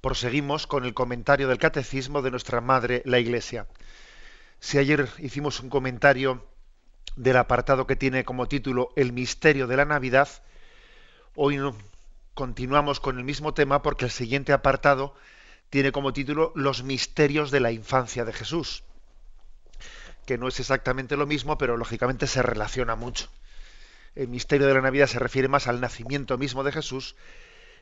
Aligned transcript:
proseguimos 0.00 0.66
con 0.66 0.84
el 0.84 0.94
comentario 0.94 1.48
del 1.48 1.58
catecismo 1.58 2.22
de 2.22 2.30
nuestra 2.30 2.60
Madre, 2.60 3.02
la 3.04 3.18
Iglesia. 3.18 3.66
Si 4.58 4.78
ayer 4.78 5.08
hicimos 5.18 5.60
un 5.60 5.70
comentario 5.70 6.46
del 7.16 7.36
apartado 7.36 7.86
que 7.86 7.96
tiene 7.96 8.24
como 8.24 8.46
título 8.46 8.92
El 8.96 9.12
misterio 9.12 9.66
de 9.66 9.76
la 9.76 9.84
Navidad, 9.84 10.28
hoy 11.34 11.58
continuamos 12.34 13.00
con 13.00 13.18
el 13.18 13.24
mismo 13.24 13.52
tema 13.54 13.82
porque 13.82 14.06
el 14.06 14.10
siguiente 14.10 14.52
apartado 14.52 15.14
tiene 15.68 15.92
como 15.92 16.12
título 16.12 16.52
Los 16.54 16.82
misterios 16.82 17.50
de 17.50 17.60
la 17.60 17.72
infancia 17.72 18.24
de 18.24 18.32
Jesús, 18.32 18.84
que 20.26 20.38
no 20.38 20.48
es 20.48 20.60
exactamente 20.60 21.16
lo 21.16 21.26
mismo, 21.26 21.58
pero 21.58 21.76
lógicamente 21.76 22.26
se 22.26 22.42
relaciona 22.42 22.96
mucho. 22.96 23.28
El 24.14 24.28
misterio 24.28 24.66
de 24.66 24.74
la 24.74 24.80
Navidad 24.80 25.06
se 25.06 25.18
refiere 25.18 25.48
más 25.48 25.68
al 25.68 25.80
nacimiento 25.80 26.38
mismo 26.38 26.64
de 26.64 26.72
Jesús 26.72 27.14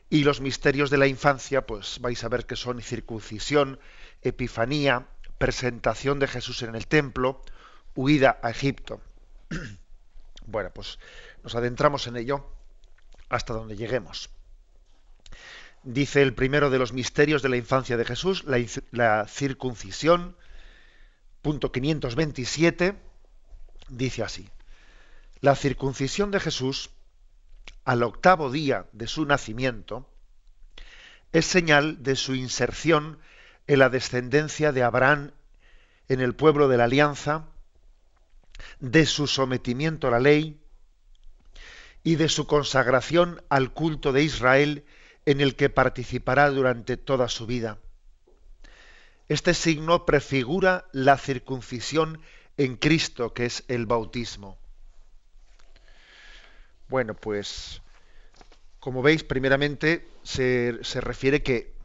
y 0.09 0.23
los 0.23 0.41
misterios 0.41 0.89
de 0.89 0.97
la 0.97 1.07
infancia, 1.07 1.65
pues 1.65 1.99
vais 1.99 2.23
a 2.23 2.29
ver 2.29 2.45
que 2.45 2.55
son 2.55 2.81
circuncisión, 2.81 3.79
epifanía, 4.21 5.07
presentación 5.37 6.19
de 6.19 6.27
Jesús 6.27 6.63
en 6.63 6.75
el 6.75 6.87
templo, 6.87 7.41
huida 7.95 8.39
a 8.41 8.49
Egipto. 8.49 9.01
bueno, 10.47 10.71
pues 10.73 10.99
nos 11.43 11.55
adentramos 11.55 12.07
en 12.07 12.17
ello 12.17 12.45
hasta 13.29 13.53
donde 13.53 13.75
lleguemos. 13.75 14.29
Dice 15.83 16.21
el 16.21 16.33
primero 16.33 16.69
de 16.69 16.79
los 16.79 16.91
misterios 16.91 17.41
de 17.41 17.49
la 17.49 17.57
infancia 17.57 17.95
de 17.95 18.03
Jesús, 18.03 18.43
la, 18.91 19.27
circuncisión, 19.27 20.35
punto 21.41 21.71
527, 21.71 22.95
dice 23.87 24.23
así. 24.23 24.49
La 25.39 25.55
circuncisión 25.55 26.31
de 26.31 26.41
Jesús 26.41 26.89
al 27.89 28.03
octavo 28.03 28.51
día 28.51 28.85
de 28.91 29.07
su 29.07 29.25
nacimiento, 29.25 30.07
es 31.31 31.47
señal 31.47 32.03
de 32.03 32.15
su 32.15 32.35
inserción 32.35 33.17
en 33.65 33.79
la 33.79 33.89
descendencia 33.89 34.71
de 34.71 34.83
Abraham 34.83 35.31
en 36.07 36.21
el 36.21 36.35
pueblo 36.35 36.67
de 36.67 36.77
la 36.77 36.83
alianza, 36.83 37.47
de 38.79 39.07
su 39.07 39.25
sometimiento 39.25 40.07
a 40.07 40.11
la 40.11 40.19
ley 40.19 40.61
y 42.03 42.17
de 42.17 42.29
su 42.29 42.45
consagración 42.45 43.41
al 43.49 43.73
culto 43.73 44.13
de 44.13 44.21
Israel 44.21 44.85
en 45.25 45.41
el 45.41 45.55
que 45.55 45.71
participará 45.71 46.51
durante 46.51 46.95
toda 46.95 47.27
su 47.27 47.47
vida. 47.47 47.79
Este 49.29 49.55
signo 49.55 50.05
prefigura 50.05 50.85
la 50.91 51.17
circuncisión 51.17 52.21
en 52.55 52.77
Cristo, 52.77 53.33
que 53.33 53.47
es 53.47 53.63
el 53.67 53.87
bautismo. 53.87 54.58
Bueno, 56.89 57.13
pues 57.13 57.81
como 58.79 59.03
veis, 59.03 59.23
primeramente 59.23 60.09
se, 60.23 60.79
refiere 61.01 61.43
que, 61.43 61.75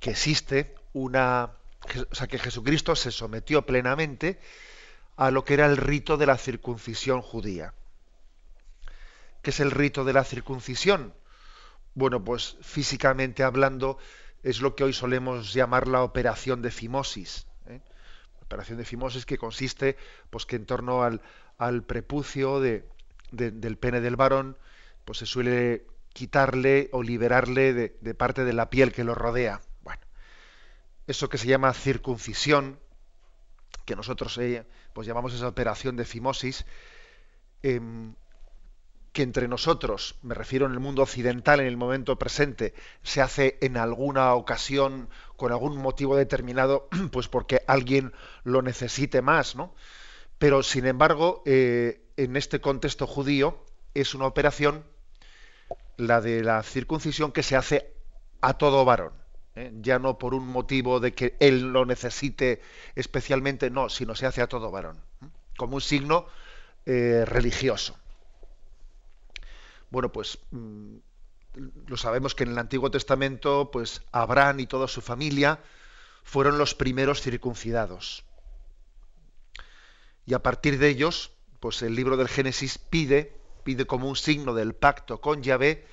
que, 0.00 0.10
existe 0.10 0.74
una... 0.94 1.52
O 2.10 2.14
sea, 2.14 2.26
que 2.26 2.38
Jesucristo 2.38 2.96
se 2.96 3.10
sometió 3.10 3.66
plenamente 3.66 4.40
a 5.16 5.30
lo 5.30 5.44
que 5.44 5.54
era 5.54 5.66
el 5.66 5.76
rito 5.76 6.16
de 6.16 6.26
la 6.26 6.38
circuncisión 6.38 7.20
judía. 7.20 7.74
¿Qué 9.42 9.50
es 9.50 9.60
el 9.60 9.70
rito 9.70 10.04
de 10.04 10.12
la 10.12 10.24
circuncisión? 10.24 11.14
Bueno, 11.94 12.24
pues 12.24 12.56
físicamente 12.62 13.42
hablando 13.42 13.98
es 14.42 14.60
lo 14.60 14.74
que 14.74 14.84
hoy 14.84 14.92
solemos 14.92 15.52
llamar 15.52 15.88
la 15.88 16.02
operación 16.02 16.62
de 16.62 16.70
fimosis. 16.70 17.46
¿eh? 17.66 17.80
operación 18.40 18.78
de 18.78 18.84
fimosis 18.84 19.26
que 19.26 19.36
consiste 19.36 19.96
pues 20.30 20.46
que 20.46 20.56
en 20.56 20.64
torno 20.64 21.02
al, 21.02 21.20
al 21.58 21.82
prepucio 21.82 22.60
de, 22.60 22.88
del 23.30 23.78
pene 23.78 24.00
del 24.00 24.16
varón, 24.16 24.56
pues 25.04 25.18
se 25.18 25.26
suele 25.26 25.86
quitarle 26.12 26.88
o 26.92 27.02
liberarle 27.02 27.72
de, 27.72 28.14
parte 28.14 28.44
de 28.44 28.52
la 28.52 28.70
piel 28.70 28.92
que 28.92 29.04
lo 29.04 29.14
rodea. 29.14 29.60
Bueno, 29.82 30.02
eso 31.06 31.28
que 31.28 31.38
se 31.38 31.46
llama 31.46 31.72
circuncisión, 31.72 32.78
que 33.84 33.96
nosotros 33.96 34.36
eh, 34.38 34.66
pues 34.92 35.06
llamamos 35.06 35.32
esa 35.34 35.48
operación 35.48 35.96
de 35.96 36.04
fimosis, 36.04 36.66
em, 37.62 38.14
que 39.12 39.22
entre 39.22 39.48
nosotros, 39.48 40.16
me 40.22 40.34
refiero 40.34 40.66
en 40.66 40.72
el 40.72 40.80
mundo 40.80 41.02
occidental 41.02 41.60
en 41.60 41.66
el 41.66 41.76
momento 41.76 42.18
presente, 42.18 42.74
se 43.02 43.22
hace 43.22 43.58
en 43.60 43.76
alguna 43.76 44.34
ocasión 44.34 45.08
con 45.36 45.52
algún 45.52 45.76
motivo 45.76 46.16
determinado, 46.16 46.88
pues 47.12 47.28
porque 47.28 47.62
alguien 47.66 48.12
lo 48.44 48.62
necesite 48.62 49.22
más, 49.22 49.56
¿no? 49.56 49.74
Pero 50.38 50.62
sin 50.62 50.86
embargo, 50.86 51.42
eh, 51.46 52.07
en 52.18 52.36
este 52.36 52.60
contexto 52.60 53.06
judío 53.06 53.64
es 53.94 54.14
una 54.14 54.26
operación, 54.26 54.84
la 55.96 56.20
de 56.20 56.42
la 56.42 56.62
circuncisión, 56.64 57.30
que 57.30 57.44
se 57.44 57.54
hace 57.54 57.94
a 58.40 58.58
todo 58.58 58.84
varón. 58.84 59.12
¿eh? 59.54 59.72
Ya 59.80 60.00
no 60.00 60.18
por 60.18 60.34
un 60.34 60.46
motivo 60.46 60.98
de 60.98 61.14
que 61.14 61.36
él 61.38 61.72
lo 61.72 61.86
necesite 61.86 62.60
especialmente, 62.96 63.70
no, 63.70 63.88
sino 63.88 64.16
se 64.16 64.26
hace 64.26 64.42
a 64.42 64.48
todo 64.48 64.72
varón, 64.72 65.00
¿eh? 65.22 65.26
como 65.56 65.76
un 65.76 65.80
signo 65.80 66.26
eh, 66.86 67.24
religioso. 67.24 67.96
Bueno, 69.90 70.10
pues 70.10 70.40
mm, 70.50 70.96
lo 71.86 71.96
sabemos 71.96 72.34
que 72.34 72.42
en 72.42 72.50
el 72.50 72.58
Antiguo 72.58 72.90
Testamento, 72.90 73.70
pues 73.70 74.02
Abraham 74.10 74.58
y 74.58 74.66
toda 74.66 74.88
su 74.88 75.00
familia 75.02 75.60
fueron 76.24 76.58
los 76.58 76.74
primeros 76.74 77.22
circuncidados. 77.22 78.24
Y 80.26 80.34
a 80.34 80.42
partir 80.42 80.78
de 80.78 80.88
ellos, 80.88 81.37
pues 81.60 81.82
el 81.82 81.94
libro 81.94 82.16
del 82.16 82.28
Génesis 82.28 82.78
pide, 82.78 83.32
pide 83.64 83.86
como 83.86 84.08
un 84.08 84.16
signo 84.16 84.54
del 84.54 84.74
pacto 84.74 85.20
con 85.20 85.42
Yahvé, 85.42 85.86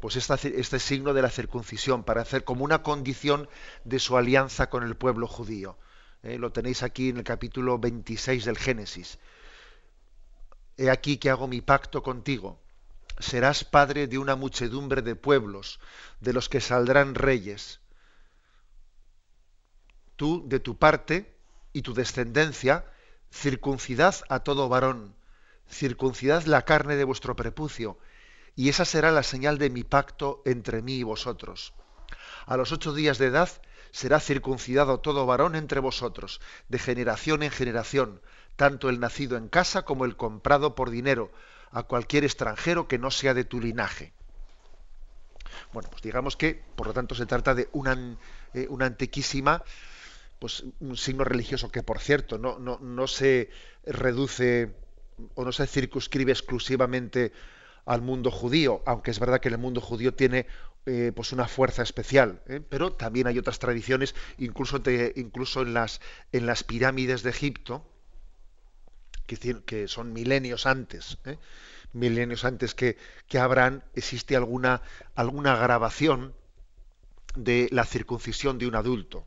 pues 0.00 0.16
este 0.16 0.78
signo 0.78 1.14
de 1.14 1.22
la 1.22 1.30
circuncisión, 1.30 2.04
para 2.04 2.22
hacer 2.22 2.44
como 2.44 2.64
una 2.64 2.82
condición 2.82 3.48
de 3.84 3.98
su 3.98 4.16
alianza 4.16 4.68
con 4.68 4.82
el 4.82 4.96
pueblo 4.96 5.26
judío. 5.26 5.78
¿eh? 6.22 6.38
lo 6.38 6.52
tenéis 6.52 6.82
aquí 6.82 7.10
en 7.10 7.18
el 7.18 7.24
capítulo 7.24 7.78
26 7.78 8.44
del 8.44 8.58
Génesis. 8.58 9.18
He 10.76 10.90
aquí 10.90 11.18
que 11.18 11.30
hago 11.30 11.46
mi 11.46 11.60
pacto 11.60 12.02
contigo. 12.02 12.60
Serás 13.18 13.62
padre 13.62 14.08
de 14.08 14.18
una 14.18 14.34
muchedumbre 14.34 15.02
de 15.02 15.14
pueblos, 15.14 15.78
de 16.20 16.32
los 16.32 16.48
que 16.48 16.60
saldrán 16.60 17.14
reyes. 17.14 17.80
Tú, 20.16 20.42
de 20.48 20.58
tu 20.58 20.76
parte, 20.76 21.36
y 21.72 21.82
tu 21.82 21.94
descendencia, 21.94 22.84
circuncidad 23.34 24.14
a 24.28 24.40
todo 24.40 24.68
varón, 24.68 25.14
circuncidad 25.68 26.44
la 26.44 26.62
carne 26.62 26.94
de 26.94 27.04
vuestro 27.04 27.34
prepucio, 27.34 27.98
y 28.54 28.68
esa 28.68 28.84
será 28.84 29.10
la 29.10 29.24
señal 29.24 29.58
de 29.58 29.70
mi 29.70 29.82
pacto 29.82 30.40
entre 30.44 30.82
mí 30.82 30.94
y 30.94 31.02
vosotros. 31.02 31.74
A 32.46 32.56
los 32.56 32.70
ocho 32.70 32.94
días 32.94 33.18
de 33.18 33.26
edad 33.26 33.50
será 33.90 34.20
circuncidado 34.20 35.00
todo 35.00 35.26
varón 35.26 35.56
entre 35.56 35.80
vosotros, 35.80 36.40
de 36.68 36.78
generación 36.78 37.42
en 37.42 37.50
generación, 37.50 38.20
tanto 38.54 38.88
el 38.88 39.00
nacido 39.00 39.36
en 39.36 39.48
casa 39.48 39.84
como 39.84 40.04
el 40.04 40.16
comprado 40.16 40.76
por 40.76 40.90
dinero, 40.90 41.32
a 41.72 41.82
cualquier 41.82 42.22
extranjero 42.22 42.86
que 42.86 42.98
no 42.98 43.10
sea 43.10 43.34
de 43.34 43.44
tu 43.44 43.60
linaje. 43.60 44.12
Bueno, 45.72 45.90
pues 45.90 46.02
digamos 46.02 46.36
que, 46.36 46.62
por 46.76 46.86
lo 46.86 46.92
tanto, 46.92 47.16
se 47.16 47.26
trata 47.26 47.54
de 47.54 47.68
una, 47.72 48.16
eh, 48.54 48.66
una 48.70 48.86
antiquísima 48.86 49.64
pues 50.44 50.62
un 50.80 50.98
signo 50.98 51.24
religioso 51.24 51.70
que 51.70 51.82
por 51.82 52.00
cierto 52.00 52.36
no, 52.36 53.06
se 53.06 53.48
reduce 53.86 54.74
o 55.34 55.42
no 55.42 55.52
se 55.52 55.66
circunscribe 55.66 56.32
exclusivamente 56.32 57.32
al 57.86 58.02
mundo 58.02 58.30
judío, 58.30 58.82
aunque 58.84 59.10
es 59.10 59.18
verdad 59.18 59.40
que 59.40 59.48
el 59.48 59.56
mundo 59.56 59.80
judío 59.80 60.12
tiene 60.12 60.46
eh, 60.84 61.12
pues 61.16 61.32
una 61.32 61.48
fuerza 61.48 61.82
especial, 61.82 62.42
¿eh? 62.46 62.60
pero 62.60 62.92
también 62.92 63.26
hay 63.26 63.38
otras 63.38 63.58
tradiciones, 63.58 64.14
incluso, 64.36 64.82
incluso 65.16 65.62
en, 65.62 65.72
las, 65.72 66.02
en 66.30 66.44
las 66.44 66.62
pirámides 66.62 67.22
de 67.22 67.30
Egipto, 67.30 67.90
que, 69.26 69.62
que 69.64 69.88
son 69.88 70.12
milenios 70.12 70.66
antes, 70.66 71.16
¿eh? 71.24 71.38
milenios 71.94 72.44
antes 72.44 72.74
que, 72.74 72.98
que 73.28 73.38
Abraham, 73.38 73.80
existe 73.94 74.36
alguna, 74.36 74.82
alguna 75.14 75.56
grabación 75.56 76.34
de 77.34 77.66
la 77.72 77.86
circuncisión 77.86 78.58
de 78.58 78.66
un 78.66 78.74
adulto 78.74 79.26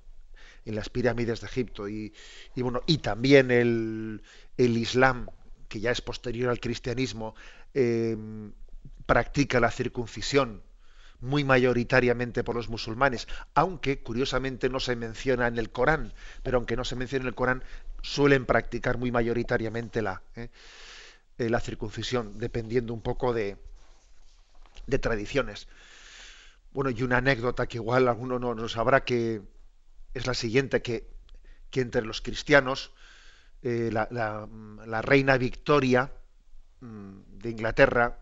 en 0.67 0.75
las 0.75 0.89
pirámides 0.89 1.41
de 1.41 1.47
Egipto 1.47 1.87
y, 1.87 2.13
bueno 2.55 2.81
y 2.85 2.97
también 2.99 3.51
el, 3.51 4.21
Islam 4.57 5.27
que 5.69 5.79
ya 5.79 5.91
es 5.91 6.01
posterior 6.01 6.49
al 6.49 6.59
cristianismo 6.59 7.35
em, 7.73 8.51
practica 9.05 9.59
la 9.59 9.71
circuncisión 9.71 10.61
muy 11.19 11.43
mayoritariamente 11.43 12.43
por 12.43 12.55
los 12.55 12.69
musulmanes, 12.69 13.27
aunque 13.55 14.03
curiosamente 14.03 14.69
no 14.69 14.79
se 14.79 14.95
menciona 14.95 15.47
en 15.47 15.57
el 15.57 15.71
Corán, 15.71 16.13
pero 16.43 16.57
aunque 16.57 16.75
no 16.75 16.83
se 16.83 16.95
menciona 16.95 17.23
en 17.23 17.29
el 17.29 17.35
Corán, 17.35 17.63
suelen 18.03 18.45
practicar 18.45 18.97
muy 18.97 19.11
mayoritariamente 19.11 20.03
la, 20.03 20.21
¿eh? 20.35 20.49
Eh, 21.37 21.49
la 21.49 21.59
circuncisión, 21.59 22.37
dependiendo 22.37 22.93
un 22.93 23.01
poco 23.01 23.33
de, 23.33 23.57
de 24.87 24.99
tradiciones. 24.99 25.67
Bueno, 26.71 26.89
y 26.89 27.03
una 27.03 27.17
anécdota 27.17 27.67
que 27.67 27.77
igual 27.77 28.07
alguno 28.07 28.39
no, 28.39 28.55
no 28.55 28.67
sabrá 28.69 29.03
que 29.03 29.41
es 30.17 30.27
la 30.27 30.33
siguiente, 30.33 30.81
que, 30.81 31.07
que 31.69 31.81
entre 31.81 32.01
los 32.01 32.21
cristianos, 32.21 32.91
eh, 33.63 33.89
la, 33.91 34.07
la, 34.11 35.01
reina 35.01 35.37
Victoria 35.37 36.11
mm, 36.81 37.39
de 37.39 37.49
Inglaterra, 37.49 38.19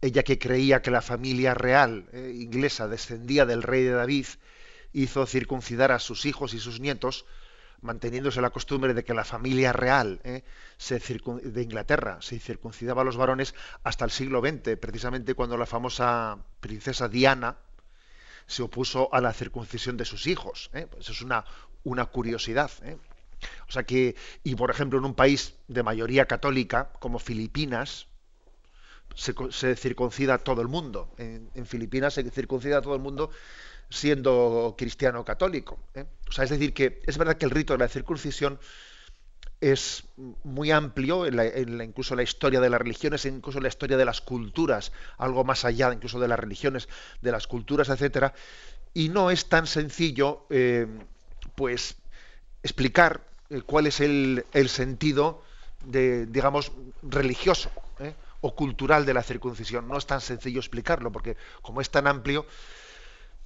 ella 0.00 0.22
que 0.22 0.38
creía 0.38 0.82
que 0.82 0.90
la 0.90 1.02
familia 1.02 1.54
real 1.54 2.08
eh, 2.12 2.32
inglesa 2.34 2.88
descendía 2.88 3.46
del 3.46 3.62
rey 3.62 3.84
de 3.84 3.92
David, 3.92 4.26
hizo 4.92 5.26
circuncidar 5.26 5.92
a 5.92 5.98
sus 5.98 6.26
hijos 6.26 6.54
y 6.54 6.60
sus 6.60 6.80
nietos, 6.80 7.26
manteniéndose 7.80 8.40
la 8.40 8.50
costumbre 8.50 8.94
de 8.94 9.04
que 9.04 9.14
la 9.14 9.24
familia 9.24 9.72
real 9.72 10.20
eh, 10.24 10.42
de 10.90 11.62
Inglaterra 11.62 12.18
se 12.20 12.38
circuncidaba 12.38 13.02
a 13.02 13.04
los 13.04 13.16
varones 13.16 13.54
hasta 13.84 14.04
el 14.04 14.10
siglo 14.10 14.40
XX, 14.40 14.76
precisamente 14.76 15.34
cuando 15.34 15.56
la 15.56 15.66
famosa 15.66 16.38
princesa 16.60 17.08
Diana 17.08 17.56
se 18.48 18.62
opuso 18.62 19.08
a 19.12 19.20
la 19.20 19.32
circuncisión 19.32 19.96
de 19.96 20.04
sus 20.04 20.26
hijos. 20.26 20.70
Eh. 20.72 20.88
Pues 20.90 21.08
es 21.08 21.22
una, 21.22 21.44
una 21.84 22.06
curiosidad. 22.06 22.70
Eh. 22.82 22.96
O 23.68 23.70
sea 23.70 23.84
que, 23.84 24.16
y 24.42 24.56
por 24.56 24.70
ejemplo, 24.70 24.98
en 24.98 25.04
un 25.04 25.14
país 25.14 25.54
de 25.68 25.84
mayoría 25.84 26.26
católica 26.26 26.90
como 26.98 27.20
Filipinas, 27.20 28.08
se, 29.14 29.76
circuncida 29.76 30.38
todo 30.38 30.62
el 30.62 30.68
mundo. 30.68 31.14
En, 31.18 31.66
Filipinas 31.66 32.14
se 32.14 32.28
circuncida 32.30 32.80
todo 32.80 32.94
el 32.94 33.00
mundo 33.00 33.30
siendo 33.90 34.74
cristiano 34.76 35.24
católico. 35.24 35.78
¿eh? 35.94 36.06
O 36.28 36.32
sea, 36.32 36.44
es 36.44 36.50
decir, 36.50 36.72
que 36.72 37.02
es 37.06 37.18
verdad 37.18 37.36
que 37.36 37.44
el 37.44 37.50
rito 37.50 37.74
de 37.74 37.80
la 37.80 37.88
circuncisión 37.88 38.58
es 39.60 40.04
muy 40.44 40.70
amplio, 40.70 41.26
en 41.26 41.36
la, 41.36 41.84
incluso 41.84 42.14
la 42.14 42.22
historia 42.22 42.60
de 42.60 42.70
las 42.70 42.80
religiones, 42.80 43.24
incluso 43.24 43.60
la 43.60 43.68
historia 43.68 43.96
de 43.96 44.04
las 44.04 44.20
culturas, 44.20 44.92
algo 45.16 45.44
más 45.44 45.64
allá 45.64 45.92
incluso 45.92 46.20
de 46.20 46.28
las 46.28 46.38
religiones, 46.38 46.88
de 47.20 47.32
las 47.32 47.46
culturas, 47.46 47.88
etcétera, 47.88 48.34
y 48.94 49.08
no 49.08 49.30
es 49.30 49.48
tan 49.48 49.66
sencillo, 49.66 50.46
eh, 50.50 50.86
pues, 51.54 51.96
explicar 52.62 53.24
eh, 53.50 53.62
cuál 53.62 53.86
es 53.86 54.00
el, 54.00 54.44
sentido 54.68 55.42
de, 55.84 56.26
digamos, 56.26 56.72
religioso 57.02 57.70
o 58.40 58.54
cultural 58.54 59.04
de 59.04 59.14
la 59.14 59.22
circuncisión. 59.22 59.88
No 59.88 59.98
es 59.98 60.06
tan 60.06 60.20
sencillo 60.20 60.60
explicarlo, 60.60 61.10
porque 61.10 61.36
como 61.62 61.80
es 61.80 61.90
tan 61.90 62.06
amplio, 62.06 62.46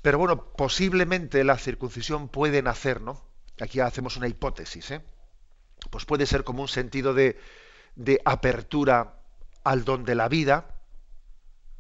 pero 0.02 0.18
bueno, 0.18 0.44
posiblemente 0.44 1.44
la 1.44 1.56
circuncisión 1.56 2.28
puede 2.28 2.60
nacer, 2.62 3.00
¿no? 3.00 3.22
Aquí 3.60 3.80
hacemos 3.80 4.16
una 4.16 4.28
hipótesis, 4.28 4.90
¿eh? 4.90 5.00
Pues 5.90 6.04
puede 6.04 6.26
ser 6.26 6.44
como 6.44 6.62
un 6.62 6.68
sentido 6.68 7.14
de, 7.14 7.38
de 7.96 8.20
apertura 8.24 9.14
al 9.64 9.84
don 9.84 10.04
de 10.04 10.14
la 10.14 10.28
vida, 10.28 10.66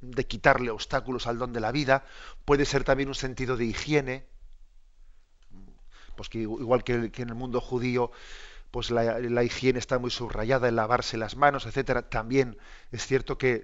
de 0.00 0.26
quitarle 0.26 0.70
obstáculos 0.70 1.26
al 1.26 1.38
don 1.38 1.52
de 1.52 1.60
la 1.60 1.72
vida, 1.72 2.04
puede 2.44 2.64
ser 2.64 2.84
también 2.84 3.08
un 3.08 3.14
sentido 3.14 3.56
de 3.56 3.66
higiene, 3.66 4.26
pues 6.16 6.28
que 6.28 6.38
igual 6.38 6.84
que, 6.84 7.10
que 7.10 7.22
en 7.22 7.28
el 7.28 7.34
mundo 7.34 7.60
judío 7.60 8.10
pues 8.72 8.90
la, 8.90 9.44
higiene 9.44 9.78
está 9.78 9.98
muy 9.98 10.10
subrayada 10.10 10.66
en 10.66 10.76
lavarse 10.76 11.18
las 11.18 11.36
manos, 11.36 11.66
etcétera. 11.66 12.08
También 12.08 12.56
es 12.90 13.06
cierto 13.06 13.36
que, 13.36 13.62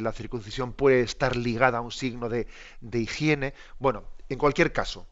la 0.00 0.12
circuncisión 0.12 0.72
puede 0.72 1.02
estar 1.02 1.36
ligada 1.36 1.78
a 1.78 1.80
un 1.80 1.92
signo 1.92 2.28
de, 2.28 2.48
higiene. 2.92 3.54
Bueno, 3.78 4.02
en 4.28 4.38
cualquier 4.38 4.72
caso, 4.72 5.06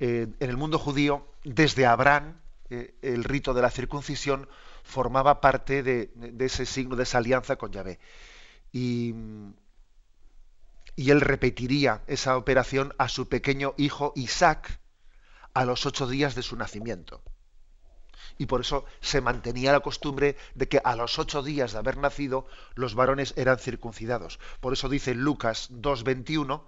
eh, 0.00 0.26
en 0.40 0.50
el 0.50 0.56
mundo 0.56 0.80
judío, 0.80 1.28
desde 1.44 1.86
Abraham, 1.86 2.40
el 3.02 3.24
rito 3.24 3.54
de 3.54 3.62
la 3.62 3.70
circuncisión 3.70 4.48
formaba 4.82 5.40
parte 5.40 5.82
de, 5.82 6.10
ese 6.40 6.66
signo, 6.66 6.96
de 6.96 7.04
esa 7.04 7.18
alianza 7.18 7.56
con 7.56 7.72
Yahvé. 7.72 7.98
Y, 8.72 9.14
y 10.96 11.10
él 11.10 11.20
repetiría 11.20 12.02
esa 12.06 12.36
operación 12.36 12.94
a 12.98 13.08
su 13.08 13.28
pequeño 13.28 13.74
hijo 13.76 14.12
Isaac 14.16 14.80
a 15.54 15.64
los 15.64 15.86
ocho 15.86 16.06
días 16.06 16.34
de 16.34 16.42
su 16.42 16.56
nacimiento 16.56 17.22
y 18.38 18.46
por 18.46 18.60
eso 18.60 18.84
se 19.00 19.20
mantenía 19.20 19.72
la 19.72 19.80
costumbre 19.80 20.36
de 20.54 20.68
que 20.68 20.80
a 20.82 20.96
los 20.96 21.18
ocho 21.18 21.42
días 21.42 21.72
de 21.72 21.78
haber 21.78 21.96
nacido 21.96 22.46
los 22.74 22.94
varones 22.94 23.34
eran 23.36 23.58
circuncidados. 23.58 24.38
Por 24.60 24.72
eso 24.72 24.88
dice 24.88 25.14
Lucas 25.14 25.70
2.21, 25.70 26.62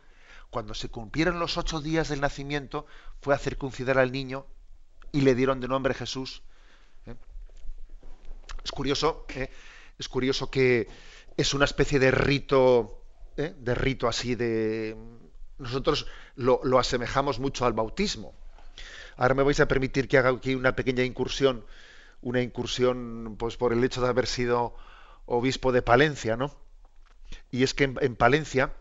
cuando 0.50 0.74
se 0.74 0.88
cumplieron 0.88 1.38
los 1.38 1.56
ocho 1.56 1.80
días 1.80 2.08
del 2.08 2.20
nacimiento, 2.20 2.86
fue 3.20 3.34
a 3.34 3.38
circuncidar 3.38 3.98
al 3.98 4.12
niño 4.12 4.46
y 5.14 5.22
le 5.22 5.34
dieron 5.34 5.60
de 5.60 5.68
nombre 5.68 5.94
Jesús. 5.94 6.42
¿eh? 7.06 7.14
Es 8.64 8.70
curioso, 8.72 9.26
¿eh? 9.34 9.50
es 9.98 10.08
curioso 10.08 10.50
que 10.50 10.88
es 11.36 11.54
una 11.54 11.64
especie 11.64 11.98
de 11.98 12.10
rito, 12.10 13.02
¿eh? 13.36 13.54
de 13.56 13.74
rito 13.74 14.08
así 14.08 14.34
de. 14.34 14.96
Nosotros 15.58 16.06
lo 16.36 16.78
asemejamos 16.78 17.38
mucho 17.38 17.64
al 17.64 17.72
bautismo. 17.72 18.34
Ahora 19.16 19.34
me 19.34 19.44
vais 19.44 19.60
a 19.60 19.68
permitir 19.68 20.08
que 20.08 20.18
haga 20.18 20.30
aquí 20.30 20.54
una 20.54 20.74
pequeña 20.74 21.04
incursión, 21.04 21.64
una 22.20 22.42
incursión 22.42 23.36
pues 23.38 23.56
por 23.56 23.72
el 23.72 23.84
hecho 23.84 24.00
de 24.00 24.08
haber 24.08 24.26
sido 24.26 24.74
obispo 25.26 25.70
de 25.72 25.82
Palencia, 25.82 26.36
¿no? 26.36 26.54
Y 27.50 27.62
es 27.62 27.74
que 27.74 27.84
en, 27.84 28.16
Palencia, 28.16 28.72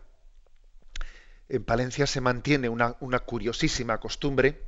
en 1.48 1.64
Palencia 1.64 2.06
se 2.06 2.20
mantiene 2.20 2.68
una, 2.68 2.94
curiosísima 3.20 3.98
costumbre, 4.00 4.62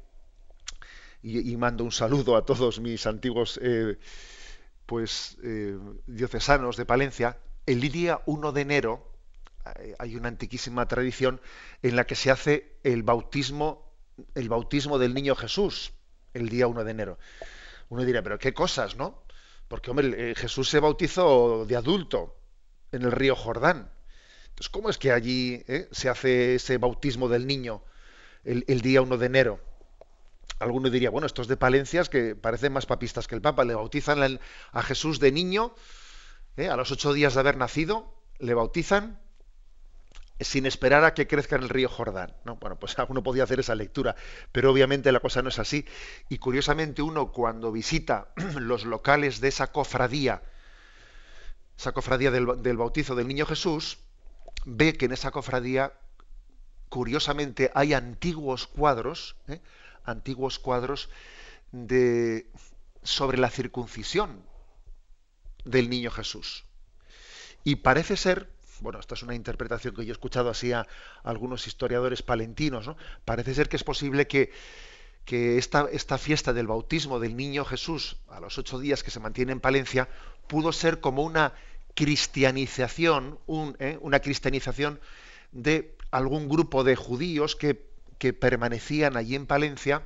y, 1.23 1.57
mando 1.57 1.85
un 1.85 1.93
saludo 1.93 2.37
a 2.37 2.45
todos 2.45 2.81
mis 2.81 3.07
antiguos 3.07 3.59
eh, 3.63 3.99
pues 4.87 5.39
eh, 5.43 5.77
diocesanos 6.07 6.77
de 6.77 6.87
Palencia, 6.87 7.39
el 7.67 7.81
día 7.81 8.21
1 8.27 8.53
de 8.53 8.61
enero 8.61 9.13
eh, 9.81 9.95
hay 9.99 10.17
una 10.17 10.29
antiquísima 10.29 10.87
tradición 10.87 11.41
en 11.83 11.97
la 11.97 12.07
que 12.07 12.15
se 12.15 12.31
hace 12.31 12.79
el 12.85 13.03
bautismo 13.03 13.93
el 14.35 14.49
bautismo 14.49 14.99
del 14.99 15.15
niño 15.15 15.35
Jesús 15.35 15.93
el 16.33 16.49
día 16.49 16.67
1 16.67 16.85
de 16.85 16.91
enero. 16.91 17.19
Uno 17.89 18.05
dirá, 18.05 18.23
pero 18.23 18.39
qué 18.39 18.53
cosas, 18.53 18.97
¿no? 18.97 19.23
Porque, 19.69 19.91
hombre, 19.91 20.35
Jesús 20.35 20.69
se 20.69 20.81
bautizó 20.81 21.65
de 21.67 21.77
adulto 21.77 22.37
en 22.93 23.03
el 23.03 23.13
río 23.13 23.37
Jordán. 23.37 23.91
Entonces, 24.57 24.71
¿cómo 24.71 24.89
es 24.89 24.97
que 24.97 25.13
allí 25.13 25.63
eh, 25.69 25.87
se 25.93 26.09
hace 26.09 26.55
ese 26.55 26.79
bautismo 26.79 27.29
del 27.29 27.47
niño 27.47 27.83
el, 28.43 28.81
día 28.81 29.03
1 29.03 29.19
de 29.19 29.27
enero? 29.27 29.61
Alguno 30.59 30.91
diría, 30.91 31.11
bueno, 31.11 31.27
estos 31.27 31.49
de 31.49 31.57
Palencias 31.57 32.09
que 32.09 32.35
parecen 32.35 32.73
más 32.73 32.87
papistas 32.87 33.27
que 33.29 33.35
el 33.35 33.43
Papa, 33.43 33.65
le 33.65 33.75
bautizan 33.75 34.41
a 34.73 34.83
Jesús 34.83 35.21
de 35.21 35.33
niño, 35.33 35.75
eh, 36.57 36.69
a 36.69 36.77
los 36.77 36.91
ocho 36.91 37.13
días 37.13 37.35
de 37.35 37.41
haber 37.41 37.57
nacido, 37.57 38.15
le 38.39 38.55
bautizan 38.55 39.21
sin 40.41 40.67
esperar 40.67 41.05
a 41.05 41.15
que 41.15 41.27
crezca 41.27 41.57
en 41.57 41.63
el 41.63 41.69
río 41.69 41.89
Jordán. 41.89 42.35
¿no? 42.45 42.57
Bueno, 42.57 42.79
pues 42.79 42.97
uno 43.09 43.23
podía 43.23 43.45
hacer 43.45 43.61
esa 43.61 43.75
lectura, 43.75 44.17
pero 44.53 44.71
obviamente 44.71 45.13
la 45.13 45.21
cosa 45.21 45.43
no 45.43 45.49
es 45.49 45.59
así. 45.59 45.87
Y 46.29 46.39
curiosamente 46.39 47.03
uno 47.03 47.33
cuando 47.33 47.73
visita 47.73 48.29
los 48.59 48.85
locales 48.85 49.41
de 49.41 49.49
esa 49.49 49.69
cofradía, 49.73 50.43
esa 51.79 51.93
cofradía 51.93 52.31
del, 52.31 52.77
bautizo 52.77 53.15
del 53.15 53.29
niño 53.29 53.47
Jesús, 53.47 53.99
ve 54.65 54.97
que 54.97 55.07
en 55.07 55.13
esa 55.13 55.31
cofradía, 55.31 55.93
curiosamente, 56.89 57.71
hay 57.75 57.93
antiguos 57.93 58.67
cuadros, 58.67 59.37
¿eh? 59.49 59.61
Antiguos 60.07 60.59
cuadros 60.59 61.11
de, 61.73 62.47
sobre 63.03 63.39
la 63.39 63.51
circuncisión 63.51 64.43
del 65.65 65.91
niño 65.91 66.11
Jesús. 66.11 66.65
Y 67.65 67.77
parece 67.77 68.17
ser 68.17 68.57
bueno, 68.81 69.01
esta 69.01 69.15
es 69.15 69.23
una 69.23 69.35
interpretación 69.35 69.95
que 69.95 70.05
yo 70.05 70.11
he 70.11 70.13
escuchado 70.13 70.51
así 70.51 70.73
a, 70.73 70.87
algunos 71.23 71.67
historiadores 71.67 72.23
palentinos, 72.23 72.87
¿no? 72.87 72.97
Parece 73.25 73.55
ser 73.55 73.69
que 73.69 73.77
es 73.77 73.85
posible 73.85 74.27
que, 74.27 74.51
esta, 75.59 75.89
esta, 75.91 76.19
fiesta 76.19 76.53
del 76.53 76.69
bautismo 76.69 77.19
del 77.19 77.37
niño 77.37 77.65
Jesús 77.65 78.17
a 78.29 78.39
los 78.39 78.59
ocho 78.59 78.79
días 78.79 79.03
que 79.03 79.11
se 79.11 79.19
mantiene 79.19 79.53
en 79.53 79.61
Palencia 79.61 80.09
pudo 80.47 80.73
ser 80.73 81.01
como 81.01 81.25
una 81.25 81.53
cristianización, 81.95 83.41
¿eh? 83.81 83.99
una 84.03 84.21
cristianización 84.21 85.01
de 85.51 85.97
algún 86.13 86.49
grupo 86.49 86.85
de 86.85 86.95
judíos 86.95 87.57
que, 87.57 87.91
que 88.19 88.33
permanecían 88.33 89.17
allí 89.17 89.35
en 89.35 89.47
Palencia 89.47 90.03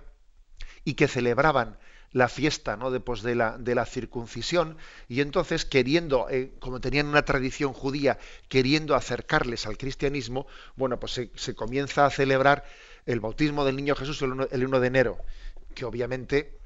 y 0.85 0.95
que 0.95 1.09
celebraban 1.09 1.79
la 2.13 2.29
fiesta 2.29 2.77
¿no? 2.77 2.91
Después 2.91 3.23
de, 3.23 3.35
la, 3.35 3.57
de 3.59 3.75
la 3.75 3.87
circuncisión 3.87 4.77
y 5.09 5.21
entonces 5.21 5.65
queriendo, 5.65 6.29
eh, 6.29 6.53
como 6.59 6.81
tenían 6.81 7.07
una 7.07 7.23
tradición 7.23 7.73
judía, 7.73 8.19
queriendo 8.49 8.95
acercarles 8.95 9.67
al 9.67 9.79
cristianismo, 9.79 10.47
bueno, 10.77 10.99
pues 10.99 11.21
se, 11.35 11.55
comienza 11.55 12.07
a 12.07 12.11
celebrar 12.11 12.65
el 13.07 13.21
bautismo 13.21 13.65
del 13.65 13.77
niño 13.77 13.95
Jesús 13.95 14.21
el 14.23 14.65
1, 14.65 14.81
de 14.81 14.87
enero, 14.87 15.19
que 15.75 15.85
obviamente 15.85 16.59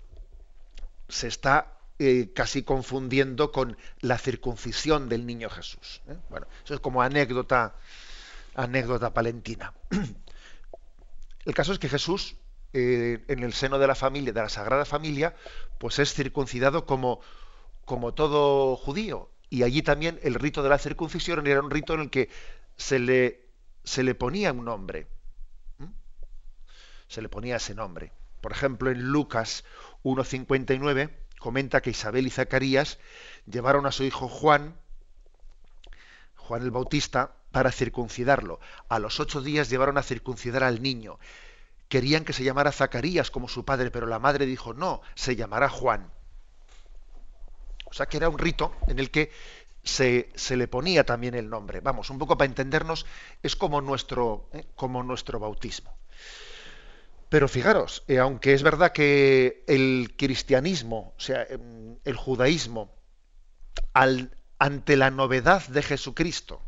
se 1.08 1.28
está 1.28 1.78
eh, 1.98 2.32
casi 2.34 2.62
confundiendo 2.62 3.52
con 3.52 3.76
la 4.00 4.18
circuncisión 4.18 5.08
del 5.08 5.26
niño 5.26 5.50
Jesús. 5.50 6.00
¿eh? 6.08 6.16
Bueno, 6.30 6.46
eso 6.64 6.74
es 6.74 6.80
como 6.80 7.02
anécdota 7.02 7.74
anécdota 8.54 9.12
palentina. 9.12 9.74
El 11.44 11.54
caso 11.54 11.72
es 11.72 11.78
que 11.78 11.88
Jesús, 11.88 12.36
eh, 12.72 13.24
en 13.28 13.42
el 13.42 13.52
seno 13.52 13.78
de 13.78 13.86
la 13.86 13.94
familia, 13.94 14.32
de 14.32 14.40
la 14.40 14.48
Sagrada 14.48 14.84
Familia, 14.84 15.34
pues 15.78 15.98
es 15.98 16.14
circuncidado 16.14 16.86
como, 16.86 17.20
como 17.84 18.14
todo 18.14 18.76
judío. 18.76 19.30
Y 19.50 19.62
allí 19.62 19.82
también 19.82 20.18
el 20.22 20.34
rito 20.34 20.62
de 20.62 20.70
la 20.70 20.78
circuncisión 20.78 21.46
era 21.46 21.60
un 21.60 21.70
rito 21.70 21.94
en 21.94 22.00
el 22.00 22.10
que 22.10 22.30
se 22.76 22.98
le, 22.98 23.46
se 23.84 24.02
le 24.02 24.14
ponía 24.14 24.52
un 24.52 24.64
nombre. 24.64 25.06
Se 27.08 27.22
le 27.22 27.28
ponía 27.28 27.56
ese 27.56 27.74
nombre. 27.74 28.12
Por 28.40 28.52
ejemplo, 28.52 28.90
en 28.90 29.02
Lucas 29.02 29.64
1.59 30.02 31.10
comenta 31.38 31.82
que 31.82 31.90
Isabel 31.90 32.26
y 32.26 32.30
Zacarías 32.30 32.98
llevaron 33.46 33.86
a 33.86 33.92
su 33.92 34.04
hijo 34.04 34.28
Juan, 34.28 34.76
Juan 36.36 36.62
el 36.62 36.70
Bautista, 36.70 37.36
para 37.54 37.70
circuncidarlo. 37.70 38.58
A 38.88 38.98
los 38.98 39.20
ocho 39.20 39.40
días 39.40 39.70
llevaron 39.70 39.96
a 39.96 40.02
circuncidar 40.02 40.64
al 40.64 40.82
niño. 40.82 41.20
Querían 41.88 42.24
que 42.24 42.32
se 42.32 42.42
llamara 42.42 42.72
Zacarías 42.72 43.30
como 43.30 43.46
su 43.46 43.64
padre, 43.64 43.92
pero 43.92 44.08
la 44.08 44.18
madre 44.18 44.44
dijo, 44.44 44.74
no, 44.74 45.02
se 45.14 45.36
llamará 45.36 45.68
Juan. 45.68 46.10
O 47.84 47.92
sea 47.92 48.06
que 48.06 48.16
era 48.16 48.28
un 48.28 48.40
rito 48.40 48.74
en 48.88 48.98
el 48.98 49.12
que 49.12 49.30
se, 49.84 50.32
le 50.56 50.66
ponía 50.66 51.06
también 51.06 51.36
el 51.36 51.48
nombre. 51.48 51.78
Vamos, 51.78 52.10
un 52.10 52.18
poco 52.18 52.36
para 52.36 52.48
entendernos, 52.48 53.06
es 53.40 53.54
como 53.54 53.80
nuestro, 53.80 54.50
¿eh? 54.52 54.66
como 54.74 55.04
nuestro 55.04 55.38
bautismo. 55.38 55.96
Pero 57.28 57.46
fijaros, 57.46 58.02
eh, 58.08 58.18
aunque 58.18 58.52
es 58.52 58.64
verdad 58.64 58.90
que 58.90 59.62
el 59.68 60.14
cristianismo, 60.18 61.14
o 61.16 61.20
sea, 61.20 61.44
em, 61.44 61.98
el 62.02 62.16
judaísmo, 62.16 62.92
al, 63.92 64.36
ante 64.58 64.96
la 64.96 65.12
novedad 65.12 65.64
de 65.68 65.82
Jesucristo, 65.82 66.60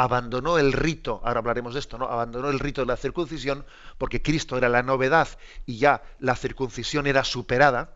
abandonó 0.00 0.56
el 0.56 0.72
rito, 0.72 1.20
ahora 1.24 1.40
hablaremos 1.40 1.74
de 1.74 1.80
esto, 1.80 1.98
¿no? 1.98 2.06
Abandonó 2.06 2.48
el 2.48 2.58
rito 2.58 2.80
de 2.80 2.86
la 2.86 2.96
circuncisión 2.96 3.66
porque 3.98 4.22
Cristo 4.22 4.56
era 4.56 4.70
la 4.70 4.82
novedad 4.82 5.28
y 5.66 5.76
ya 5.76 6.02
la 6.20 6.36
circuncisión 6.36 7.06
era 7.06 7.22
superada. 7.22 7.92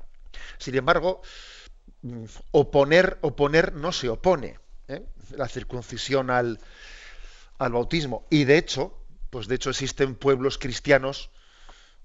Sin 0.58 0.74
embargo, 0.74 1.22
mm, 2.02 2.24
oponer, 2.50 3.16
oponer 3.22 3.72
no 3.72 3.90
se 3.90 4.10
opone 4.10 4.58
¿eh? 4.86 5.02
la 5.30 5.48
circuncisión 5.48 6.28
al, 6.28 6.60
al 7.56 7.72
bautismo. 7.72 8.26
Y 8.28 8.44
de 8.44 8.58
hecho, 8.58 8.92
pues 9.30 9.48
de 9.48 9.54
hecho 9.54 9.70
existen 9.70 10.14
pueblos 10.14 10.58
cristianos 10.58 11.30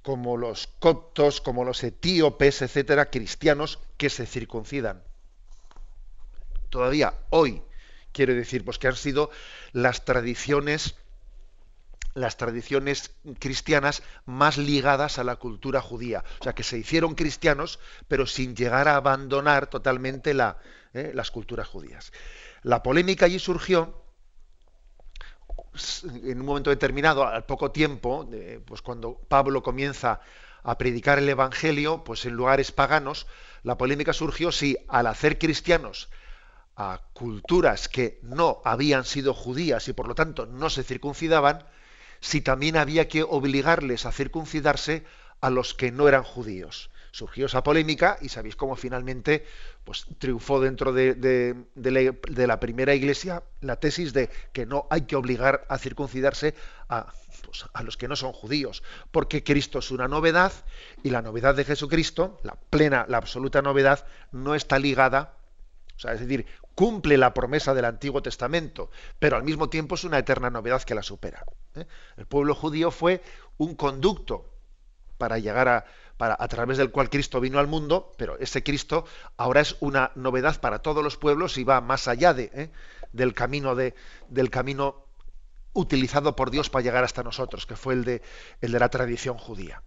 como 0.02 0.38
los 0.38 0.68
coptos, 0.80 1.42
como 1.42 1.66
los 1.66 1.84
etíopes, 1.84 2.62
etcétera, 2.62 3.10
cristianos 3.10 3.80
que 3.98 4.10
se 4.10 4.26
circuncidan. 4.26 5.04
Todavía 6.70 7.16
hoy 7.32 7.64
quiere 8.12 8.34
decir 8.34 8.64
pues 8.64 8.78
que 8.80 8.88
han 8.88 8.96
sido 8.96 9.30
las 9.72 10.06
tradiciones 10.06 10.96
las 12.16 12.38
tradiciones 12.38 13.12
cristianas 13.40 14.04
más 14.26 14.58
ligadas 14.58 15.20
a 15.20 15.24
la 15.24 15.36
cultura 15.36 15.82
judía. 15.82 16.24
O 16.40 16.44
sea, 16.44 16.54
que 16.54 16.64
se 16.64 16.78
hicieron 16.78 17.16
cristianos, 17.16 17.80
pero 18.08 18.26
sin 18.26 18.56
llegar 18.56 18.88
a 18.88 18.96
abandonar 18.96 19.68
totalmente 19.68 20.36
eh, 20.94 21.12
las 21.14 21.32
culturas 21.32 21.68
judías. 21.68 22.12
La 22.64 22.84
polémica 22.84 23.26
allí 23.26 23.40
surgió 23.40 24.04
en 26.24 26.40
un 26.40 26.46
momento 26.46 26.72
determinado, 26.72 27.26
al 27.26 27.46
poco 27.46 27.72
tiempo, 27.72 28.28
pues 28.66 28.82
cuando 28.82 29.16
Pablo 29.28 29.64
comienza 29.64 30.20
a 30.64 30.78
predicar 30.78 31.20
el 31.20 31.30
Evangelio, 31.30 32.04
pues 32.04 32.26
en 32.26 32.34
lugares 32.34 32.72
paganos, 32.72 33.28
la 33.64 33.78
polémica 33.78 34.14
surgió 34.14 34.52
si 34.52 34.78
al 34.88 35.08
hacer 35.08 35.38
cristianos 35.38 36.10
a 36.80 37.02
culturas 37.12 37.90
que 37.90 38.20
no 38.24 38.62
habían 38.64 39.04
sido 39.04 39.34
judías 39.34 39.90
y 39.90 39.94
por 39.94 40.08
lo 40.08 40.16
tanto 40.16 40.46
no 40.46 40.70
se 40.70 40.84
circuncidaban, 40.84 41.66
si 42.22 42.40
también 42.40 42.78
había 42.78 43.10
que 43.10 43.22
obligarles 43.22 44.06
a 44.06 44.14
circuncidarse 44.14 45.04
a 45.42 45.50
los 45.50 45.74
que 45.74 45.92
no 45.92 46.08
eran 46.08 46.24
judíos. 46.24 46.90
Surgió 47.12 47.48
esa 47.48 47.64
polémica 47.64 48.18
y 48.22 48.30
sabéis 48.30 48.56
cómo 48.56 48.78
finalmente 48.78 49.46
pues, 49.84 50.06
triunfó 50.20 50.62
dentro 50.62 50.94
de, 50.94 51.54
la, 51.76 52.60
primera 52.62 52.96
iglesia 52.96 53.44
la 53.60 53.76
tesis 53.76 54.14
de 54.14 54.30
que 54.54 54.66
no 54.66 54.88
hay 54.90 55.02
que 55.02 55.18
obligar 55.18 55.66
a 55.68 55.78
circuncidarse 55.80 56.56
a, 56.88 57.12
pues, 57.44 57.66
a 57.74 57.84
los 57.84 57.98
que 57.98 58.08
no 58.08 58.16
son 58.16 58.32
judíos, 58.32 58.84
porque 59.12 59.44
Cristo 59.44 59.80
es 59.80 59.92
una 59.92 60.08
novedad 60.08 60.54
y 61.04 61.10
la 61.10 61.22
novedad 61.22 61.56
de 61.56 61.66
Jesucristo, 61.66 62.40
la 62.44 62.56
plena, 62.56 63.06
la 63.10 63.18
absoluta 63.18 63.62
novedad, 63.62 64.06
no 64.32 64.56
está 64.56 64.80
ligada 64.80 65.39
o 66.00 66.02
sea, 66.02 66.14
es 66.14 66.22
decir, 66.22 66.46
cumple 66.76 67.18
la 67.18 67.34
promesa 67.34 67.74
del 67.74 67.84
Antiguo 67.84 68.22
Testamento, 68.22 68.90
pero 69.20 69.36
al 69.36 69.44
mismo 69.44 69.70
tiempo 69.70 69.96
es 69.96 70.06
una 70.06 70.18
eterna 70.18 70.50
novedad 70.50 70.82
que 70.84 70.96
la 70.96 71.04
supera. 71.04 71.44
¿eh? 71.76 71.86
El 72.16 72.26
pueblo 72.26 72.56
judío 72.56 72.90
fue 72.90 73.22
un 73.58 73.76
conducto 73.76 74.50
para 75.18 75.40
llegar 75.40 75.68
a, 75.68 75.86
para, 76.16 76.38
a 76.40 76.48
través 76.48 76.78
del 76.78 76.90
cual 76.90 77.10
Cristo 77.10 77.42
vino 77.42 77.60
al 77.60 77.68
mundo, 77.68 78.14
pero 78.18 78.40
ese 78.40 78.64
Cristo 78.64 79.04
ahora 79.36 79.60
es 79.60 79.76
una 79.82 80.14
novedad 80.16 80.62
para 80.62 80.80
todos 80.80 81.04
los 81.04 81.18
pueblos 81.18 81.58
y 81.58 81.66
va 81.66 81.82
más 81.82 82.08
allá 82.08 82.34
de, 82.34 82.50
¿eh? 82.54 82.70
del 83.12 83.34
camino 83.34 83.76
de, 83.76 83.94
del 84.30 84.50
camino 84.50 85.04
utilizado 85.74 86.38
por 86.38 86.50
Dios 86.50 86.70
para 86.70 86.84
llegar 86.84 87.04
hasta 87.04 87.24
nosotros, 87.24 87.66
que 87.66 87.76
fue 87.76 87.94
el 87.94 88.06
de, 88.06 88.22
el 88.62 88.72
de 88.72 88.80
la 88.80 88.88
tradición 88.88 89.38
judía. 89.38 89.84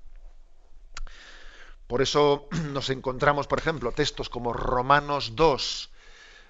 Por 1.87 2.03
eso 2.03 2.49
nos 2.75 2.91
encontramos, 2.91 3.47
por 3.47 3.61
ejemplo, 3.61 3.93
textos 3.93 4.29
como 4.29 4.53
Romanos 4.53 5.37
2, 5.37 5.92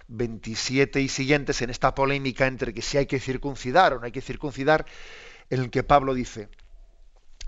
27 0.09 1.01
y 1.01 1.09
siguientes 1.09 1.63
en 1.63 1.71
esta 1.71 1.95
polémica 1.95 2.47
entre 2.47 2.75
que 2.75 2.83
si 2.83 2.99
hay 2.99 3.07
que 3.07 3.21
circuncidar 3.21 3.93
o 3.93 3.99
no 3.99 4.07
hay 4.07 4.13
que 4.13 4.21
circuncidar, 4.21 4.87
en 5.51 5.61
el 5.61 5.71
que 5.71 5.83
Pablo 5.83 6.15
dice, 6.15 6.49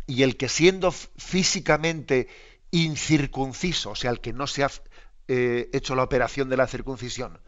y 0.07 0.23
el 0.23 0.37
que 0.37 0.49
siendo 0.49 0.93
físicamente 0.93 2.29
incircunciso, 2.71 3.91
o 3.91 3.95
sea, 3.95 4.11
el 4.11 4.21
que 4.21 4.33
no 4.33 4.47
se 4.47 4.65
ha 4.65 4.71
eh, 5.29 5.71
hecho 5.73 5.95
la 5.95 6.03
operación 6.03 6.49
de 6.49 6.57
la 6.57 6.67
circuncisión, 6.67 7.41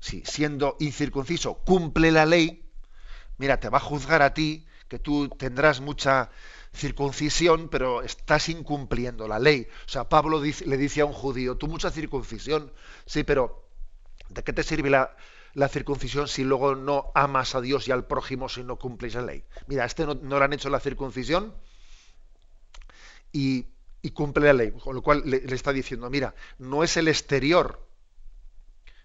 si 0.00 0.22
siendo 0.24 0.76
incircunciso 0.80 1.54
cumple 1.64 2.10
la 2.10 2.26
ley, 2.26 2.64
mira, 3.38 3.58
te 3.58 3.68
va 3.68 3.78
a 3.78 3.82
juzgar 3.82 4.22
a 4.22 4.34
ti, 4.34 4.66
que 4.88 4.98
tú 4.98 5.28
tendrás 5.28 5.80
mucha 5.80 6.30
circuncisión, 6.72 7.68
pero 7.68 8.02
estás 8.02 8.48
incumpliendo 8.48 9.26
la 9.26 9.38
ley. 9.38 9.66
O 9.86 9.88
sea, 9.88 10.08
Pablo 10.08 10.40
le 10.40 10.76
dice 10.76 11.00
a 11.00 11.04
un 11.04 11.12
judío, 11.12 11.56
tú 11.56 11.66
mucha 11.66 11.90
circuncisión, 11.90 12.72
sí, 13.06 13.24
pero 13.24 13.68
¿de 14.28 14.42
qué 14.44 14.52
te 14.52 14.62
sirve 14.62 14.90
la, 14.90 15.16
circuncisión 15.68 16.28
si 16.28 16.44
luego 16.44 16.76
no 16.76 17.10
amas 17.14 17.54
a 17.54 17.60
Dios 17.60 17.88
y 17.88 17.92
al 17.92 18.06
prójimo 18.06 18.48
si 18.48 18.62
no 18.62 18.76
cumples 18.76 19.14
la 19.14 19.22
ley? 19.22 19.44
Mira, 19.66 19.84
este 19.84 20.06
no, 20.06 20.14
le 20.14 20.44
han 20.44 20.52
hecho 20.52 20.70
la 20.70 20.80
circuncisión 20.80 21.54
y, 23.32 23.66
cumple 24.14 24.46
la 24.46 24.52
ley, 24.52 24.70
con 24.72 24.94
lo 24.94 25.02
cual 25.02 25.22
le, 25.24 25.42
está 25.54 25.72
diciendo, 25.72 26.08
mira, 26.08 26.34
no 26.58 26.82
es 26.84 26.96
el 26.96 27.08
exterior 27.08 27.86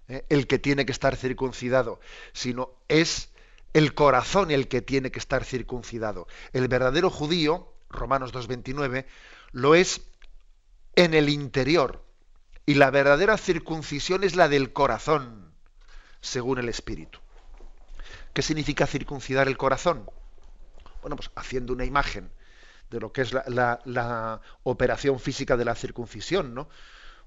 eh, 0.07 0.25
el 0.29 0.47
que 0.47 0.59
tiene 0.59 0.85
que 0.85 0.91
estar 0.91 1.15
circuncidado, 1.15 1.99
sino 2.31 2.69
es 2.87 3.29
el 3.75 3.93
corazón 3.93 4.51
el 4.51 4.69
que 4.69 4.81
tiene 4.81 5.11
que 5.11 5.19
estar 5.19 5.43
circuncidado. 5.43 6.29
El 6.53 6.69
verdadero 6.69 7.09
judío, 7.09 7.73
Romanos 7.89 8.33
2.29, 8.33 9.05
lo 9.51 9.75
es 9.75 10.01
en 10.95 11.13
el 11.13 11.27
interior. 11.27 12.01
Y 12.65 12.75
la 12.75 12.89
verdadera 12.89 13.37
circuncisión 13.37 14.23
es 14.23 14.37
la 14.37 14.47
del 14.47 14.71
corazón, 14.71 15.51
según 16.21 16.57
el 16.57 16.69
Espíritu. 16.69 17.19
¿Qué 18.31 18.41
significa 18.41 18.87
circuncidar 18.87 19.49
el 19.49 19.57
corazón? 19.57 20.09
Bueno, 21.01 21.17
pues 21.17 21.29
haciendo 21.35 21.73
una 21.73 21.83
imagen 21.83 22.31
de 22.89 23.01
lo 23.01 23.11
que 23.11 23.23
es 23.23 23.33
la, 23.33 23.81
la 23.83 24.41
operación 24.63 25.19
física 25.19 25.57
de 25.57 25.65
la 25.65 25.75
circuncisión, 25.75 26.53
¿no? 26.55 26.69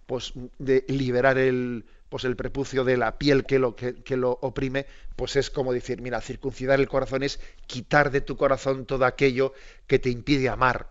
Pues 0.08 0.32
de 0.58 0.86
liberar 0.88 1.36
el, 1.36 1.84
pues 2.08 2.24
el 2.24 2.34
prepucio 2.34 2.82
de 2.84 2.96
la 2.96 3.18
piel 3.18 3.44
que 3.44 3.58
lo, 3.58 3.76
que, 3.76 4.16
lo 4.16 4.38
oprime, 4.40 4.86
pues 5.16 5.36
es 5.36 5.50
como 5.50 5.74
decir, 5.74 6.00
mira, 6.00 6.22
circuncidar 6.22 6.80
el 6.80 6.88
corazón 6.88 7.22
es 7.22 7.40
quitar 7.66 8.10
de 8.10 8.22
tu 8.22 8.38
corazón 8.38 8.86
todo 8.86 9.04
aquello 9.04 9.52
que 9.86 9.98
te 9.98 10.08
impide 10.08 10.48
amar, 10.48 10.88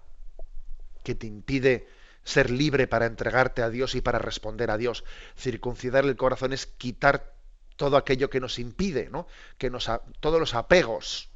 que 1.01 1.15
te 1.15 1.25
impide 1.25 1.87
ser 2.23 2.51
libre 2.51 2.85
para 2.85 3.07
entregarte 3.07 3.63
a 3.63 3.71
Dios 3.71 3.95
y 3.95 4.01
para 4.01 4.19
responder 4.19 4.69
a 4.69 4.77
Dios. 4.77 5.03
Circuncidar 5.35 6.05
el 6.05 6.15
corazón 6.15 6.53
es 6.53 6.67
quitar 6.67 7.33
todo 7.75 7.97
aquello 7.97 8.29
que 8.29 8.39
nos 8.39 8.59
impide, 8.59 9.09
¿no? 9.09 9.25
Que 9.57 9.71
nos 9.71 9.89
todos 10.19 10.39
los 10.39 10.53
apegos, 10.53 11.31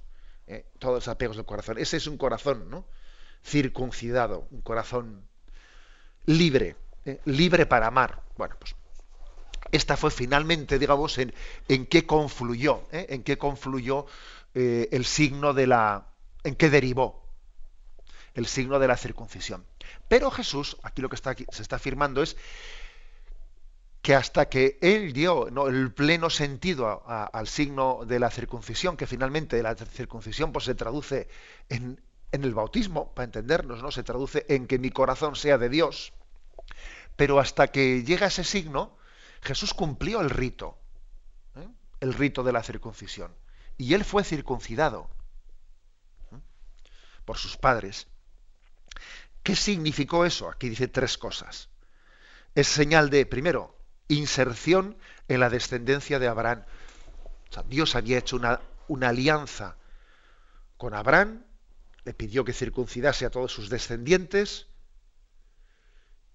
¿eh? 0.45 0.65
todos 0.77 0.95
los 0.95 1.07
apegos 1.07 1.37
del 1.37 1.45
corazón. 1.47 1.79
Ese 1.79 1.97
es 1.97 2.05
un 2.05 2.17
corazón, 2.17 2.69
¿no? 2.69 2.85
Circuncidado, 3.43 4.47
un 4.51 4.61
corazón 4.61 5.23
libre, 6.27 6.75
¿eh? 7.05 7.19
libre 7.25 7.65
para 7.65 7.87
amar. 7.87 8.21
Bueno, 8.37 8.55
pues 8.59 8.75
esta 9.71 9.95
fue 9.97 10.11
finalmente, 10.11 10.79
digamos, 10.79 11.17
en, 11.17 11.33
en 11.67 11.85
qué 11.85 12.05
confluyó, 12.05 12.83
¿eh? 12.91 13.07
en 13.09 13.23
qué 13.23 13.37
confluyó 13.37 14.05
eh, 14.53 14.89
el 14.91 15.05
signo 15.05 15.53
de 15.53 15.67
la, 15.67 16.07
en 16.43 16.55
qué 16.55 16.69
derivó 16.69 17.21
el 18.33 18.47
signo 18.47 18.79
de 18.79 18.87
la 18.87 18.97
circuncisión. 18.97 19.65
Pero 20.07 20.31
Jesús, 20.31 20.77
aquí 20.83 21.01
lo 21.01 21.09
que 21.09 21.17
se 21.17 21.61
está 21.61 21.75
afirmando 21.77 22.21
es 22.21 22.37
que 24.01 24.15
hasta 24.15 24.49
que 24.49 24.79
él 24.81 25.13
dio 25.13 25.47
el 25.67 25.93
pleno 25.93 26.29
sentido 26.29 27.03
al 27.07 27.47
signo 27.47 28.01
de 28.05 28.19
la 28.19 28.31
circuncisión, 28.31 28.97
que 28.97 29.05
finalmente 29.05 29.61
la 29.61 29.75
circuncisión 29.75 30.51
pues, 30.51 30.65
se 30.65 30.75
traduce 30.75 31.27
en, 31.69 32.01
el 32.31 32.53
bautismo, 32.53 33.13
para 33.13 33.25
entendernos, 33.25 33.83
¿no? 33.83 33.91
Se 33.91 34.03
traduce 34.03 34.45
en 34.49 34.65
que 34.65 34.79
mi 34.79 34.89
corazón 34.89 35.35
sea 35.35 35.57
de 35.57 35.69
Dios. 35.69 36.13
Pero 37.15 37.39
hasta 37.39 37.67
que 37.67 38.03
llega 38.03 38.27
ese 38.27 38.43
signo, 38.43 38.97
Jesús 39.41 39.73
cumplió 39.73 40.21
el 40.21 40.29
rito, 40.29 40.77
¿eh? 41.55 41.67
el 41.99 42.13
rito 42.13 42.43
de 42.43 42.51
la 42.51 42.63
circuncisión. 42.63 43.33
Y 43.77 43.93
él 43.93 44.05
fue 44.05 44.23
circuncidado 44.23 45.09
¿eh? 46.31 46.37
por 47.25 47.37
sus 47.37 47.57
padres. 47.57 48.07
¿Qué 49.43 49.55
significó 49.55 50.25
eso? 50.25 50.49
Aquí 50.49 50.69
dice 50.69 50.87
tres 50.87 51.17
cosas. 51.17 51.69
Es 52.53 52.67
señal 52.67 53.09
de, 53.09 53.25
primero, 53.25 53.75
inserción 54.07 54.97
en 55.27 55.39
la 55.39 55.49
descendencia 55.49 56.19
de 56.19 56.27
Abraham. 56.27 56.63
Dios 57.67 57.95
había 57.95 58.17
hecho 58.17 58.35
una, 58.35 58.61
una 58.87 59.09
alianza 59.09 59.77
con 60.77 60.93
Abraham, 60.93 61.43
le 62.03 62.13
pidió 62.13 62.43
que 62.43 62.53
circuncidase 62.53 63.25
a 63.25 63.29
todos 63.29 63.51
sus 63.51 63.69
descendientes, 63.69 64.67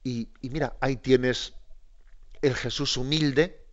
y, 0.09 0.29
mira, 0.51 0.77
ahí 0.81 0.97
tienes 0.97 1.55
el 2.41 2.55
Jesús 2.55 2.97
humilde 2.97 3.67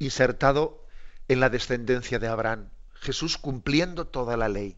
insertado 0.00 0.84
en 1.28 1.38
la 1.38 1.48
descendencia 1.48 2.18
de 2.18 2.26
Abraham. 2.26 2.70
Jesús 2.94 3.38
cumpliendo 3.38 4.08
toda 4.08 4.36
la 4.36 4.48
ley. 4.48 4.76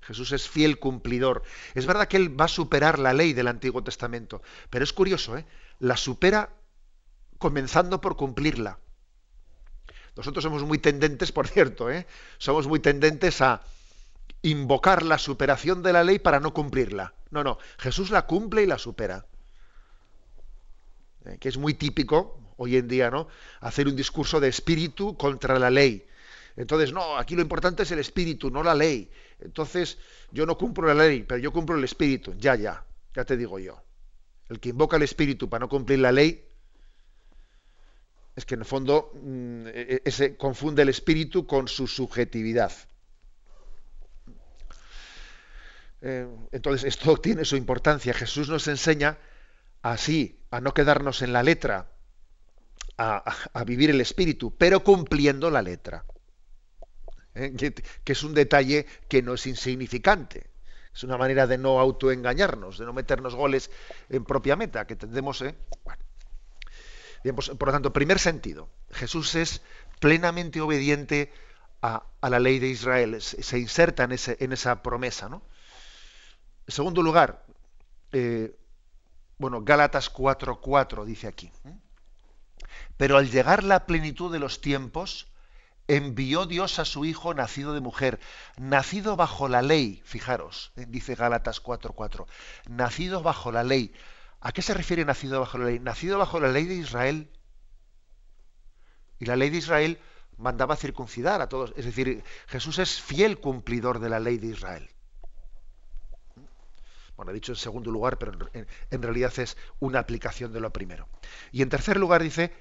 Jesús 0.00 0.32
es 0.32 0.48
fiel 0.48 0.80
cumplidor. 0.80 1.44
Es 1.74 1.86
verdad 1.86 2.08
que 2.08 2.16
Él 2.16 2.38
va 2.38 2.46
a 2.46 2.48
superar 2.48 2.98
la 2.98 3.12
ley 3.12 3.34
del 3.34 3.46
Antiguo 3.46 3.84
Testamento, 3.84 4.42
pero 4.68 4.82
es 4.82 4.92
curioso, 4.92 5.38
¿eh? 5.38 5.46
la 5.78 5.96
supera 5.96 6.50
comenzando 7.38 8.00
por 8.00 8.16
cumplirla. 8.16 8.80
Nosotros 10.16 10.42
somos 10.42 10.64
muy 10.64 10.78
tendentes, 10.78 11.30
por 11.30 11.46
cierto, 11.46 11.88
¿eh? 11.88 12.08
somos 12.38 12.66
muy 12.66 12.80
tendentes 12.80 13.40
a 13.40 13.62
invocar 14.44 15.02
la 15.02 15.18
superación 15.18 15.82
de 15.82 15.92
la 15.92 16.04
ley 16.04 16.18
para 16.18 16.38
no 16.38 16.52
cumplirla. 16.52 17.14
No, 17.30 17.42
no, 17.42 17.58
Jesús 17.78 18.10
la 18.10 18.26
cumple 18.26 18.62
y 18.62 18.66
la 18.66 18.78
supera. 18.78 19.26
¿Eh? 21.24 21.38
Que 21.40 21.48
es 21.48 21.56
muy 21.56 21.74
típico 21.74 22.54
hoy 22.58 22.76
en 22.76 22.86
día, 22.86 23.10
¿no? 23.10 23.26
Hacer 23.60 23.88
un 23.88 23.96
discurso 23.96 24.40
de 24.40 24.48
espíritu 24.48 25.16
contra 25.16 25.58
la 25.58 25.70
ley. 25.70 26.06
Entonces, 26.56 26.92
no, 26.92 27.16
aquí 27.16 27.34
lo 27.34 27.42
importante 27.42 27.82
es 27.82 27.90
el 27.90 27.98
espíritu, 27.98 28.50
no 28.50 28.62
la 28.62 28.74
ley. 28.74 29.10
Entonces, 29.40 29.98
yo 30.30 30.44
no 30.44 30.58
cumplo 30.58 30.86
la 30.86 30.94
ley, 30.94 31.24
pero 31.24 31.40
yo 31.40 31.50
cumplo 31.50 31.76
el 31.76 31.84
espíritu. 31.84 32.34
Ya, 32.38 32.54
ya, 32.54 32.84
ya 33.14 33.24
te 33.24 33.38
digo 33.38 33.58
yo. 33.58 33.82
El 34.50 34.60
que 34.60 34.68
invoca 34.68 34.96
el 34.96 35.02
espíritu 35.02 35.48
para 35.48 35.60
no 35.60 35.68
cumplir 35.70 36.00
la 36.00 36.12
ley, 36.12 36.46
es 38.36 38.44
que 38.44 38.54
en 38.54 38.60
el 38.60 38.66
fondo 38.66 39.10
mm, 39.14 39.66
e, 39.68 40.02
e, 40.04 40.36
confunde 40.36 40.82
el 40.82 40.90
espíritu 40.90 41.46
con 41.46 41.66
su 41.66 41.86
subjetividad. 41.86 42.72
Eh, 46.04 46.28
entonces, 46.52 46.84
esto 46.84 47.16
tiene 47.22 47.44
su 47.44 47.56
importancia. 47.56 48.14
Jesús 48.14 48.48
nos 48.48 48.68
enseña 48.68 49.18
así, 49.82 50.40
a 50.50 50.60
no 50.60 50.72
quedarnos 50.72 51.22
en 51.22 51.32
la 51.32 51.42
letra, 51.42 51.90
a 52.96 53.64
vivir 53.66 53.90
el 53.90 54.00
espíritu, 54.00 54.56
pero 54.56 54.84
cumpliendo 54.84 55.50
la 55.50 55.62
letra. 55.62 56.04
¿eh? 57.34 57.54
que, 58.04 58.12
es 58.12 58.22
un 58.22 58.34
detalle 58.34 58.86
que 59.08 59.22
no 59.22 59.34
es 59.34 59.46
insignificante. 59.46 60.50
Es 60.94 61.02
una 61.02 61.16
manera 61.16 61.46
de 61.46 61.58
no 61.58 61.80
autoengañarnos, 61.80 62.78
de 62.78 62.86
no 62.86 62.92
meternos 62.92 63.34
goles 63.34 63.70
en 64.08 64.24
propia 64.24 64.56
meta, 64.56 64.86
que 64.86 64.96
tendemos. 64.96 65.42
¿eh? 65.42 65.54
Pues, 67.34 67.50
por 67.50 67.68
lo 67.68 67.72
tanto, 67.72 67.92
primer 67.92 68.18
sentido, 68.18 68.68
Jesús 68.92 69.34
es 69.34 69.62
plenamente 69.98 70.60
obediente 70.60 71.32
a, 71.82 72.04
la 72.22 72.38
ley 72.38 72.58
de 72.58 72.68
Israel, 72.68 73.20
se, 73.20 73.58
inserta 73.58 74.04
en, 74.04 74.12
en, 74.12 74.52
esa 74.52 74.82
promesa. 74.82 75.28
¿no? 75.28 75.42
En 76.66 76.74
segundo 76.74 77.02
lugar, 77.02 77.44
eh, 78.12 78.56
bueno, 79.38 79.62
Gálatas 79.62 80.12
4.4 80.12 81.04
dice 81.04 81.26
aquí. 81.26 81.50
Pero 82.96 83.16
al 83.16 83.30
llegar 83.30 83.64
la 83.64 83.86
plenitud 83.86 84.32
de 84.32 84.38
los 84.38 84.60
tiempos, 84.60 85.26
envió 85.88 86.46
Dios 86.46 86.78
a 86.78 86.84
su 86.84 87.04
Hijo 87.04 87.34
nacido 87.34 87.74
de 87.74 87.80
mujer, 87.80 88.20
nacido 88.56 89.16
bajo 89.16 89.48
la 89.48 89.62
ley, 89.62 90.00
fijaros, 90.04 90.72
eh, 90.76 90.86
dice 90.88 91.14
Gálatas 91.14 91.60
4:4, 91.60 92.26
nacido 92.68 93.22
bajo 93.22 93.52
la 93.52 93.64
ley. 93.64 93.92
¿A 94.40 94.52
qué 94.52 94.62
se 94.62 94.74
refiere 94.74 95.04
nacido 95.04 95.40
bajo 95.40 95.58
la 95.58 95.66
ley? 95.66 95.78
Nacido 95.80 96.18
bajo 96.18 96.40
la 96.40 96.48
ley 96.48 96.66
de 96.66 96.74
Israel. 96.74 97.30
Y 99.18 99.26
la 99.26 99.36
ley 99.36 99.50
de 99.50 99.58
Israel 99.58 99.98
mandaba 100.36 100.76
circuncidar 100.76 101.40
a 101.40 101.48
todos. 101.48 101.72
Es 101.76 101.84
decir, 101.84 102.22
Jesús 102.46 102.78
es 102.78 103.00
fiel 103.00 103.38
cumplidor 103.38 104.00
de 104.00 104.10
la 104.10 104.20
ley 104.20 104.38
de 104.38 104.48
Israel. 104.48 104.90
Bueno, 107.16 107.30
he 107.30 107.34
dicho 107.34 107.52
en 107.52 107.56
segundo 107.56 107.90
lugar, 107.90 108.18
pero 108.18 108.32
en, 108.52 109.02
realidad 109.02 109.32
es 109.38 109.56
una 109.78 110.00
aplicación 110.00 110.52
de 110.52 110.60
lo 110.60 110.72
primero. 110.72 111.08
Y 111.52 111.62
en 111.62 111.68
tercer 111.68 111.96
lugar 111.96 112.22
dice, 112.22 112.52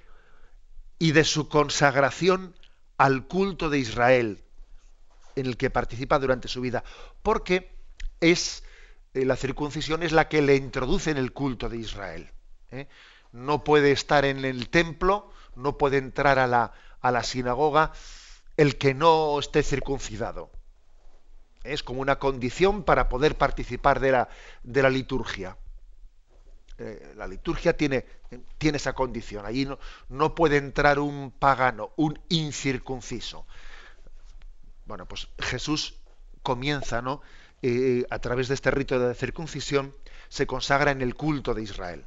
y 1.00 1.12
de 1.12 1.24
su 1.24 1.50
consagración 1.50 2.56
al 2.98 3.28
culto 3.28 3.70
de 3.70 3.80
Israel 3.80 4.44
en 5.36 5.48
el 5.48 5.58
que 5.58 5.72
participa 5.72 6.20
durante 6.20 6.48
su 6.48 6.62
vida, 6.62 6.84
porque 7.24 7.76
es 8.20 8.63
eh, 9.13 9.26
la 9.26 9.36
circuncisión 9.36 10.04
es 10.04 10.12
la 10.12 10.30
que 10.30 10.42
le 10.42 10.56
introduce 10.56 11.10
en 11.10 11.18
el 11.18 11.34
culto 11.34 11.70
de 11.70 11.78
Israel. 11.78 12.32
¿eh? 12.72 12.88
No 13.32 13.63
puede 13.63 13.92
estar 13.92 14.26
en 14.26 14.46
el 14.46 14.70
templo, 14.70 15.32
no 15.56 15.78
puede 15.80 15.98
entrar 15.98 16.38
a 16.38 16.46
la, 16.46 16.74
a 17.02 17.12
la 17.12 17.24
sinagoga 17.24 17.92
el 18.58 18.78
que 18.78 18.94
no 18.94 19.39
esté 19.39 19.63
circuncidado. 19.63 20.52
Es 21.63 21.84
como 21.84 22.02
una 22.02 22.19
condición 22.19 22.84
para 22.84 23.10
poder 23.10 23.38
participar 23.38 23.99
de 23.99 24.12
la, 24.12 24.30
de 24.63 24.84
la 24.84 24.89
liturgia. 24.89 25.58
Eh, 26.78 27.13
la 27.15 27.28
liturgia 27.28 27.78
tiene, 27.78 28.06
tiene, 28.58 28.78
esa 28.78 28.93
condición. 28.93 29.45
Allí 29.45 29.65
no, 29.65 29.80
no, 30.10 30.34
puede 30.34 30.58
entrar 30.58 30.99
un 30.99 31.32
pagano, 31.32 31.91
un 31.97 32.19
incircunciso. 32.30 33.45
Bueno, 34.86 35.08
pues 35.08 35.28
Jesús 35.39 35.99
comienza, 36.41 37.02
¿no? 37.02 37.21
Eh, 37.62 38.06
a 38.10 38.19
través 38.19 38.47
de 38.47 38.56
este 38.56 38.71
rito 38.71 38.99
de 38.99 39.15
circuncisión, 39.15 39.95
se 40.30 40.47
consagra 40.47 40.91
en 40.91 41.02
el 41.02 41.15
culto 41.15 41.54
de 41.54 41.62
Israel. 41.62 42.06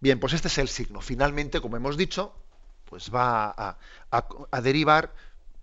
Bien, 0.00 0.20
pues 0.20 0.34
este 0.34 0.48
es 0.48 0.58
el 0.58 0.68
signo. 0.68 1.00
Finalmente, 1.00 1.60
como 1.60 1.76
hemos 1.76 1.96
dicho, 1.96 2.34
pues 2.84 3.14
va 3.14 3.54
a, 3.56 3.78
a 4.10 4.60
derivar 4.60 5.14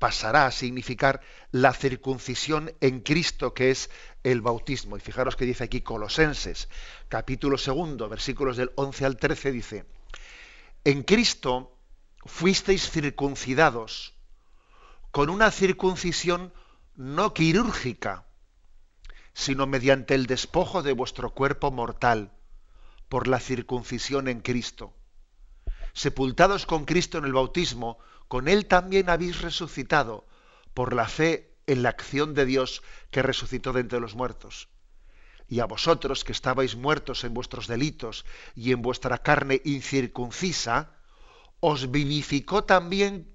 pasará 0.04 0.48
a 0.48 0.52
significar 0.52 1.22
la 1.52 1.72
circuncisión 1.72 2.74
en 2.82 3.00
Cristo, 3.00 3.54
que 3.54 3.72
es 3.72 3.90
el 4.24 4.42
bautismo. 4.42 4.98
Y 4.98 5.00
fijaros 5.00 5.38
que 5.38 5.46
dice 5.46 5.64
aquí 5.64 5.80
Colosenses, 5.80 6.68
capítulo 7.08 7.58
segundo, 7.58 8.10
versículos 8.10 8.58
del 8.58 8.74
11 8.76 9.06
al 9.06 9.16
13, 9.16 9.52
dice, 9.54 9.86
en 10.84 11.04
Cristo 11.04 11.78
fuisteis 12.26 12.92
circuncidados 12.92 14.14
con 15.12 15.30
una 15.30 15.50
circuncisión 15.52 16.52
no 16.98 17.34
quirúrgica, 17.34 18.26
sino 19.34 19.68
mediante 19.68 20.16
el 20.16 20.26
despojo 20.26 20.84
de 20.84 20.92
vuestro 20.92 21.34
cuerpo 21.34 21.72
mortal, 21.72 22.34
por 23.08 23.30
la 23.30 23.40
circuncisión 23.40 24.28
en 24.28 24.42
Cristo. 24.42 24.94
Sepultados 25.94 26.66
con 26.66 26.84
Cristo 26.84 27.20
en 27.20 27.24
el 27.24 27.32
bautismo, 27.32 28.00
con 28.34 28.48
él 28.48 28.66
también 28.66 29.12
habéis 29.12 29.44
resucitado 29.44 30.26
por 30.74 30.96
la 30.96 31.08
fe 31.08 31.54
en 31.68 31.84
la 31.84 31.90
acción 31.90 32.34
de 32.34 32.48
Dios 32.48 32.82
que 33.12 33.22
resucitó 33.22 33.74
de 33.74 33.82
entre 33.82 34.00
los 34.00 34.16
muertos. 34.16 34.70
Y 35.48 35.60
a 35.60 35.66
vosotros 35.66 36.24
que 36.24 36.32
estabais 36.32 36.76
muertos 36.76 37.26
en 37.26 37.36
vuestros 37.36 37.68
delitos 37.68 38.26
y 38.56 38.72
en 38.72 38.82
vuestra 38.82 39.20
carne 39.20 39.62
incircuncisa, 39.66 40.96
os 41.60 41.92
vivificó 41.92 42.64
también 42.64 43.32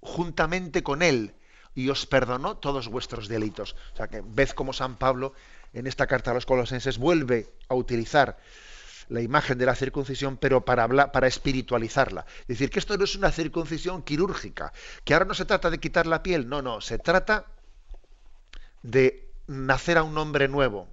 juntamente 0.00 0.82
con 0.82 1.02
él 1.02 1.34
y 1.74 1.90
os 1.90 2.06
perdonó 2.06 2.56
todos 2.56 2.88
vuestros 2.88 3.28
delitos. 3.28 3.76
O 3.92 3.96
sea 3.98 4.08
que 4.08 4.22
ves 4.24 4.54
como 4.54 4.72
San 4.72 4.96
Pablo 4.96 5.34
en 5.74 5.86
esta 5.86 6.06
carta 6.06 6.30
a 6.30 6.34
los 6.34 6.46
colosenses 6.46 6.96
vuelve 6.96 7.52
a 7.68 7.74
utilizar 7.74 8.38
la 9.12 9.20
imagen 9.20 9.58
de 9.58 9.66
la 9.66 9.74
circuncisión, 9.74 10.38
pero 10.38 10.64
para, 10.64 10.84
hablar, 10.84 11.12
para 11.12 11.26
espiritualizarla. 11.26 12.24
Es 12.40 12.46
decir, 12.46 12.70
que 12.70 12.78
esto 12.78 12.96
no 12.96 13.04
es 13.04 13.14
una 13.14 13.30
circuncisión 13.30 14.02
quirúrgica, 14.02 14.72
que 15.04 15.12
ahora 15.12 15.26
no 15.26 15.34
se 15.34 15.44
trata 15.44 15.68
de 15.68 15.78
quitar 15.78 16.06
la 16.06 16.22
piel, 16.22 16.48
no, 16.48 16.62
no, 16.62 16.80
se 16.80 16.98
trata 16.98 17.46
de 18.82 19.30
nacer 19.46 19.98
a 19.98 20.02
un 20.02 20.16
hombre 20.16 20.48
nuevo, 20.48 20.88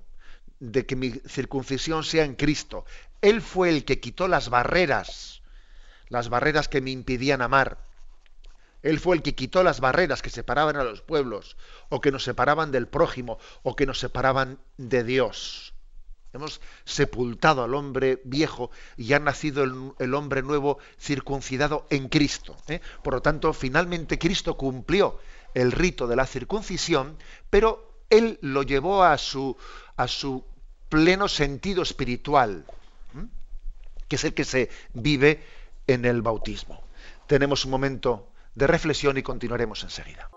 de 0.60 0.86
que 0.86 0.98
mi 0.98 1.12
circuncisión 1.28 2.04
sea 2.04 2.26
en 2.26 2.36
Cristo. 2.36 2.84
Él 3.22 3.42
fue 3.42 3.70
el 3.70 3.86
que 3.86 4.02
quitó 4.02 4.28
las 4.28 4.50
barreras, 4.50 5.42
las 6.10 6.28
barreras 6.28 6.68
que 6.68 6.82
me 6.82 6.92
impidían 6.92 7.42
amar. 7.42 7.78
Él 8.84 9.00
fue 9.00 9.16
el 9.16 9.22
que 9.22 9.36
quitó 9.36 9.64
las 9.64 9.80
barreras 9.80 10.22
que 10.22 10.30
separaban 10.30 10.76
a 10.76 10.84
los 10.84 11.02
pueblos, 11.02 11.56
o 11.88 12.02
que 12.02 12.12
nos 12.12 12.26
separaban 12.26 12.72
del 12.72 12.90
prójimo, 12.90 13.40
o 13.64 13.78
que 13.78 13.86
nos 13.86 14.00
separaban 14.00 14.60
de 14.78 15.06
Dios. 15.06 15.74
Hemos 16.32 16.62
sepultado 16.86 17.64
al 17.64 17.74
hombre 17.74 18.22
viejo 18.24 18.70
y 18.98 19.14
ha 19.14 19.20
nacido 19.20 19.64
el, 19.64 20.14
hombre 20.14 20.44
nuevo 20.44 20.78
circuncidado 21.00 21.88
en 21.90 22.08
Cristo. 22.08 22.56
¿eh? 22.68 22.82
Por 23.04 23.16
lo 23.16 23.22
tanto, 23.22 23.52
finalmente 23.54 24.20
Cristo 24.20 24.56
cumplió 24.56 25.20
el 25.56 25.72
rito 25.72 26.08
de 26.08 26.16
la 26.16 26.28
circuncisión, 26.28 27.18
pero 27.50 28.04
él 28.10 28.38
lo 28.42 28.64
llevó 28.64 29.04
a 29.04 29.18
su, 29.18 29.58
a 29.98 30.08
su 30.08 30.44
pleno 30.90 31.28
sentido 31.28 31.82
espiritual, 31.82 32.66
que 34.08 34.16
es 34.16 34.24
el 34.24 34.34
que 34.34 34.46
se 34.46 34.70
vive 34.94 35.44
en 35.88 36.06
el 36.06 36.22
bautismo. 36.22 36.84
Tenemos 37.28 37.66
un 37.66 37.72
momento 37.72 38.32
de 38.56 38.68
reflexión 38.68 39.18
y 39.18 39.24
continuaremos 39.24 39.84
enseguida. 39.84 40.30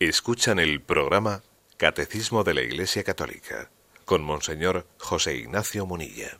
Escuchan 0.00 0.60
el 0.60 0.80
programa 0.80 1.42
Catecismo 1.76 2.44
de 2.44 2.54
la 2.54 2.62
Iglesia 2.62 3.02
Católica 3.02 3.68
con 4.04 4.22
Monseñor 4.22 4.86
José 4.96 5.34
Ignacio 5.34 5.86
Munilla. 5.86 6.38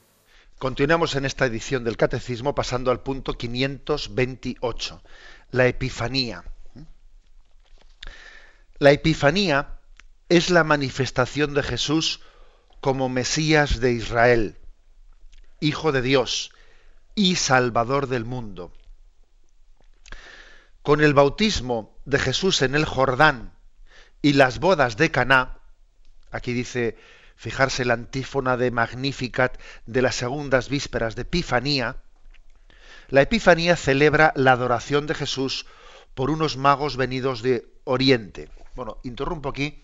Continuamos 0.61 1.17
en 1.17 1.25
esta 1.25 1.45
edición 1.45 1.83
del 1.83 1.97
Catecismo 1.97 2.55
pasando 2.55 2.93
al 2.93 3.01
punto 3.01 3.37
528, 3.37 5.03
la 5.51 5.67
Epifanía. 5.67 6.45
La 8.79 8.93
Epifanía 8.93 9.81
es 10.29 10.51
la 10.51 10.63
manifestación 10.63 11.53
de 11.55 11.65
Jesús 11.65 12.21
como 12.81 13.09
Mesías 13.09 13.81
de 13.81 13.91
Israel, 13.91 14.57
Hijo 15.59 15.91
de 15.91 16.03
Dios 16.03 16.53
y 17.17 17.35
Salvador 17.35 18.07
del 18.07 18.25
mundo. 18.25 18.73
Con 20.83 21.01
el 21.01 21.13
bautismo 21.13 21.98
de 22.09 22.19
Jesús 22.19 22.63
en 22.63 22.75
el 22.75 22.87
Jordán 22.87 23.53
y 24.23 24.33
las 24.33 24.61
bodas 24.61 24.97
de 24.97 25.11
Caná, 25.11 25.59
aquí 26.31 26.55
dice 26.55 26.97
fijarse 27.37 27.85
la 27.85 27.95
antífona 27.95 28.57
de 28.57 28.71
Magnificat 28.71 29.61
de 29.85 30.01
las 30.01 30.15
segundas 30.15 30.71
vísperas 30.71 31.17
de 31.17 31.23
Epifanía, 31.23 31.97
la 33.09 33.21
Epifanía 33.21 33.77
celebra 33.77 34.33
la 34.37 34.53
adoración 34.53 35.07
de 35.07 35.15
Jesús 35.15 35.67
por 36.15 36.31
unos 36.31 36.57
magos 36.57 36.97
venidos 36.97 37.43
de 37.43 37.69
Oriente. 37.85 38.49
Bueno, 38.75 38.97
interrumpo 39.05 39.51
aquí, 39.51 39.83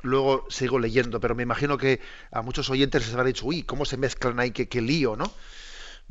luego 0.00 0.46
sigo 0.48 0.78
leyendo, 0.78 1.20
pero 1.20 1.34
me 1.34 1.42
imagino 1.42 1.76
que 1.76 2.00
a 2.30 2.40
muchos 2.40 2.70
oyentes 2.70 3.04
les 3.04 3.12
habrá 3.12 3.24
dicho, 3.24 3.44
uy, 3.44 3.62
¿cómo 3.62 3.84
se 3.84 3.98
mezclan 3.98 4.40
ahí? 4.40 4.52
Qué, 4.52 4.68
qué 4.68 4.80
lío, 4.80 5.16
¿no? 5.16 5.30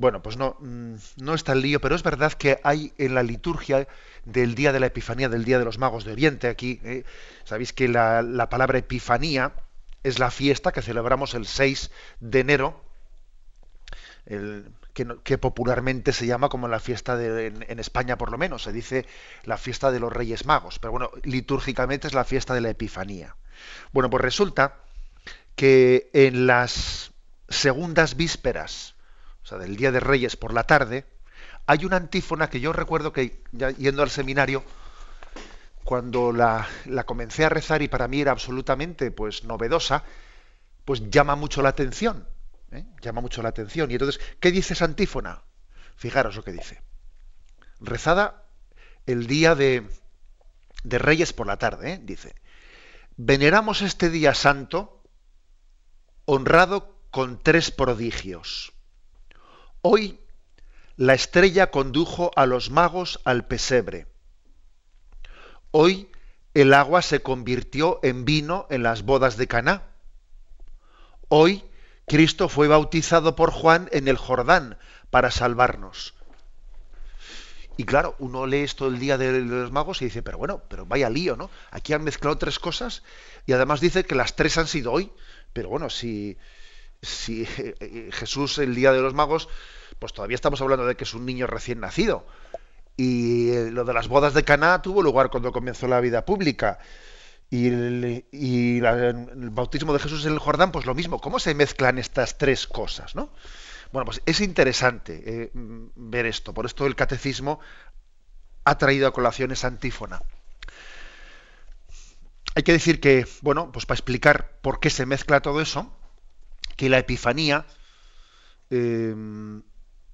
Bueno, 0.01 0.23
pues 0.23 0.35
no, 0.35 0.57
mm, 0.59 0.95
no 1.17 1.35
está 1.35 1.53
el 1.53 1.61
lío, 1.61 1.79
pero 1.79 1.93
es 1.93 2.01
verdad 2.01 2.33
que 2.33 2.59
hay 2.63 2.91
en 2.97 3.13
la 3.13 3.21
liturgia 3.21 3.87
del 4.25 4.55
día 4.55 4.71
de 4.71 4.79
la 4.79 4.87
Epifanía, 4.87 5.29
del 5.29 5.45
día 5.45 5.59
de 5.59 5.65
los 5.65 5.77
magos 5.77 6.05
de 6.05 6.11
Oriente, 6.11 6.47
aquí, 6.47 6.79
eh, 6.83 7.03
sabéis 7.43 7.71
que 7.71 7.87
la, 7.87 8.47
palabra 8.49 8.79
Epifanía 8.79 9.53
es 10.01 10.17
la 10.17 10.31
fiesta 10.31 10.71
que 10.71 10.81
celebramos 10.81 11.35
el 11.35 11.45
6 11.45 11.91
de 12.19 12.39
enero, 12.39 12.83
que, 15.23 15.37
popularmente 15.37 16.13
se 16.13 16.25
llama 16.25 16.49
como 16.49 16.67
la 16.67 16.79
fiesta 16.79 17.15
de, 17.15 17.45
en, 17.45 17.79
España 17.79 18.17
por 18.17 18.31
lo 18.31 18.39
menos, 18.39 18.63
se 18.63 18.71
dice 18.71 19.05
la 19.43 19.57
fiesta 19.57 19.91
de 19.91 19.99
los 19.99 20.11
Reyes 20.11 20.47
Magos, 20.47 20.79
pero 20.79 20.93
bueno, 20.93 21.11
litúrgicamente 21.21 22.07
es 22.07 22.15
la 22.15 22.23
fiesta 22.23 22.55
de 22.55 22.61
la 22.61 22.71
Epifanía. 22.71 23.35
Bueno, 23.91 24.09
pues 24.09 24.23
resulta 24.23 24.77
que 25.55 26.09
en 26.13 26.47
las 26.47 27.11
segundas 27.49 28.15
vísperas, 28.15 28.90
o 29.43 29.45
sea, 29.45 29.57
del 29.57 29.75
Día 29.75 29.91
de 29.91 29.99
Reyes 29.99 30.35
por 30.35 30.53
la 30.53 30.63
tarde, 30.63 31.05
hay 31.65 31.85
una 31.85 31.97
antífona 31.97 32.49
que 32.49 32.59
yo 32.59 32.73
recuerdo 32.73 33.13
que, 33.13 33.43
yendo 33.77 34.03
al 34.03 34.09
seminario, 34.09 34.63
cuando 35.83 36.31
la, 36.31 36.67
comencé 37.05 37.45
a 37.45 37.49
rezar 37.49 37.81
y 37.81 37.87
para 37.87 38.07
mí 38.07 38.21
era 38.21 38.31
absolutamente 38.31 39.11
pues 39.11 39.43
novedosa, 39.43 40.03
pues 40.85 41.09
llama 41.09 41.35
mucho 41.35 41.61
la 41.61 41.69
atención. 41.69 42.27
¿eh? 42.71 42.85
Llama 43.01 43.21
mucho 43.21 43.41
la 43.41 43.49
atención. 43.49 43.91
Y 43.91 43.95
entonces, 43.95 44.21
¿qué 44.39 44.51
dice 44.51 44.73
esa 44.73 44.85
antífona? 44.85 45.43
Fijaros 45.95 46.35
lo 46.35 46.43
que 46.43 46.51
dice. 46.51 46.81
Rezada 47.79 48.45
el 49.05 49.27
día 49.27 49.55
de, 49.55 49.87
de 50.83 50.97
Reyes 50.97 51.33
por 51.33 51.47
la 51.47 51.57
tarde, 51.57 51.93
¿eh? 51.93 51.99
dice. 52.01 52.35
Veneramos 53.17 53.81
este 53.81 54.09
día 54.09 54.33
santo 54.33 55.03
honrado 56.25 56.97
con 57.11 57.41
tres 57.41 57.71
prodigios. 57.71 58.73
Hoy 59.81 60.19
la 60.95 61.15
estrella 61.15 61.71
condujo 61.71 62.31
a 62.35 62.45
los 62.45 62.69
magos 62.69 63.19
al 63.23 63.47
pesebre. 63.47 64.05
Hoy 65.71 66.11
el 66.53 66.73
agua 66.73 67.01
se 67.01 67.21
convirtió 67.21 67.99
en 68.03 68.23
vino 68.23 68.67
en 68.69 68.83
las 68.83 69.03
bodas 69.03 69.37
de 69.37 69.47
Caná. 69.47 69.83
Hoy 71.29 71.63
Cristo 72.05 72.47
fue 72.47 72.67
bautizado 72.67 73.35
por 73.35 73.51
Juan 73.51 73.89
en 73.91 74.07
el 74.07 74.17
Jordán 74.17 74.77
para 75.09 75.31
salvarnos. 75.31 76.13
Y 77.77 77.85
claro, 77.85 78.15
uno 78.19 78.45
lee 78.45 78.63
esto 78.63 78.87
el 78.87 78.99
día 78.99 79.17
de 79.17 79.39
los 79.39 79.71
magos 79.71 80.01
y 80.03 80.05
dice, 80.05 80.21
pero 80.21 80.37
bueno, 80.37 80.61
pero 80.67 80.85
vaya 80.85 81.09
lío, 81.09 81.35
¿no? 81.35 81.49
Aquí 81.71 81.93
han 81.93 82.03
mezclado 82.03 82.37
tres 82.37 82.59
cosas 82.59 83.01
y 83.47 83.53
además 83.53 83.79
dice 83.79 84.03
que 84.03 84.13
las 84.13 84.35
tres 84.35 84.59
han 84.59 84.67
sido 84.67 84.91
hoy. 84.91 85.11
Pero 85.53 85.69
bueno, 85.69 85.89
si, 85.89 86.37
si 87.01 87.45
Jesús 88.11 88.57
el 88.57 88.75
día 88.75 88.91
de 88.91 89.01
los 89.01 89.13
magos 89.13 89.49
pues 90.01 90.13
todavía 90.13 90.35
estamos 90.35 90.59
hablando 90.61 90.87
de 90.87 90.95
que 90.95 91.03
es 91.03 91.13
un 91.13 91.27
niño 91.27 91.45
recién 91.45 91.79
nacido. 91.79 92.25
Y 92.97 93.51
eh, 93.51 93.71
lo 93.71 93.85
de 93.85 93.93
las 93.93 94.07
bodas 94.07 94.33
de 94.33 94.43
Caná 94.43 94.81
tuvo 94.81 95.03
lugar 95.03 95.29
cuando 95.29 95.51
comenzó 95.51 95.87
la 95.87 95.99
vida 95.99 96.25
pública. 96.25 96.79
Y, 97.51 97.67
el, 97.67 99.49
bautismo 99.51 99.93
de 99.93 99.99
Jesús 99.99 100.25
en 100.25 100.33
el 100.33 100.39
Jordán, 100.39 100.71
pues 100.71 100.87
lo 100.87 100.95
mismo. 100.95 101.19
¿Cómo 101.21 101.37
se 101.37 101.53
mezclan 101.53 101.99
estas 101.99 102.39
tres 102.39 102.65
cosas? 102.65 103.15
¿no? 103.15 103.29
Bueno, 103.91 104.05
pues 104.05 104.23
es 104.25 104.41
interesante 104.41 105.21
eh, 105.23 105.51
ver 105.53 106.25
esto. 106.25 106.51
Por 106.51 106.65
esto 106.65 106.87
el 106.87 106.95
catecismo 106.95 107.59
ha 108.63 108.79
traído 108.79 109.07
a 109.07 109.13
colación 109.13 109.51
esa 109.51 109.67
antífona. 109.67 110.23
Hay 112.55 112.63
que 112.63 112.73
decir 112.73 112.99
que, 112.99 113.27
bueno, 113.41 113.71
pues 113.71 113.85
para 113.85 113.97
explicar 113.97 114.57
por 114.61 114.79
qué 114.79 114.89
se 114.89 115.05
mezcla 115.05 115.41
todo 115.41 115.61
eso, 115.61 115.95
que 116.81 116.89
la 116.89 116.97
Epifanía 116.97 117.67
eh, 118.71 119.15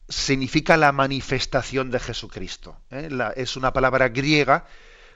significa 0.10 0.76
la 0.76 0.92
manifestación 0.92 1.92
de 1.92 2.00
Jesucristo. 2.02 2.78
¿eh? 2.92 3.08
es 3.38 3.56
una 3.56 3.72
palabra 3.72 4.10
griega 4.10 4.66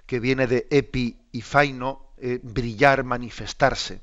que 0.05 0.21
viene 0.21 0.47
de 0.47 0.65
epi 0.71 1.19
y 1.33 1.41
faino, 1.41 2.13
eh, 2.19 2.39
brillar, 2.41 3.03
manifestarse. 3.03 4.01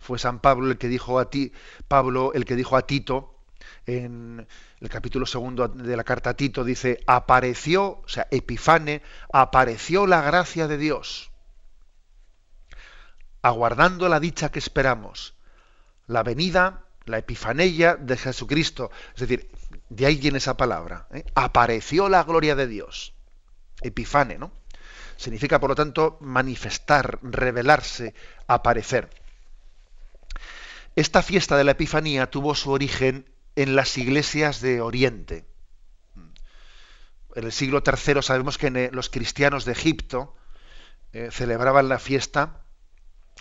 Fue 0.00 0.18
San 0.18 0.40
Pablo 0.40 0.68
el 0.68 0.78
que 0.78 0.88
dijo 0.88 1.20
a 1.20 1.30
ti, 1.30 1.52
Pablo 1.86 2.32
el 2.34 2.44
que 2.44 2.56
dijo 2.56 2.76
a 2.76 2.84
Tito 2.84 3.38
en 3.86 4.48
el 4.80 4.88
capítulo 4.88 5.26
segundo 5.26 5.68
de 5.68 5.96
la 5.96 6.02
carta 6.02 6.30
a 6.30 6.34
Tito 6.34 6.64
dice, 6.64 7.04
apareció, 7.06 8.00
o 8.04 8.08
sea, 8.08 8.26
Epifane, 8.32 9.02
apareció 9.32 10.08
la 10.08 10.22
gracia 10.22 10.66
de 10.66 10.76
Dios, 10.76 11.30
aguardando 13.42 14.08
la 14.08 14.18
dicha 14.18 14.50
que 14.50 14.58
esperamos, 14.58 15.37
la 16.08 16.22
venida, 16.24 16.84
la 17.04 17.18
epifanía 17.18 17.94
de 17.94 18.16
Jesucristo. 18.16 18.90
Es 19.14 19.20
decir, 19.20 19.50
de 19.88 20.06
ahí 20.06 20.16
viene 20.16 20.38
esa 20.38 20.56
palabra. 20.56 21.06
¿eh? 21.12 21.24
Apareció 21.34 22.08
la 22.08 22.24
gloria 22.24 22.56
de 22.56 22.66
Dios. 22.66 23.14
Epifane, 23.80 24.38
¿no? 24.38 24.50
Significa, 25.16 25.60
por 25.60 25.70
lo 25.70 25.76
tanto, 25.76 26.18
manifestar, 26.20 27.18
revelarse, 27.22 28.14
aparecer. 28.46 29.10
Esta 30.96 31.22
fiesta 31.22 31.56
de 31.56 31.64
la 31.64 31.72
Epifanía 31.72 32.30
tuvo 32.30 32.54
su 32.54 32.70
origen 32.70 33.28
en 33.56 33.76
las 33.76 33.98
iglesias 33.98 34.60
de 34.60 34.80
Oriente. 34.80 35.44
En 37.34 37.44
el 37.44 37.52
siglo 37.52 37.82
III 37.84 38.22
sabemos 38.22 38.58
que 38.58 38.90
los 38.92 39.10
cristianos 39.10 39.64
de 39.64 39.72
Egipto 39.72 40.34
eh, 41.12 41.28
celebraban 41.30 41.88
la 41.88 41.98
fiesta 41.98 42.62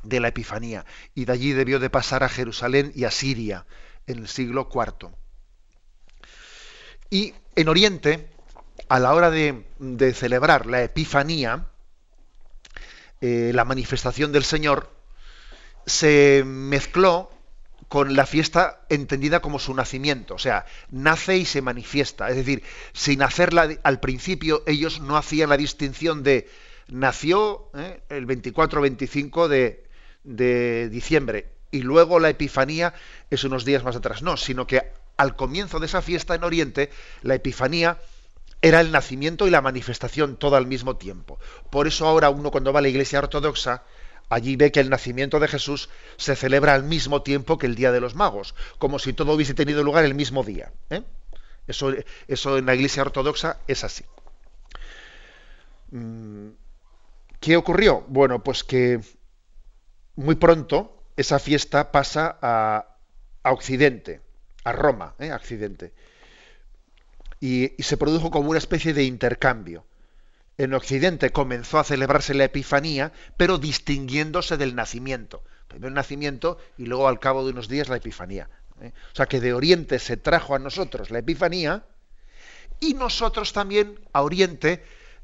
de 0.04 0.20
la 0.20 0.30
Epifanía 0.30 0.86
y 1.16 1.26
de 1.26 1.34
allí 1.34 1.54
debió 1.54 1.80
de 1.80 1.90
pasar 1.90 2.24
a 2.24 2.30
Jerusalén 2.30 2.92
y 2.96 3.04
a 3.06 3.12
Siria 3.12 3.66
en 4.06 4.20
el 4.20 4.28
siglo 4.28 4.70
IV. 4.74 5.10
Y 7.10 7.34
en 7.56 7.70
Oriente, 7.70 8.30
a 8.90 9.00
la 9.00 9.14
hora 9.14 9.32
de, 9.32 9.64
celebrar 10.14 10.66
la 10.66 10.84
Epifanía, 10.84 11.68
eh, 13.22 13.52
la 13.54 13.66
manifestación 13.66 14.32
del 14.32 14.44
Señor, 14.44 14.92
se 15.86 16.44
mezcló 16.46 17.32
con 17.88 18.16
la 18.16 18.26
fiesta 18.26 18.82
entendida 18.90 19.40
como 19.40 19.60
su 19.60 19.74
nacimiento, 19.74 20.36
o 20.36 20.40
sea, 20.40 20.66
nace 20.90 21.38
y 21.38 21.46
se 21.46 21.62
manifiesta. 21.62 22.30
Es 22.30 22.36
decir, 22.36 22.64
sin 22.92 23.22
hacerla 23.22 23.70
al 23.84 24.02
principio, 24.02 24.64
ellos 24.68 25.00
no 25.00 25.16
hacían 25.16 25.50
la 25.50 25.58
distinción 25.58 26.24
de 26.24 26.50
nació 26.90 27.70
¿eh? 27.76 28.02
el 28.10 28.26
24 28.26 28.82
25 28.82 29.48
de, 29.48 29.87
de 30.28 30.90
diciembre 30.90 31.58
y 31.72 31.82
luego 31.82 32.20
la 32.20 32.30
Epifanía 32.30 32.94
es 33.30 33.44
unos 33.44 33.66
días 33.66 33.84
más 33.84 33.96
atrás. 33.96 34.22
No, 34.22 34.38
sino 34.38 34.68
que 34.68 34.92
al 35.18 35.36
comienzo 35.36 35.80
de 35.80 35.88
esa 35.88 36.02
fiesta 36.02 36.36
en 36.36 36.44
Oriente, 36.44 36.92
la 37.24 37.36
Epifanía 37.36 37.98
era 38.62 38.82
el 38.82 38.92
nacimiento 38.92 39.48
y 39.48 39.52
la 39.52 39.62
manifestación 39.62 40.38
todo 40.38 40.56
al 40.56 40.68
mismo 40.68 40.98
tiempo. 40.98 41.40
Por 41.70 41.88
eso 41.88 42.08
ahora 42.08 42.30
uno 42.30 42.52
cuando 42.52 42.74
va 42.74 42.80
a 42.80 42.82
la 42.82 42.90
iglesia 42.90 43.20
ortodoxa, 43.20 43.84
allí 44.30 44.56
ve 44.56 44.72
que 44.72 44.80
el 44.80 44.90
nacimiento 44.90 45.40
de 45.40 45.48
Jesús 45.48 45.90
se 46.18 46.36
celebra 46.36 46.74
al 46.74 46.84
mismo 46.84 47.22
tiempo 47.22 47.58
que 47.58 47.68
el 47.68 47.76
Día 47.76 47.92
de 47.92 48.02
los 48.02 48.16
Magos, 48.16 48.56
como 48.78 49.00
si 49.00 49.14
todo 49.14 49.34
hubiese 49.34 49.54
tenido 49.54 49.84
lugar 49.84 50.06
el 50.06 50.16
mismo 50.16 50.44
día. 50.44 50.72
¿eh? 50.90 51.04
Eso, 51.68 51.94
eso 52.28 52.58
en 52.58 52.66
la 52.66 52.76
iglesia 52.76 53.04
ortodoxa 53.04 53.60
es 53.68 53.84
así. 53.84 54.04
Mm, 55.92 56.50
¿Qué 57.40 57.56
ocurrió? 57.56 58.04
Bueno, 58.08 58.44
pues 58.44 58.64
que 58.64 59.00
muy 60.18 60.36
pronto 60.36 61.04
esa 61.16 61.40
fiesta 61.40 61.92
pasa 61.92 62.38
a, 62.42 62.96
Occidente, 63.44 64.20
a 64.66 64.74
Roma, 64.74 65.16
¿eh? 65.20 65.32
Occidente. 65.32 65.94
Y, 67.40 67.72
se 67.80 67.96
produjo 67.96 68.30
como 68.30 68.50
una 68.50 68.58
especie 68.58 68.94
de 68.94 69.06
intercambio. 69.06 69.86
En 70.58 70.74
Occidente 70.74 71.30
comenzó 71.30 71.80
a 71.80 71.84
celebrarse 71.84 72.34
la 72.34 72.46
Epifanía, 72.46 73.14
pero 73.38 73.58
distinguiéndose 73.58 74.58
del 74.58 74.76
nacimiento. 74.76 75.44
Primero 75.68 75.90
el 75.90 75.94
nacimiento 75.94 76.58
y 76.78 76.88
luego 76.88 77.08
al 77.08 77.20
cabo 77.20 77.46
de 77.46 77.52
unos 77.52 77.70
días 77.70 77.90
la 77.90 77.98
Epifanía. 77.98 78.50
¿eh? 78.82 78.92
O 79.14 79.16
sea 79.16 79.28
que 79.28 79.40
de 79.40 79.54
Oriente 79.54 80.00
se 80.00 80.18
trajo 80.18 80.56
a 80.56 80.60
nosotros 80.60 81.12
la 81.12 81.20
Epifanía 81.20 81.86
y 82.80 82.96
nosotros 82.96 83.54
también 83.54 84.00
a 84.14 84.24
Oriente 84.24 84.84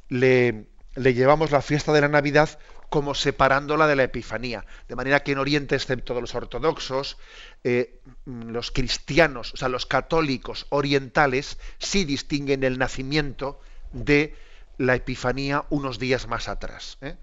le 0.10 0.68
llevamos 0.96 1.50
la 1.50 1.62
fiesta 1.62 1.92
de 1.94 2.02
la 2.02 2.08
Navidad 2.10 2.60
como 2.94 3.16
separándola 3.16 3.88
de 3.88 3.96
la 3.96 4.04
Epifanía. 4.04 4.68
De 4.88 4.96
manera 4.96 5.24
que 5.24 5.32
en 5.32 5.40
Oriente, 5.40 5.74
excepto 5.74 6.22
los 6.22 6.36
ortodoxos, 6.36 7.18
eh, 7.64 8.00
los 8.28 8.70
cristianos, 8.70 9.52
o 9.56 9.58
sea, 9.58 9.68
los 9.68 9.88
católicos 9.88 10.68
orientales, 10.70 11.58
sí 11.80 12.06
distinguen 12.06 12.64
el 12.64 12.78
nacimiento 12.78 13.60
de 13.94 14.36
la 14.78 14.94
Epifanía 14.94 15.66
unos 15.72 15.98
días 15.98 16.28
más 16.28 16.48
atrás. 16.48 17.00
¿eh? 17.02 17.16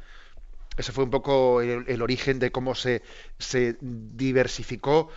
Ese 0.77 0.91
fue 0.91 1.05
un 1.05 1.11
poco 1.11 1.61
el, 1.61 2.03
origen 2.03 2.41
de 2.41 2.51
cómo 2.51 2.75
se, 2.75 3.05
diversificó, 3.81 5.09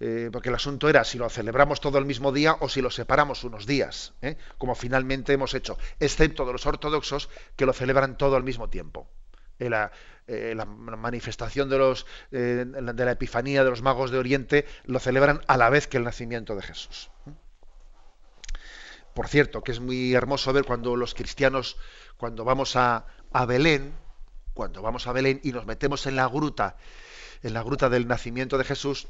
eh, 0.00 0.28
porque 0.32 0.48
el 0.48 0.56
asunto 0.56 0.88
era 0.88 1.04
si 1.04 1.18
lo 1.18 1.30
celebramos 1.30 1.80
todo 1.80 1.98
el 1.98 2.04
mismo 2.04 2.32
día 2.32 2.56
o 2.58 2.68
si 2.68 2.82
lo 2.82 2.90
separamos 2.90 3.44
unos 3.44 3.64
días, 3.64 4.14
como 4.58 4.74
finalmente 4.74 5.32
hemos 5.32 5.54
hecho, 5.54 5.78
excepto 6.00 6.44
de 6.46 6.52
los 6.52 6.66
ortodoxos 6.66 7.28
que 7.54 7.64
lo 7.64 7.72
celebran 7.72 8.18
todo 8.18 8.34
al 8.34 8.42
mismo 8.42 8.68
tiempo. 8.68 9.08
Eh, 9.60 10.54
la, 10.54 10.64
manifestación 10.64 11.68
de, 11.68 11.78
los, 11.78 12.06
eh, 12.30 12.64
de 12.66 13.04
la 13.04 13.10
Epifanía 13.10 13.64
de 13.64 13.70
los 13.70 13.82
magos 13.82 14.10
de 14.10 14.18
Oriente 14.18 14.64
lo 14.84 15.00
celebran 15.00 15.40
a 15.48 15.56
la 15.56 15.70
vez 15.70 15.86
que 15.86 15.96
el 15.96 16.04
nacimiento 16.04 16.54
de 16.54 16.62
Jesús. 16.62 17.10
Por 19.14 19.28
cierto, 19.28 19.62
que 19.62 19.72
es 19.72 19.80
muy 19.80 20.14
hermoso 20.14 20.52
ver 20.52 20.64
cuando 20.64 20.94
los 20.96 21.14
cristianos, 21.14 21.76
cuando 22.16 22.44
vamos 22.44 22.76
a, 22.76 23.06
a 23.32 23.44
Belén, 23.44 23.92
cuando 24.54 24.82
vamos 24.82 25.06
a 25.06 25.12
Belén 25.12 25.40
y 25.42 25.52
nos 25.52 25.66
metemos 25.66 26.06
en 26.06 26.16
la 26.16 26.26
gruta, 26.26 26.76
en 27.42 27.52
la 27.52 27.62
gruta 27.62 27.88
del 27.88 28.06
nacimiento 28.06 28.56
de 28.56 28.64
Jesús, 28.64 29.08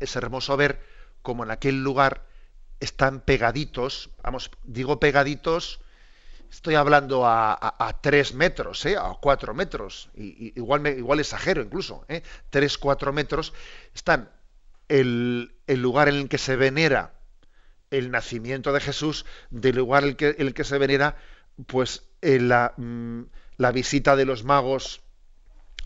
es 0.00 0.14
hermoso 0.16 0.56
ver 0.56 0.82
cómo 1.22 1.44
en 1.44 1.50
aquel 1.50 1.82
lugar 1.82 2.26
están 2.78 3.20
pegaditos, 3.20 4.10
vamos, 4.22 4.50
digo 4.64 5.00
pegaditos, 5.00 5.80
Estoy 6.50 6.76
hablando 6.76 7.26
a, 7.26 7.98
tres 8.00 8.34
metros, 8.34 8.84
¿eh? 8.86 8.96
a 8.96 9.14
cuatro 9.20 9.54
metros, 9.54 10.10
y, 10.14 10.52
igual, 10.56 10.86
igual 10.86 11.20
exagero 11.20 11.62
incluso, 11.62 12.04
¿eh? 12.08 12.22
tres, 12.50 12.78
cuatro 12.78 13.12
metros, 13.12 13.52
están 13.94 14.30
el, 14.88 15.52
lugar 15.66 16.08
en 16.08 16.16
el 16.16 16.28
que 16.28 16.38
se 16.38 16.56
venera 16.56 17.12
el 17.90 18.10
nacimiento 18.10 18.72
de 18.72 18.80
Jesús, 18.80 19.26
del 19.50 19.76
lugar 19.76 20.04
en 20.04 20.08
el 20.10 20.16
que, 20.16 20.36
el 20.38 20.54
que 20.54 20.64
se 20.64 20.78
venera 20.78 21.16
pues 21.66 22.08
la, 22.22 22.72
mm, 22.76 23.22
la, 23.58 23.72
visita 23.72 24.16
de 24.16 24.24
los 24.24 24.44
magos 24.44 25.02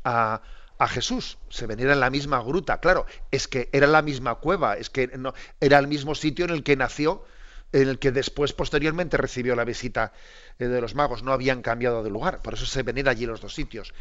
a, 0.05 0.43
a, 0.79 0.89
Jesús. 0.89 1.39
Se 1.49 1.67
venera 1.67 1.93
en 1.93 2.01
la 2.01 2.11
misma 2.11 2.41
gruta, 2.41 2.79
claro, 2.79 3.07
es 3.33 3.49
que 3.49 3.69
era 3.73 3.89
la 3.89 4.03
misma 4.03 4.37
cueva, 4.37 4.77
es 4.77 4.91
que 4.91 5.09
no, 5.19 5.35
era 5.61 5.79
el 5.79 5.89
mismo 5.89 6.15
sitio 6.15 6.45
en 6.45 6.53
el 6.53 6.63
que 6.63 6.77
nació 6.77 7.25
en 7.73 7.89
el 7.89 7.99
que 7.99 8.13
después, 8.13 8.53
posteriormente, 8.53 9.17
recibió 9.17 9.57
la 9.57 9.65
visita 9.65 10.13
eh, 10.59 10.67
de 10.67 10.81
los 10.81 10.95
magos. 10.95 11.23
No 11.23 11.33
habían 11.33 11.63
cambiado 11.63 12.03
de 12.03 12.11
lugar, 12.11 12.43
por 12.43 12.55
eso 12.55 12.67
se 12.67 12.83
venera 12.83 13.11
allí 13.11 13.27
los 13.27 13.41
dos 13.41 13.55
sitios. 13.55 13.95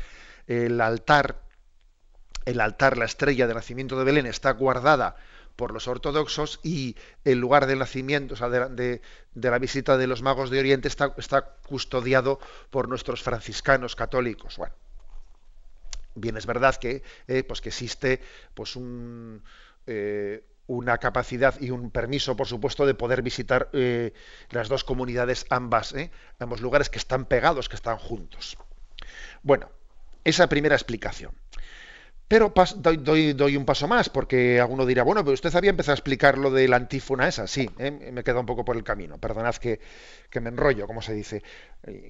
El 0.48 0.82
altar, 0.82 1.42
el 2.46 2.60
altar, 2.60 2.98
la 2.98 3.06
estrella 3.06 3.48
de 3.48 3.54
nacimiento 3.54 3.98
de 3.98 4.04
Belén, 4.04 4.26
está 4.26 4.52
guardada 4.52 5.16
por 5.56 5.74
los 5.74 5.88
ortodoxos 5.88 6.60
y 6.64 6.96
el 7.24 7.40
lugar 7.40 7.68
del 7.68 7.80
nacimiento, 7.80 8.34
o 8.34 8.38
sea, 8.38 8.50
de, 8.50 9.02
la 9.36 9.60
visita 9.60 9.98
de 9.98 10.08
los 10.08 10.22
magos 10.22 10.50
de 10.50 10.60
Oriente 10.60 10.88
está, 10.88 11.14
está 11.18 11.56
custodiado 11.68 12.40
por 12.70 12.90
nuestros 12.90 13.22
franciscanos 13.22 13.96
católicos. 13.96 14.58
Bueno, 14.58 14.74
bien 16.16 16.38
es 16.38 16.46
verdad 16.46 16.76
que, 16.76 17.04
eh, 17.28 17.44
pues 17.44 17.62
que 17.62 17.70
existe 17.70 18.22
pues 18.54 18.76
un, 18.76 19.44
eh, 19.88 20.44
una 20.72 20.98
capacidad 21.00 21.60
y 21.60 21.70
un 21.70 21.92
permiso, 21.92 22.38
por 22.38 22.48
supuesto, 22.48 22.86
de 22.86 22.94
poder 22.94 23.22
visitar 23.22 23.70
eh, 23.74 24.14
las 24.52 24.70
dos 24.70 24.86
comunidades, 24.86 25.46
ambas, 25.50 25.94
¿eh? 25.94 26.12
ambos 26.40 26.62
lugares 26.62 26.90
que 26.90 26.98
están 26.98 27.26
pegados, 27.26 27.68
que 27.68 27.76
están 27.76 27.98
juntos. 27.98 28.58
Bueno, 29.44 29.70
esa 30.24 30.48
primera 30.48 30.76
explicación. 30.76 31.34
Pero 32.30 32.54
doy, 32.78 33.58
un 33.58 33.66
paso 33.66 33.90
más, 33.90 34.08
porque 34.08 34.62
alguno 34.62 34.86
dirá, 34.86 35.04
bueno, 35.04 35.22
pero 35.26 35.34
usted 35.34 35.54
había 35.54 35.72
empezado 35.72 35.92
a 35.92 35.96
explicar 35.96 36.38
lo 36.38 36.50
de 36.50 36.70
la 36.70 36.78
antífona 36.78 37.28
esa. 37.28 37.46
Sí, 37.48 37.70
¿eh? 37.78 37.92
me 37.92 38.24
queda 38.24 38.40
un 38.40 38.46
poco 38.46 38.64
por 38.64 38.78
el 38.78 38.86
camino. 38.86 39.18
Perdonad 39.18 39.56
que, 39.56 39.82
me 40.40 40.50
enrollo, 40.50 40.88
como 40.88 41.02
se 41.02 41.14
dice. 41.14 41.44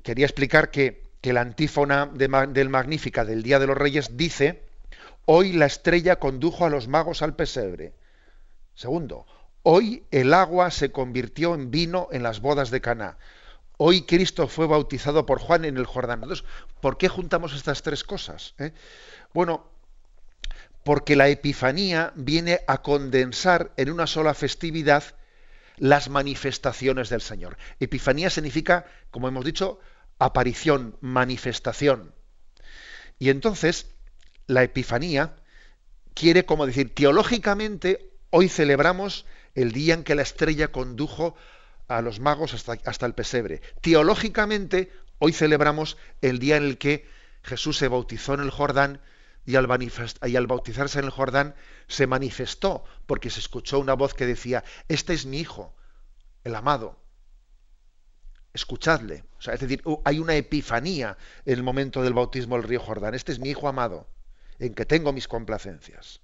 quería 0.04 0.28
explicar 0.28 0.69
que 0.69 1.02
la 1.24 1.41
antífona 1.41 2.06
del 2.06 2.69
Magnífica 2.69 3.26
del 3.26 3.41
Día 3.41 3.58
de 3.58 3.65
los 3.65 3.78
Reyes 3.78 4.15
dice, 4.15 4.62
hoy 5.26 5.54
la 5.54 5.65
estrella 5.65 6.17
condujo 6.17 6.67
a 6.67 6.69
los 6.69 6.88
magos 6.88 7.24
al 7.24 7.36
pesebre. 7.36 7.93
Segundo, 8.75 9.25
hoy 9.63 10.03
el 10.12 10.34
agua 10.34 10.71
se 10.71 10.91
convirtió 10.91 11.53
en 11.55 11.71
vino 11.71 12.07
en 12.12 12.23
las 12.23 12.41
bodas 12.41 12.71
de 12.71 12.81
Caná. 12.81 13.17
Hoy 13.77 14.03
Cristo 14.03 14.47
fue 14.47 14.67
bautizado 14.67 15.25
por 15.25 15.39
Juan 15.39 15.65
en 15.65 15.77
el 15.77 15.86
Jordán. 15.86 16.21
Entonces, 16.21 16.45
¿por 16.81 16.97
qué 16.97 17.10
juntamos 17.10 17.53
estas 17.53 17.81
tres 17.81 18.03
cosas? 18.03 18.53
Eh? 18.60 18.73
Bueno, 19.34 19.71
porque 20.84 21.15
la 21.15 21.29
Epifanía 21.29 22.13
viene 22.15 22.62
a 22.67 22.81
condensar 22.81 23.71
en 23.77 23.91
una 23.91 24.07
sola 24.07 24.34
festividad 24.34 25.03
las 25.77 26.10
manifestaciones 26.10 27.10
del 27.10 27.21
Señor. 27.21 27.57
Epifanía 27.79 28.29
significa, 28.29 28.86
como 29.10 29.27
hemos 29.27 29.45
dicho, 29.45 29.79
aparición, 30.19 30.97
manifestación. 31.01 32.13
Y 33.17 33.29
entonces, 33.29 33.88
la 34.47 34.63
Epifanía 34.63 35.36
quiere 36.13 36.45
como 36.45 36.67
decir, 36.67 36.93
teológicamente, 36.93 38.11
hoy 38.32 38.50
celebramos 38.50 39.26
el 39.54 39.72
día 39.72 39.94
en 39.94 40.04
que 40.04 40.15
la 40.15 40.24
estrella 40.24 40.70
condujo 40.72 41.36
a 41.88 42.02
los 42.02 42.20
magos 42.20 42.54
hasta, 42.54 43.06
el 43.06 43.13
pesebre. 43.13 43.62
Teológicamente, 43.82 44.91
hoy 45.20 45.34
celebramos 45.34 45.98
el 46.22 46.39
día 46.39 46.58
en 46.58 46.63
el 46.63 46.78
que 46.78 47.08
Jesús 47.44 47.78
se 47.78 47.89
bautizó 47.89 48.34
en 48.34 48.39
el 48.39 48.50
Jordán 48.50 49.02
y 49.46 49.56
al, 49.56 49.67
bautizarse 49.67 51.00
en 51.00 51.06
el 51.06 51.12
Jordán 51.12 51.56
se 51.88 52.08
manifestó 52.08 52.86
porque 53.06 53.30
se 53.30 53.39
escuchó 53.39 53.80
una 53.80 53.94
voz 53.94 54.13
que 54.13 54.26
decía, 54.26 54.63
este 54.88 55.13
es 55.13 55.26
mi 55.26 55.39
hijo, 55.39 55.76
el 56.46 56.56
amado, 56.56 56.98
escuchadle. 58.54 59.26
Es 59.39 59.60
decir, 59.60 59.84
hay 60.06 60.20
una 60.20 60.36
epifanía 60.36 61.17
en 61.46 61.54
el 61.54 61.63
momento 61.63 62.04
del 62.04 62.13
bautismo 62.13 62.56
del 62.56 62.63
río 62.63 62.80
Jordán, 62.80 63.15
este 63.15 63.34
es 63.34 63.39
mi 63.39 63.50
hijo 63.50 63.67
amado, 63.67 64.08
en 64.60 64.74
que 64.74 64.86
tengo 64.86 65.12
mis 65.12 65.28
complacencias. 65.28 66.22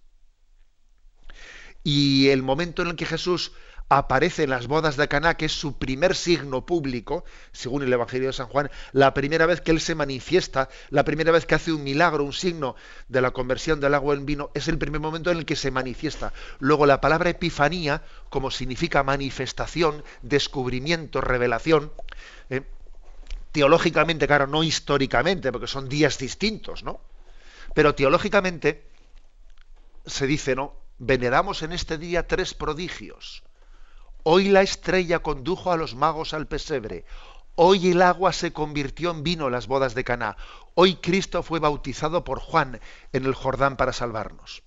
Y 1.87 2.27
el 2.31 2.43
momento 2.43 2.81
en 2.81 2.89
el 2.89 2.95
que 2.97 3.05
Jesús 3.05 3.53
aparece 3.87 4.43
en 4.43 4.49
las 4.49 4.67
bodas 4.67 4.97
de 4.97 5.07
Caná, 5.07 5.37
que 5.37 5.45
es 5.45 5.53
su 5.53 5.77
primer 5.77 6.15
signo 6.15 6.65
público, 6.65 7.23
según 7.53 7.81
el 7.81 7.93
Evangelio 7.93 8.27
de 8.27 8.33
San 8.33 8.47
Juan, 8.47 8.69
la 8.91 9.13
primera 9.13 9.45
vez 9.45 9.61
que 9.61 9.71
él 9.71 9.79
se 9.79 9.95
manifiesta, 9.95 10.67
la 10.89 11.05
primera 11.05 11.31
vez 11.31 11.45
que 11.45 11.55
hace 11.55 11.71
un 11.71 11.85
milagro, 11.85 12.25
un 12.25 12.33
signo 12.33 12.75
de 13.07 13.21
la 13.21 13.31
conversión 13.31 13.79
del 13.79 13.93
agua 13.93 14.15
en 14.15 14.25
vino, 14.25 14.51
es 14.53 14.67
el 14.67 14.77
primer 14.77 14.99
momento 14.99 15.31
en 15.31 15.37
el 15.37 15.45
que 15.45 15.55
se 15.55 15.71
manifiesta. 15.71 16.33
Luego 16.59 16.85
la 16.85 16.99
palabra 16.99 17.29
epifanía, 17.29 18.03
como 18.29 18.51
significa 18.51 19.03
manifestación, 19.03 20.03
descubrimiento, 20.21 21.21
revelación, 21.21 21.93
eh, 22.49 22.63
teológicamente, 23.53 24.27
claro, 24.27 24.45
no 24.45 24.61
históricamente, 24.61 25.53
porque 25.53 25.67
son 25.67 25.87
días 25.87 26.17
distintos, 26.17 26.83
¿no? 26.83 26.99
Pero 27.73 27.95
teológicamente 27.95 28.83
se 30.05 30.27
dice, 30.27 30.53
¿no? 30.53 30.86
Veneramos 30.99 31.61
en 31.61 31.73
este 31.73 31.97
día 31.97 32.27
tres 32.27 32.53
prodigios 32.53 33.43
Hoy 34.29 34.49
la 34.49 34.61
estrella 34.61 35.19
condujo 35.19 35.71
a 35.71 35.77
los 35.77 35.95
magos 35.95 36.33
al 36.33 36.47
pesebre. 36.47 37.05
Hoy 37.55 37.91
el 37.91 38.01
agua 38.01 38.33
se 38.33 38.51
convirtió 38.51 39.09
en 39.11 39.23
vino 39.23 39.49
las 39.49 39.67
bodas 39.67 39.95
de 39.95 40.03
Caná. 40.03 40.35
Hoy 40.73 40.95
Cristo 40.95 41.43
fue 41.43 41.61
bautizado 41.61 42.25
por 42.25 42.41
Juan 42.41 42.81
en 43.13 43.23
el 43.23 43.33
Jordán 43.33 43.77
para 43.77 43.93
salvarnos. 43.93 44.63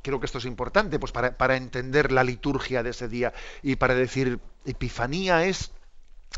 Creo 0.00 0.20
que 0.20 0.26
esto 0.26 0.38
es 0.38 0.44
importante 0.44 1.00
pues 1.00 1.10
para, 1.10 1.36
para 1.36 1.56
entender 1.56 2.12
la 2.12 2.22
liturgia 2.22 2.84
de 2.84 2.90
ese 2.90 3.08
día 3.08 3.32
y 3.62 3.74
para 3.74 3.96
decir, 3.96 4.38
Epifanía 4.64 5.44
es 5.44 5.72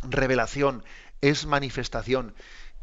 revelación, 0.02 0.82
es 1.20 1.44
manifestación. 1.44 2.34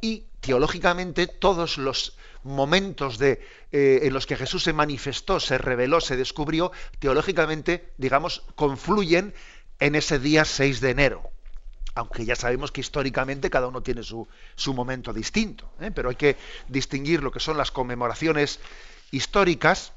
Y 0.01 0.27
teológicamente 0.39 1.25
todos 1.25 1.79
los 1.79 2.15
momentos 2.43 3.17
de, 3.17 3.41
eh, 3.71 4.01
en 4.03 4.13
los 4.13 4.25
que 4.25 4.35
Jesús 4.35 4.63
se 4.63 4.73
manifestó, 4.73 5.39
se 5.39 5.57
reveló, 5.57 6.01
se 6.01 6.17
descubrió, 6.17 6.71
teológicamente, 6.99 7.91
digamos, 7.97 8.43
confluyen 8.55 9.33
en 9.79 9.95
ese 9.95 10.19
día 10.19 10.45
6 10.45 10.81
de 10.81 10.89
enero. 10.91 11.29
Aunque 11.95 12.25
ya 12.25 12.35
sabemos 12.35 12.71
que 12.71 12.81
históricamente 12.81 13.49
cada 13.49 13.67
uno 13.67 13.83
tiene 13.83 14.03
su, 14.03 14.27
su 14.55 14.73
momento 14.73 15.13
distinto, 15.13 15.71
¿eh? 15.79 15.91
pero 15.91 16.09
hay 16.09 16.15
que 16.15 16.37
distinguir 16.67 17.21
lo 17.21 17.31
que 17.31 17.39
son 17.39 17.57
las 17.57 17.71
conmemoraciones 17.71 18.59
históricas 19.11 19.93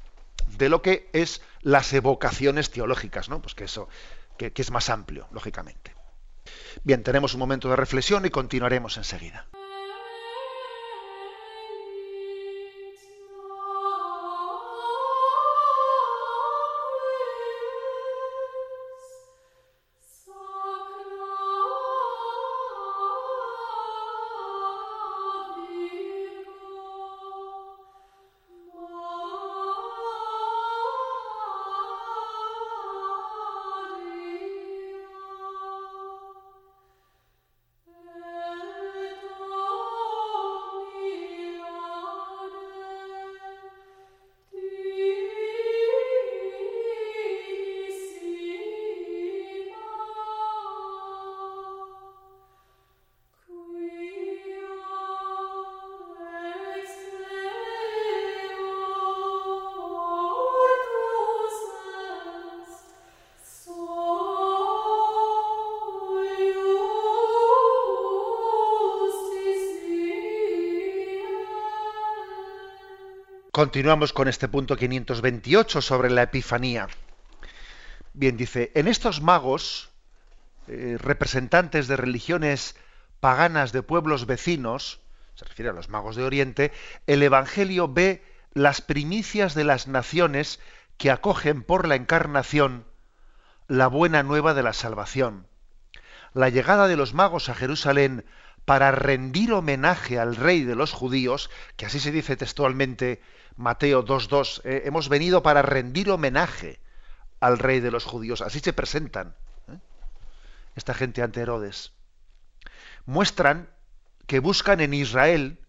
de 0.57 0.69
lo 0.69 0.81
que 0.81 1.09
es 1.13 1.41
las 1.61 1.91
evocaciones 1.93 2.69
teológicas, 2.69 3.29
¿no? 3.29 3.41
Pues 3.41 3.55
que 3.55 3.63
eso, 3.63 3.89
que 4.37 4.53
es 4.55 4.71
más 4.71 4.89
amplio, 4.89 5.27
lógicamente. 5.31 5.97
Bien, 6.83 7.03
tenemos 7.03 7.33
un 7.33 7.39
momento 7.39 7.69
de 7.69 7.75
reflexión 7.75 8.25
y 8.25 8.29
continuaremos 8.29 8.97
enseguida. 8.97 9.47
Continuamos 73.57 74.13
con 74.13 74.27
este 74.27 74.47
punto 74.47 74.77
528 74.77 75.81
sobre 75.81 76.11
la 76.11 76.21
Epifanía. 76.21 76.89
Bien, 78.13 78.37
dice, 78.37 78.71
en 78.75 78.87
estos 78.87 79.19
magos, 79.19 79.89
eh, 80.67 80.95
representantes 80.99 81.87
de 81.87 81.97
religiones 81.97 82.75
paganas 83.19 83.71
de 83.71 83.81
pueblos 83.81 84.27
vecinos, 84.27 84.99
se 85.33 85.45
refiere 85.45 85.71
a 85.71 85.73
los 85.73 85.89
magos 85.89 86.15
de 86.15 86.23
Oriente, 86.23 86.71
el 87.07 87.23
Evangelio 87.23 87.91
ve 87.91 88.23
las 88.53 88.81
primicias 88.81 89.55
de 89.55 89.63
las 89.63 89.87
naciones 89.87 90.59
que 90.97 91.09
acogen 91.09 91.63
por 91.63 91.87
la 91.87 91.95
encarnación 91.95 92.85
la 93.67 93.87
buena 93.87 94.21
nueva 94.21 94.53
de 94.53 94.61
la 94.61 94.73
salvación. 94.73 95.47
La 96.35 96.49
llegada 96.49 96.87
de 96.87 96.95
los 96.95 97.15
magos 97.15 97.49
a 97.49 97.55
Jerusalén 97.55 98.23
para 98.67 98.91
rendir 98.91 99.53
homenaje 99.53 100.19
al 100.19 100.35
rey 100.35 100.65
de 100.65 100.75
los 100.75 100.91
judíos, 100.91 101.49
que 101.77 101.85
así 101.85 102.01
se 102.01 102.11
dice 102.11 102.35
textualmente 102.35 103.21
Mateo 103.55 104.03
2.2, 104.03 104.59
eh, 104.65 104.81
hemos 104.83 105.07
venido 105.07 105.41
para 105.41 105.61
rendir 105.61 106.11
homenaje 106.11 106.81
al 107.39 107.59
rey 107.59 107.79
de 107.79 107.91
los 107.91 108.03
judíos. 108.03 108.41
Así 108.41 108.59
se 108.59 108.73
presentan 108.73 109.37
¿eh? 109.71 109.77
esta 110.75 110.93
gente 110.93 111.21
ante 111.21 111.39
Herodes. 111.39 111.93
Muestran 113.05 113.69
que 114.25 114.39
buscan 114.39 114.81
en 114.81 114.93
Israel 114.93 115.59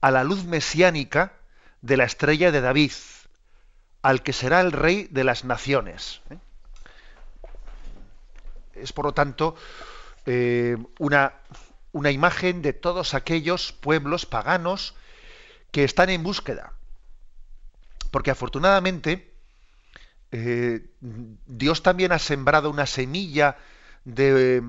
a 0.00 0.10
la 0.10 0.24
luz 0.24 0.44
mesiánica 0.44 1.34
de 1.82 1.98
la 1.98 2.04
estrella 2.04 2.50
de 2.50 2.60
David, 2.60 2.90
al 4.02 4.24
que 4.24 4.32
será 4.32 4.60
el 4.60 4.72
rey 4.72 5.06
de 5.12 5.22
las 5.22 5.44
naciones. 5.44 6.20
¿eh? 6.30 6.38
Es 8.74 8.92
por 8.92 9.04
lo 9.04 9.12
tanto 9.12 9.54
una, 10.98 11.32
una 11.92 12.10
imagen 12.10 12.62
de 12.62 12.72
todos 12.72 13.14
aquellos 13.14 13.72
pueblos 13.72 14.26
paganos 14.26 14.94
que 15.70 15.84
están 15.84 16.10
en 16.10 16.22
búsqueda 16.22 16.74
porque 18.10 18.30
afortunadamente 18.30 19.32
eh, 20.32 20.86
Dios 21.00 21.82
también 21.82 22.12
ha 22.12 22.18
sembrado 22.18 22.70
una 22.70 22.86
semilla 22.86 23.56
de, 24.04 24.62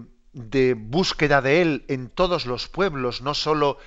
búsqueda 0.76 1.42
de 1.42 1.62
Él 1.62 1.86
en 1.88 2.10
todos 2.10 2.46
los 2.46 2.68
pueblos, 2.68 3.22
no 3.22 3.34
solo 3.34 3.78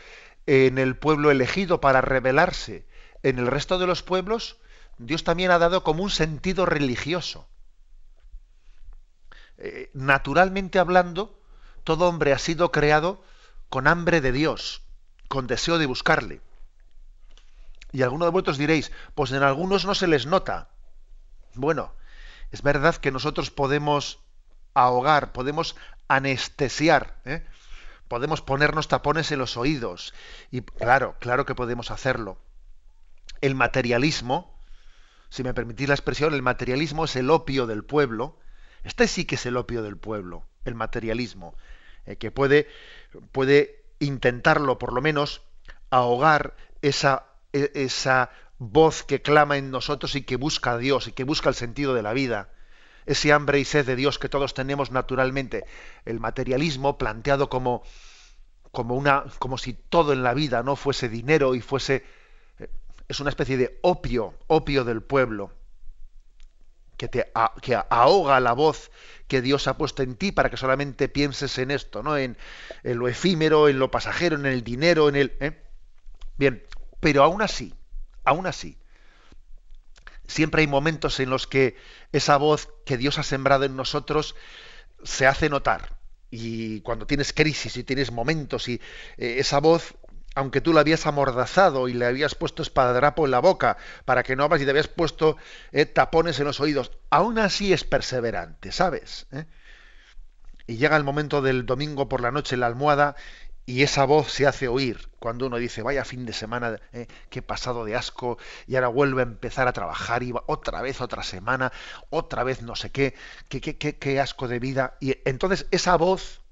en 0.46 0.78
el 0.78 0.96
pueblo 0.96 1.30
elegido 1.30 1.80
para 1.80 2.00
revelarse. 2.00 2.86
En 3.22 3.38
el 3.38 3.46
resto 3.46 3.78
de 3.78 3.86
los 3.86 4.02
pueblos, 4.02 4.59
Dios 4.98 5.24
también 5.24 5.50
ha 5.50 5.59
dado 5.59 5.82
como 5.82 6.02
un 6.02 6.11
sentido 6.11 6.66
religioso. 6.66 7.48
Eh, 9.56 9.90
naturalmente 9.94 10.78
hablando, 10.78 11.40
todo 11.85 12.09
hombre 12.09 12.32
ha 12.32 12.39
sido 12.39 12.72
creado 12.72 13.22
con 13.68 13.87
hambre 13.87 14.20
de 14.20 14.32
Dios, 14.32 14.82
con 15.28 15.47
deseo 15.47 15.78
de 15.78 15.87
buscarle. 15.87 16.41
Y 17.93 18.03
algunos 18.03 18.26
de 18.26 18.32
vosotros 18.32 18.59
diréis, 18.59 18.91
pues 19.14 19.30
en 19.30 19.43
algunos 19.43 19.85
no 19.85 19.95
se 19.95 20.09
les 20.09 20.26
nota. 20.26 20.68
Bueno, 21.55 21.93
es 22.51 22.62
verdad 22.62 22.97
que 22.97 23.12
nosotros 23.12 23.51
podemos 23.51 24.18
ahogar, 24.74 25.32
podemos 25.32 25.76
anestesiar, 26.09 27.16
¿eh? 27.24 27.47
podemos 28.09 28.43
ponernos 28.43 28.89
tapones 28.89 29.30
en 29.30 29.39
los 29.39 29.57
oídos. 29.57 30.14
Y 30.51 30.62
claro, 30.62 31.16
claro 31.20 31.47
que 31.47 31.55
podemos 31.55 31.91
hacerlo. 31.91 32.39
El 33.41 33.55
materialismo, 33.55 34.59
si 35.28 35.43
me 35.43 35.55
permitís 35.55 35.89
la 35.89 35.95
expresión, 35.95 36.35
el 36.35 36.43
materialismo 36.43 37.05
es 37.05 37.16
el 37.16 37.30
opio 37.30 37.66
del 37.66 37.85
pueblo. 37.85 38.39
Este 38.82 39.07
sí 39.07 39.24
que 39.24 39.37
es 39.37 39.47
el 39.47 39.57
opio 39.57 39.82
del 39.82 39.97
pueblo, 39.97 40.45
el 40.64 40.74
materialismo, 40.74 41.57
eh, 42.07 42.16
que 42.16 42.30
puede, 42.30 42.68
puede 43.32 43.84
intentarlo 43.98 44.78
por 44.78 44.92
lo 44.92 45.00
menos 45.00 45.42
ahogar 45.90 46.57
esa 46.82 47.26
e, 47.55 47.70
esa 47.74 48.30
voz 48.59 49.05
que 49.05 49.22
clama 49.22 49.57
en 49.57 49.70
nosotros 49.70 50.16
y 50.16 50.22
que 50.22 50.36
busca 50.36 50.72
a 50.72 50.78
Dios 50.78 51.07
y 51.07 51.12
que 51.12 51.22
busca 51.22 51.48
el 51.48 51.55
sentido 51.55 51.94
de 51.94 52.02
la 52.02 52.12
vida. 52.12 52.50
Ese 53.07 53.32
hambre 53.32 53.61
y 53.61 53.64
sed 53.64 53.86
de 53.86 53.96
Dios 53.96 54.18
que 54.18 54.28
todos 54.28 54.55
tenemos 54.55 54.90
naturalmente. 54.90 55.64
El 56.05 56.18
materialismo 56.18 56.98
planteado 56.98 57.48
como, 57.48 57.84
como, 58.72 58.96
una, 58.96 59.24
como 59.38 59.57
si 59.57 59.72
todo 59.74 60.12
en 60.12 60.24
la 60.24 60.34
vida 60.34 60.62
no 60.62 60.76
fuese 60.76 61.09
dinero 61.09 61.55
y 61.55 61.61
fuese... 61.61 62.05
Eh, 62.59 62.68
es 63.09 63.20
una 63.20 63.30
especie 63.30 63.57
de 63.57 63.78
opio, 63.82 64.34
opio 64.48 64.84
del 64.84 65.02
pueblo, 65.02 65.52
que, 66.97 67.09
te, 67.09 67.32
que 67.62 67.78
ahoga 67.88 68.40
la 68.40 68.53
voz 68.53 68.90
que 69.28 69.42
Dios 69.42 69.66
ha 69.68 69.76
puesto 69.76 70.03
en 70.03 70.16
ti 70.16 70.32
para 70.32 70.51
que 70.51 70.57
solamente 70.57 71.09
pienses 71.09 71.59
en 71.59 71.70
esto, 71.70 72.03
¿no? 72.03 72.16
En, 72.16 72.36
en 72.82 72.99
lo 72.99 73.09
efímero, 73.09 73.68
en 73.68 73.78
lo 73.78 73.90
pasajero, 73.90 74.36
en 74.36 74.47
el 74.47 74.62
dinero, 74.62 75.09
en 75.09 75.16
el. 75.16 75.32
¿eh? 75.40 75.62
Bien, 76.36 76.62
pero 77.01 77.22
aún 77.22 77.42
así, 77.42 77.74
aún 78.24 78.47
así, 78.47 78.78
siempre 80.26 80.62
hay 80.62 80.66
momentos 80.66 81.20
en 81.20 81.30
los 81.30 81.47
que 81.47 81.76
esa 82.12 82.36
voz 82.36 82.68
que 82.84 82.97
Dios 82.97 83.18
ha 83.18 83.22
sembrado 83.22 83.64
en 83.64 83.76
nosotros 83.76 84.34
se 85.03 85.26
hace 85.26 85.49
notar. 85.49 85.99
Y 86.30 86.80
cuando 86.80 87.07
tienes 87.07 87.32
crisis 87.32 87.76
y 87.76 87.84
tienes 87.84 88.11
momentos 88.11 88.68
y 88.68 88.80
eh, 89.18 89.36
esa 89.38 89.61
voz 89.61 89.95
aunque 90.35 90.61
tú 90.61 90.72
la 90.72 90.80
habías 90.80 91.07
amordazado 91.07 91.89
y 91.89 91.95
le 91.95 92.07
habías 92.07 92.35
puesto 92.35 92.62
espadadrapo 92.62 93.24
en 93.24 93.30
la 93.30 93.41
boca 93.41 93.76
para 94.05 94.22
que 94.22 94.37
no 94.37 94.45
hablas 94.45 94.61
y 94.61 94.64
te 94.64 94.70
habías 94.70 94.89
puesto 94.89 95.37
eh, 95.72 95.87
tapones 95.87 96.39
en 96.39 96.47
los 96.47 96.61
oídos, 96.61 96.93
aún 97.11 97.39
así 97.39 97.72
es 97.72 97.85
perseverante, 97.85 98.72
¿sabes? 98.72 99.26
¿Eh? 99.32 99.47
Y 100.66 100.76
llega 100.76 100.97
el 100.97 101.05
momento 101.05 101.43
del 101.43 101.66
domingo 101.66 102.09
por 102.09 102.20
la 102.20 102.30
noche 102.30 102.55
en 102.55 102.61
la 102.61 102.66
almohada 102.66 103.16
y 103.66 103.82
esa 103.82 104.05
voz 104.05 104.30
se 104.30 104.47
hace 104.47 104.68
oír 104.68 105.09
cuando 105.18 105.47
uno 105.47 105.57
dice, 105.57 105.82
vaya 105.82 106.05
fin 106.05 106.26
de 106.26 106.32
semana, 106.32 106.80
¿eh? 106.93 107.07
qué 107.30 107.41
pasado 107.41 107.85
de 107.85 107.97
asco, 107.97 108.39
y 108.66 108.74
ahora 108.74 108.89
vuelve 108.89 109.22
a 109.22 109.24
empezar 109.24 109.68
a 109.68 109.72
trabajar, 109.72 110.22
y 110.22 110.35
otra 110.47 110.82
vez 110.82 111.01
otra 111.01 111.22
semana, 111.22 111.72
otra 112.11 112.45
vez 112.45 112.61
no 112.61 112.76
sé 112.76 112.91
qué, 112.91 113.14
qué, 113.49 113.62
qué, 113.62 113.78
qué, 113.78 113.97
qué 113.97 114.20
asco 114.20 114.49
de 114.49 114.59
vida. 114.59 114.99
Y 115.01 115.16
entonces 115.24 115.66
esa 115.70 115.97
voz 115.97 116.45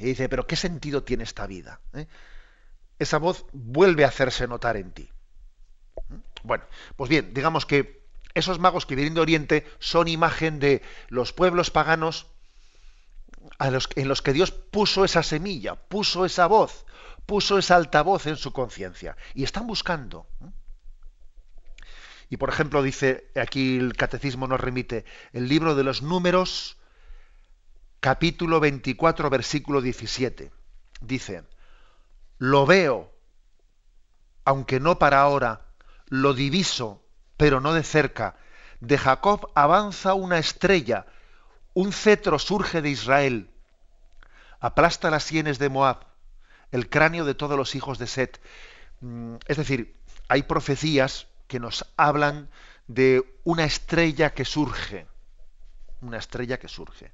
y 0.00 0.06
dice, 0.06 0.28
pero 0.28 0.46
¿qué 0.46 0.56
sentido 0.56 1.02
tiene 1.02 1.24
esta 1.24 1.46
vida? 1.46 1.80
¿Eh? 1.92 2.06
Esa 3.00 3.18
voz 3.18 3.46
vuelve 3.52 4.04
a 4.04 4.08
hacerse 4.08 4.46
notar 4.46 4.76
en 4.76 4.92
ti. 4.92 5.10
Bueno, 6.44 6.64
pues 6.96 7.10
bien, 7.10 7.34
digamos 7.34 7.66
que 7.66 8.04
esos 8.34 8.60
magos 8.60 8.86
que 8.86 8.94
vienen 8.94 9.14
de 9.14 9.20
Oriente 9.20 9.66
son 9.80 10.06
imagen 10.06 10.60
de 10.60 10.82
los 11.08 11.32
pueblos 11.32 11.70
paganos 11.70 12.26
en 13.58 14.08
los 14.08 14.22
que 14.22 14.32
Dios 14.32 14.52
puso 14.52 15.04
esa 15.04 15.22
semilla, 15.22 15.74
puso 15.74 16.24
esa 16.24 16.46
voz, 16.46 16.84
puso 17.26 17.58
esa 17.58 17.76
altavoz 17.76 18.26
en 18.26 18.36
su 18.36 18.52
conciencia. 18.52 19.16
Y 19.34 19.44
están 19.44 19.66
buscando. 19.66 20.26
Y 22.28 22.36
por 22.36 22.50
ejemplo, 22.50 22.82
dice 22.82 23.30
aquí 23.34 23.78
el 23.78 23.94
catecismo 23.94 24.46
nos 24.46 24.60
remite 24.60 25.04
el 25.32 25.48
libro 25.48 25.74
de 25.74 25.84
los 25.84 26.02
números, 26.02 26.76
capítulo 27.98 28.60
24, 28.60 29.30
versículo 29.30 29.80
17. 29.80 30.52
Dice, 31.00 31.42
lo 32.40 32.64
veo, 32.64 33.12
aunque 34.46 34.80
no 34.80 34.98
para 34.98 35.20
ahora, 35.20 35.66
lo 36.06 36.32
diviso, 36.32 37.04
pero 37.36 37.60
no 37.60 37.74
de 37.74 37.82
cerca. 37.82 38.36
De 38.80 38.96
Jacob 38.96 39.52
avanza 39.54 40.14
una 40.14 40.38
estrella, 40.38 41.04
un 41.74 41.92
cetro 41.92 42.38
surge 42.38 42.80
de 42.80 42.88
Israel. 42.88 43.50
Aplasta 44.58 45.10
las 45.10 45.22
sienes 45.22 45.58
de 45.58 45.68
Moab, 45.68 46.06
el 46.72 46.88
cráneo 46.88 47.26
de 47.26 47.34
todos 47.34 47.58
los 47.58 47.74
hijos 47.74 47.98
de 47.98 48.06
Set. 48.06 48.40
Mm, 49.00 49.34
es 49.46 49.58
decir, 49.58 50.00
hay 50.28 50.44
profecías 50.44 51.28
que 51.46 51.60
nos 51.60 51.92
hablan 51.98 52.48
de 52.86 53.22
una 53.44 53.64
estrella 53.64 54.32
que 54.32 54.46
surge. 54.46 55.06
Una 56.00 56.16
estrella 56.16 56.58
que 56.58 56.68
surge 56.68 57.12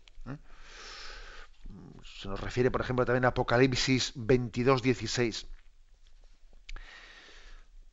se 2.21 2.29
nos 2.29 2.41
refiere, 2.41 2.71
por 2.71 2.81
ejemplo, 2.81 3.05
también 3.05 3.25
a 3.25 3.29
Apocalipsis 3.29 4.13
22, 4.15 4.83
16. 4.83 5.47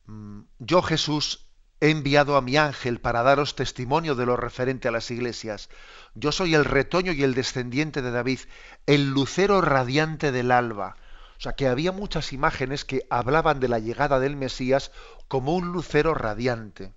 Mm, 0.06 0.42
yo, 0.58 0.82
Jesús, 0.82 1.46
he 1.80 1.90
enviado 1.90 2.36
a 2.36 2.40
mi 2.40 2.56
ángel 2.56 3.00
para 3.00 3.22
daros 3.22 3.56
testimonio 3.56 4.14
de 4.14 4.26
lo 4.26 4.36
referente 4.36 4.88
a 4.88 4.90
las 4.92 5.10
iglesias. 5.10 5.68
Yo 6.14 6.32
soy 6.32 6.54
el 6.54 6.64
retoño 6.64 7.12
y 7.12 7.22
el 7.22 7.34
descendiente 7.34 8.02
de 8.02 8.10
David, 8.10 8.40
el 8.86 9.10
lucero 9.10 9.60
radiante 9.60 10.32
del 10.32 10.50
alba. 10.50 10.96
O 11.36 11.40
sea, 11.40 11.52
que 11.52 11.68
había 11.68 11.92
muchas 11.92 12.32
imágenes 12.32 12.84
que 12.84 13.06
hablaban 13.10 13.60
de 13.60 13.68
la 13.68 13.78
llegada 13.78 14.20
del 14.20 14.36
Mesías 14.36 14.92
como 15.28 15.54
un 15.54 15.72
lucero 15.72 16.14
radiante, 16.14 16.94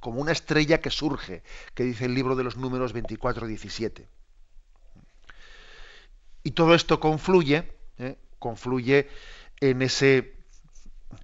como 0.00 0.20
una 0.20 0.32
estrella 0.32 0.80
que 0.80 0.90
surge, 0.90 1.42
que 1.74 1.84
dice 1.84 2.04
el 2.04 2.14
libro 2.14 2.36
de 2.36 2.44
los 2.44 2.56
números 2.56 2.92
24, 2.92 3.46
17. 3.46 4.08
Y 6.46 6.52
todo 6.52 6.76
esto 6.76 7.00
confluye, 7.00 7.72
¿eh? 7.98 8.16
confluye 8.38 9.08
en 9.58 9.82
ese, 9.82 10.36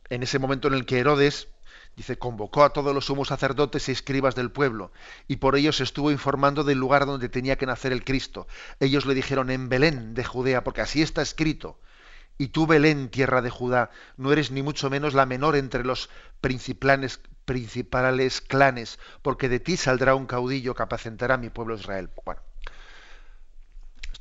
en 0.08 0.24
ese 0.24 0.40
momento 0.40 0.66
en 0.66 0.74
el 0.74 0.84
que 0.84 0.98
Herodes 0.98 1.46
dice, 1.94 2.18
convocó 2.18 2.64
a 2.64 2.72
todos 2.72 2.92
los 2.92 3.04
sumos 3.04 3.28
sacerdotes 3.28 3.88
y 3.88 3.92
escribas 3.92 4.34
del 4.34 4.50
pueblo, 4.50 4.90
y 5.28 5.36
por 5.36 5.54
ellos 5.54 5.80
estuvo 5.80 6.10
informando 6.10 6.64
del 6.64 6.78
lugar 6.78 7.06
donde 7.06 7.28
tenía 7.28 7.56
que 7.56 7.66
nacer 7.66 7.92
el 7.92 8.02
Cristo. 8.02 8.48
Ellos 8.80 9.06
le 9.06 9.14
dijeron, 9.14 9.50
en 9.50 9.68
Belén 9.68 10.14
de 10.14 10.24
Judea, 10.24 10.64
porque 10.64 10.80
así 10.80 11.02
está 11.02 11.22
escrito. 11.22 11.78
Y 12.36 12.48
tú, 12.48 12.66
Belén, 12.66 13.08
tierra 13.08 13.42
de 13.42 13.50
Judá, 13.50 13.92
no 14.16 14.32
eres 14.32 14.50
ni 14.50 14.64
mucho 14.64 14.90
menos 14.90 15.14
la 15.14 15.24
menor 15.24 15.54
entre 15.54 15.84
los 15.84 16.10
principales, 16.40 17.20
principales 17.44 18.40
clanes, 18.40 18.98
porque 19.22 19.48
de 19.48 19.60
ti 19.60 19.76
saldrá 19.76 20.16
un 20.16 20.26
caudillo 20.26 20.74
que 20.74 20.82
apacentará 20.82 21.34
a 21.34 21.38
mi 21.38 21.48
pueblo 21.48 21.76
Israel. 21.76 22.10
Bueno, 22.24 22.42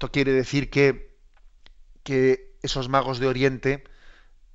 esto 0.01 0.11
quiere 0.11 0.33
decir 0.33 0.71
que, 0.71 1.15
que 2.01 2.55
esos 2.63 2.89
magos 2.89 3.19
de 3.19 3.27
Oriente 3.27 3.83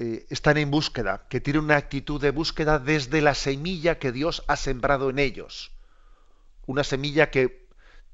eh, 0.00 0.26
están 0.28 0.56
en 0.56 0.72
búsqueda, 0.72 1.28
que 1.28 1.40
tienen 1.40 1.62
una 1.62 1.76
actitud 1.76 2.20
de 2.20 2.32
búsqueda 2.32 2.80
desde 2.80 3.20
la 3.20 3.32
semilla 3.32 4.00
que 4.00 4.10
Dios 4.10 4.42
ha 4.48 4.56
sembrado 4.56 5.08
en 5.08 5.20
ellos. 5.20 5.70
Una 6.66 6.82
semilla 6.82 7.30
que 7.30 7.68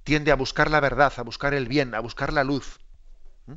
tiende 0.05 0.31
a 0.31 0.35
buscar 0.35 0.71
la 0.71 0.81
verdad, 0.81 1.11
a 1.17 1.23
buscar 1.23 1.55
el 1.55 1.69
bien, 1.69 1.95
a 1.95 2.01
buscar 2.01 2.35
la 2.35 2.45
luz. 2.45 2.81
¿Mm? 3.47 3.55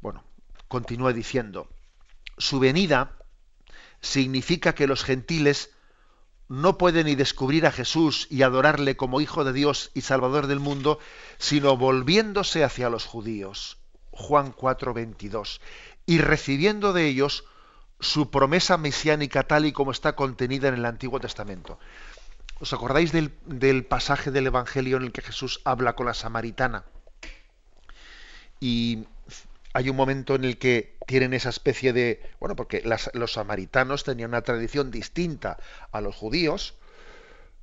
Bueno, 0.00 0.22
continúa 0.68 1.12
diciendo, 1.12 1.68
su 2.38 2.60
venida 2.60 3.18
significa 4.00 4.76
que 4.76 4.86
los 4.86 5.02
gentiles 5.02 5.70
no 6.50 6.78
puede 6.78 7.04
ni 7.04 7.14
descubrir 7.14 7.64
a 7.64 7.70
Jesús 7.70 8.26
y 8.28 8.42
adorarle 8.42 8.96
como 8.96 9.20
Hijo 9.20 9.44
de 9.44 9.52
Dios 9.52 9.92
y 9.94 10.00
Salvador 10.00 10.48
del 10.48 10.58
mundo, 10.58 10.98
sino 11.38 11.76
volviéndose 11.76 12.64
hacia 12.64 12.90
los 12.90 13.06
judíos. 13.06 13.78
Juan 14.10 14.50
4, 14.50 14.92
22. 14.92 15.60
Y 16.06 16.18
recibiendo 16.18 16.92
de 16.92 17.06
ellos 17.06 17.44
su 18.00 18.32
promesa 18.32 18.76
mesiánica 18.78 19.44
tal 19.44 19.64
y 19.64 19.70
como 19.70 19.92
está 19.92 20.16
contenida 20.16 20.66
en 20.66 20.74
el 20.74 20.86
Antiguo 20.86 21.20
Testamento. 21.20 21.78
¿Os 22.58 22.72
acordáis 22.72 23.12
del, 23.12 23.32
del 23.46 23.84
pasaje 23.84 24.32
del 24.32 24.48
Evangelio 24.48 24.96
en 24.96 25.04
el 25.04 25.12
que 25.12 25.22
Jesús 25.22 25.60
habla 25.64 25.94
con 25.94 26.06
la 26.06 26.14
samaritana? 26.14 26.82
Y 28.58 29.04
hay 29.72 29.88
un 29.88 29.96
momento 29.96 30.34
en 30.34 30.44
el 30.44 30.58
que 30.58 30.96
tienen 31.06 31.32
esa 31.32 31.50
especie 31.50 31.92
de, 31.92 32.20
bueno, 32.40 32.56
porque 32.56 32.82
los 33.14 33.32
samaritanos 33.32 34.04
tenían 34.04 34.30
una 34.30 34.42
tradición 34.42 34.90
distinta 34.90 35.58
a 35.92 36.00
los 36.00 36.16
judíos, 36.16 36.74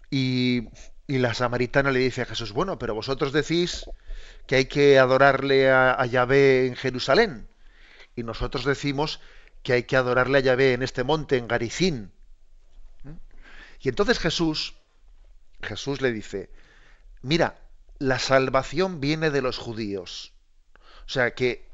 y, 0.09 0.69
la 1.07 1.33
samaritana 1.33 1.91
le 1.91 1.99
dice 1.99 2.21
a 2.21 2.25
Jesús, 2.25 2.51
bueno, 2.51 2.77
pero 2.77 2.93
vosotros 2.93 3.31
decís 3.31 3.85
que 4.45 4.55
hay 4.55 4.65
que 4.65 4.99
adorarle 4.99 5.71
a, 5.71 6.05
Yahvé 6.05 6.67
en 6.67 6.75
Jerusalén, 6.75 7.47
y 8.15 8.23
nosotros 8.23 8.65
decimos 8.65 9.21
que 9.63 9.73
hay 9.73 9.83
que 9.83 9.97
adorarle 9.97 10.39
a 10.39 10.41
Yahvé 10.41 10.73
en 10.73 10.83
este 10.83 11.03
monte, 11.03 11.37
en 11.37 11.47
Garicín. 11.47 12.11
Y 13.81 13.89
entonces 13.89 14.19
Jesús, 14.19 14.75
Jesús 15.61 16.01
le 16.01 16.11
dice, 16.11 16.49
mira, 17.21 17.59
la 17.99 18.19
salvación 18.19 18.99
viene 18.99 19.29
de 19.29 19.41
los 19.41 19.57
judíos 19.57 20.33
o 21.07 21.09
sea 21.09 21.33
que 21.33 21.65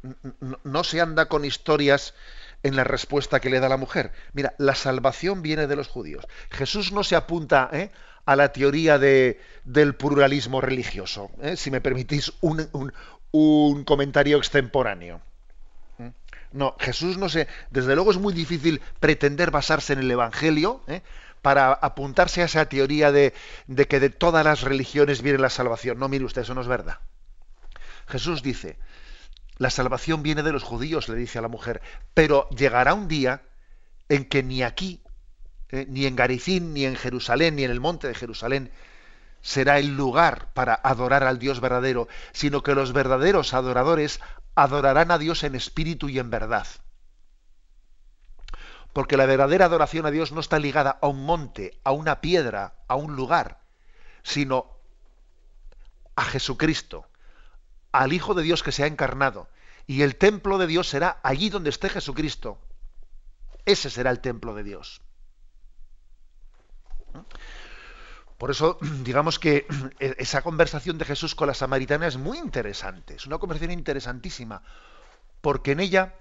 no 0.63 0.83
se 0.83 1.01
anda 1.01 1.25
con 1.25 1.43
historias 1.43 2.13
en 2.61 2.75
la 2.75 2.83
respuesta 2.83 3.39
que 3.39 3.49
le 3.49 3.59
da 3.59 3.67
la 3.67 3.77
mujer. 3.77 4.11
Mira, 4.33 4.53
la 4.59 4.75
salvación 4.75 5.41
viene 5.41 5.65
de 5.65 5.75
los 5.75 5.87
judíos. 5.87 6.27
Jesús 6.51 6.91
no 6.91 7.03
se 7.03 7.15
apunta 7.15 7.67
¿eh? 7.73 7.89
a 8.25 8.35
la 8.35 8.53
teoría 8.53 8.99
de, 8.99 9.41
del 9.65 9.95
pluralismo 9.95 10.61
religioso, 10.61 11.31
¿eh? 11.41 11.57
si 11.57 11.71
me 11.71 11.81
permitís 11.81 12.33
un, 12.41 13.83
comentario 13.85 14.37
extemporáneo. 14.37 15.19
¿Mm? 15.97 16.09
No, 16.51 16.75
Jesús 16.79 17.17
no 17.17 17.27
se. 17.27 17.47
Desde 17.71 17.95
luego 17.95 18.11
es 18.11 18.17
muy 18.17 18.33
difícil 18.33 18.81
pretender 18.99 19.49
basarse 19.49 19.93
en 19.93 19.99
el 19.99 20.11
Evangelio 20.11 20.83
¿eh? 20.87 21.01
para 21.41 21.73
apuntarse 21.73 22.43
a 22.43 22.45
esa 22.45 22.65
teoría 22.69 23.11
de 23.11 23.33
que 23.89 23.99
de 23.99 24.09
todas 24.11 24.45
las 24.45 24.61
religiones 24.61 25.23
viene 25.23 25.39
la 25.39 25.49
salvación. 25.49 25.97
No, 25.97 26.07
mire 26.07 26.23
usted, 26.23 26.43
eso 26.43 26.53
no 26.53 26.61
es 26.61 26.67
verdad. 26.67 26.99
Jesús 28.07 28.43
dice, 28.43 28.77
la 29.57 29.69
salvación 29.69 30.23
viene 30.23 30.43
de 30.43 30.51
los 30.51 30.63
judíos, 30.63 31.09
le 31.09 31.15
dice 31.15 31.39
a 31.39 31.41
la 31.41 31.47
mujer, 31.47 31.81
pero 32.13 32.49
llegará 32.49 32.93
un 32.93 33.07
día 33.07 33.43
en 34.09 34.25
que 34.25 34.43
ni 34.43 34.63
aquí, 34.63 35.01
eh, 35.69 35.85
ni 35.87 36.05
en 36.05 36.15
Garicín, 36.15 36.73
ni 36.73 36.85
en 36.85 36.95
Jerusalén, 36.95 37.55
ni 37.55 37.63
en 37.63 37.71
el 37.71 37.79
monte 37.79 38.07
de 38.07 38.15
Jerusalén, 38.15 38.71
será 39.41 39.77
el 39.77 39.95
lugar 39.95 40.53
para 40.53 40.73
adorar 40.73 41.23
al 41.23 41.37
Dios 41.37 41.59
verdadero, 41.59 42.07
sino 42.31 42.63
que 42.63 42.75
los 42.75 42.93
verdaderos 42.93 43.53
adoradores 43.53 44.19
adorarán 44.55 45.11
a 45.11 45.17
Dios 45.17 45.43
en 45.43 45.55
espíritu 45.55 46.09
y 46.09 46.19
en 46.19 46.29
verdad. 46.29 46.67
Porque 48.93 49.17
la 49.17 49.25
verdadera 49.25 49.65
adoración 49.65 50.05
a 50.05 50.11
Dios 50.11 50.31
no 50.31 50.39
está 50.39 50.59
ligada 50.59 50.97
a 51.01 51.07
un 51.07 51.25
monte, 51.25 51.79
a 51.83 51.91
una 51.91 52.21
piedra, 52.21 52.75
a 52.87 52.95
un 52.95 53.15
lugar, 53.15 53.59
sino 54.21 54.77
a 56.15 56.23
Jesucristo, 56.23 57.07
al 57.93 58.11
Hijo 58.11 58.33
de 58.33 58.43
Dios 58.43 58.63
que 58.63 58.73
se 58.73 58.83
ha 58.83 58.87
encarnado. 58.87 59.47
Y 59.87 60.01
el 60.01 60.17
templo 60.17 60.57
de 60.57 60.67
Dios 60.67 60.89
será 60.89 61.19
allí 61.23 61.49
donde 61.49 61.69
esté 61.69 61.89
Jesucristo. 61.89 62.59
Ese 63.65 63.89
será 63.89 64.11
el 64.11 64.19
templo 64.19 64.53
de 64.53 64.63
Dios. 64.63 65.01
Por 68.37 68.51
eso, 68.51 68.77
digamos 69.03 69.39
que 69.39 69.65
esa 69.99 70.41
conversación 70.41 70.97
de 70.97 71.05
Jesús 71.05 71.35
con 71.35 71.47
la 71.47 71.53
samaritana 71.53 72.07
es 72.07 72.17
muy 72.17 72.37
interesante, 72.37 73.15
es 73.15 73.25
una 73.25 73.37
conversación 73.37 73.71
interesantísima, 73.71 74.63
porque 75.41 75.71
en 75.71 75.79
ella 75.79 76.15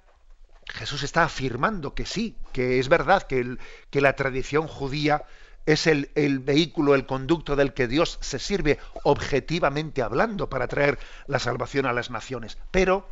Jesús 0.67 1.03
está 1.03 1.25
afirmando 1.25 1.95
que 1.95 2.07
sí, 2.07 2.37
que 2.53 2.79
es 2.79 2.89
verdad 2.89 3.23
que, 3.23 3.57
que 3.91 4.01
la 4.01 4.15
tradición 4.15 4.69
judía 4.69 5.25
es 5.67 5.87
el, 5.87 6.11
el, 6.15 6.41
vehículo, 6.41 6.95
el 6.95 7.07
conducto 7.07 7.57
del 7.57 7.75
que 7.75 7.89
Dios 7.89 8.19
se 8.21 8.39
sirve 8.39 8.79
objetivamente 9.05 10.03
hablando 10.03 10.49
para 10.49 10.69
traer 10.69 10.99
la 11.27 11.39
salvación 11.39 11.87
a 11.87 11.93
las 11.93 12.11
naciones. 12.11 12.59
Pero, 12.71 13.07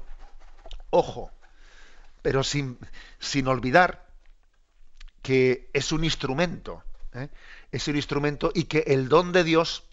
ojo, 0.91 1.31
pero 2.23 2.43
sin, 2.43 2.79
sin 3.19 3.47
olvidar 3.49 4.07
que 5.23 5.71
es 5.73 5.93
un 5.93 6.05
instrumento, 6.05 6.83
¿eh? 7.15 7.29
es 7.73 7.87
un 7.89 7.97
instrumento 7.97 8.53
y 8.55 8.65
que 8.65 8.85
el 8.87 9.09
don 9.09 9.33
de 9.33 9.45
Dios, 9.45 9.85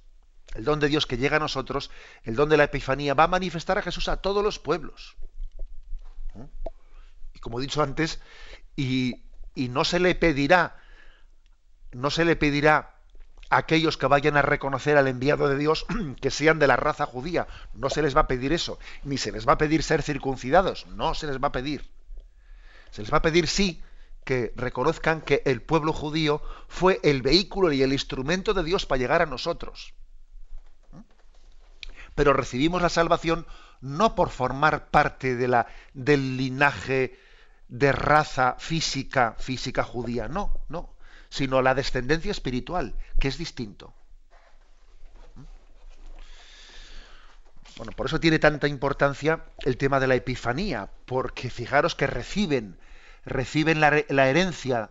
el 0.55 0.64
don 0.64 0.80
de 0.80 0.88
Dios 0.88 1.05
que 1.05 1.18
llega 1.18 1.38
a 1.38 1.41
nosotros, 1.41 1.91
el 2.24 2.36
don 2.36 2.49
de 2.49 2.58
la 2.58 2.66
Epifanía, 2.66 3.14
va 3.14 3.26
a 3.26 3.28
manifestar 3.28 3.78
a 3.78 3.82
Jesús 3.82 4.08
a 4.08 4.18
todos 4.18 4.43
los 4.43 4.60
pueblos. 4.60 5.16
¿Eh? 6.36 6.47
Y 7.34 7.39
como 7.39 7.60
he 7.60 7.62
dicho 7.62 7.82
antes, 7.82 8.20
y, 8.76 9.24
no 9.55 9.84
se 9.84 9.99
le 9.99 10.16
pedirá, 10.16 10.78
no 11.91 12.09
se 12.09 12.25
le 12.25 12.35
pedirá 12.35 12.95
a 13.49 13.57
aquellos 13.57 13.97
que 13.97 14.07
vayan 14.07 14.38
a 14.38 14.41
reconocer 14.41 14.97
al 14.97 15.07
enviado 15.07 15.47
de 15.47 15.57
Dios 15.57 15.85
que 16.21 16.31
sean 16.31 16.59
de 16.59 16.67
la 16.67 16.75
raza 16.75 17.05
judía. 17.05 17.47
No 17.73 17.89
se 17.89 18.01
les 18.01 18.15
va 18.15 18.21
a 18.21 18.27
pedir 18.27 18.53
eso, 18.53 18.79
ni 19.03 19.17
se 19.17 19.31
les 19.31 19.47
va 19.47 19.53
a 19.53 19.57
pedir 19.57 19.83
ser 19.83 20.01
circuncidados, 20.01 20.85
no 20.88 21.13
se 21.13 21.27
les 21.27 21.41
va 21.41 21.49
a 21.49 21.51
pedir. 21.51 21.89
Se 22.91 23.01
les 23.01 23.11
va 23.11 23.17
a 23.17 23.21
pedir 23.21 23.47
sí 23.47 23.81
que 24.23 24.51
reconozcan 24.55 25.21
que 25.21 25.41
el 25.45 25.61
pueblo 25.61 25.93
judío 25.93 26.41
fue 26.67 26.99
el 27.03 27.21
vehículo 27.21 27.71
y 27.71 27.81
el 27.81 27.93
instrumento 27.93 28.53
de 28.53 28.63
Dios 28.63 28.85
para 28.85 28.99
llegar 28.99 29.21
a 29.21 29.25
nosotros. 29.25 29.93
Pero 32.13 32.33
recibimos 32.33 32.81
la 32.81 32.89
salvación 32.89 33.47
no 33.79 34.15
por 34.15 34.29
formar 34.29 34.89
parte 34.89 35.35
de 35.35 35.47
la, 35.47 35.67
del 35.93 36.35
linaje 36.35 37.17
de 37.69 37.91
raza 37.91 38.55
física, 38.59 39.35
física 39.39 39.83
judía, 39.83 40.27
no, 40.27 40.59
no, 40.67 40.97
sino 41.30 41.61
la 41.61 41.75
descendencia 41.75 42.32
espiritual, 42.32 42.95
que 43.19 43.28
es 43.28 43.38
distinto. 43.38 43.93
Bueno, 47.78 47.91
por 47.91 48.07
eso 48.07 48.19
tiene 48.19 48.39
tanta 48.39 48.67
importancia 48.67 49.45
el 49.59 49.78
tema 49.78 49.99
de 49.99 50.07
la 50.07 50.15
epifanía, 50.15 50.89
porque 51.05 51.49
fijaros 51.49 51.93
que 51.93 52.07
reciben, 52.07 52.80
reciben 53.23 53.80
la, 53.80 54.28
herencia 54.28 54.89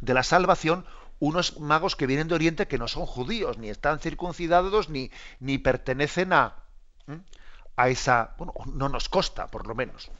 de 0.00 0.14
la 0.14 0.22
salvación 0.22 0.84
unos 1.20 1.58
magos 1.58 1.96
que 1.96 2.06
vienen 2.06 2.28
de 2.28 2.34
Oriente 2.34 2.68
que 2.68 2.78
no 2.78 2.86
son 2.86 3.06
judíos, 3.06 3.56
ni 3.58 3.70
están 3.70 3.98
circuncidados, 3.98 4.90
ni, 4.90 5.10
ni 5.40 5.58
pertenecen 5.58 6.32
a, 6.32 6.56
a 7.76 7.88
esa, 7.88 8.34
bueno, 8.36 8.52
no 8.66 8.88
nos 8.88 9.08
costa, 9.08 9.46
por 9.48 9.66
lo 9.66 9.74
menos. 9.74 10.10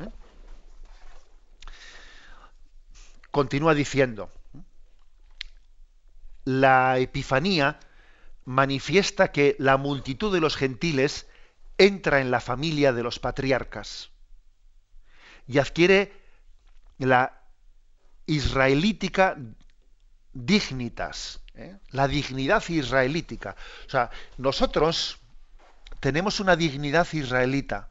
continúa 3.30 3.74
diciendo, 3.74 4.32
la 6.49 6.96
Epifanía 6.96 7.78
manifiesta 8.46 9.32
que 9.32 9.55
la 9.59 9.76
multitud 9.76 10.32
de 10.32 10.40
los 10.40 10.57
gentiles 10.57 11.26
entra 11.76 12.22
en 12.22 12.30
la 12.30 12.40
familia 12.40 12.94
de 12.94 13.03
los 13.03 13.18
patriarcas 13.18 14.12
y 15.46 15.59
adquiere 15.59 16.11
la 16.96 17.42
israelítica 18.24 19.36
dignitas, 20.32 21.42
¿eh? 21.55 21.76
la 21.90 22.09
dignidad 22.09 22.66
israelítica. 22.70 23.55
O 23.86 23.90
sea, 23.90 24.11
nosotros 24.38 25.18
tenemos 26.01 26.40
una 26.40 26.57
dignidad 26.57 27.07
israelita. 27.12 27.90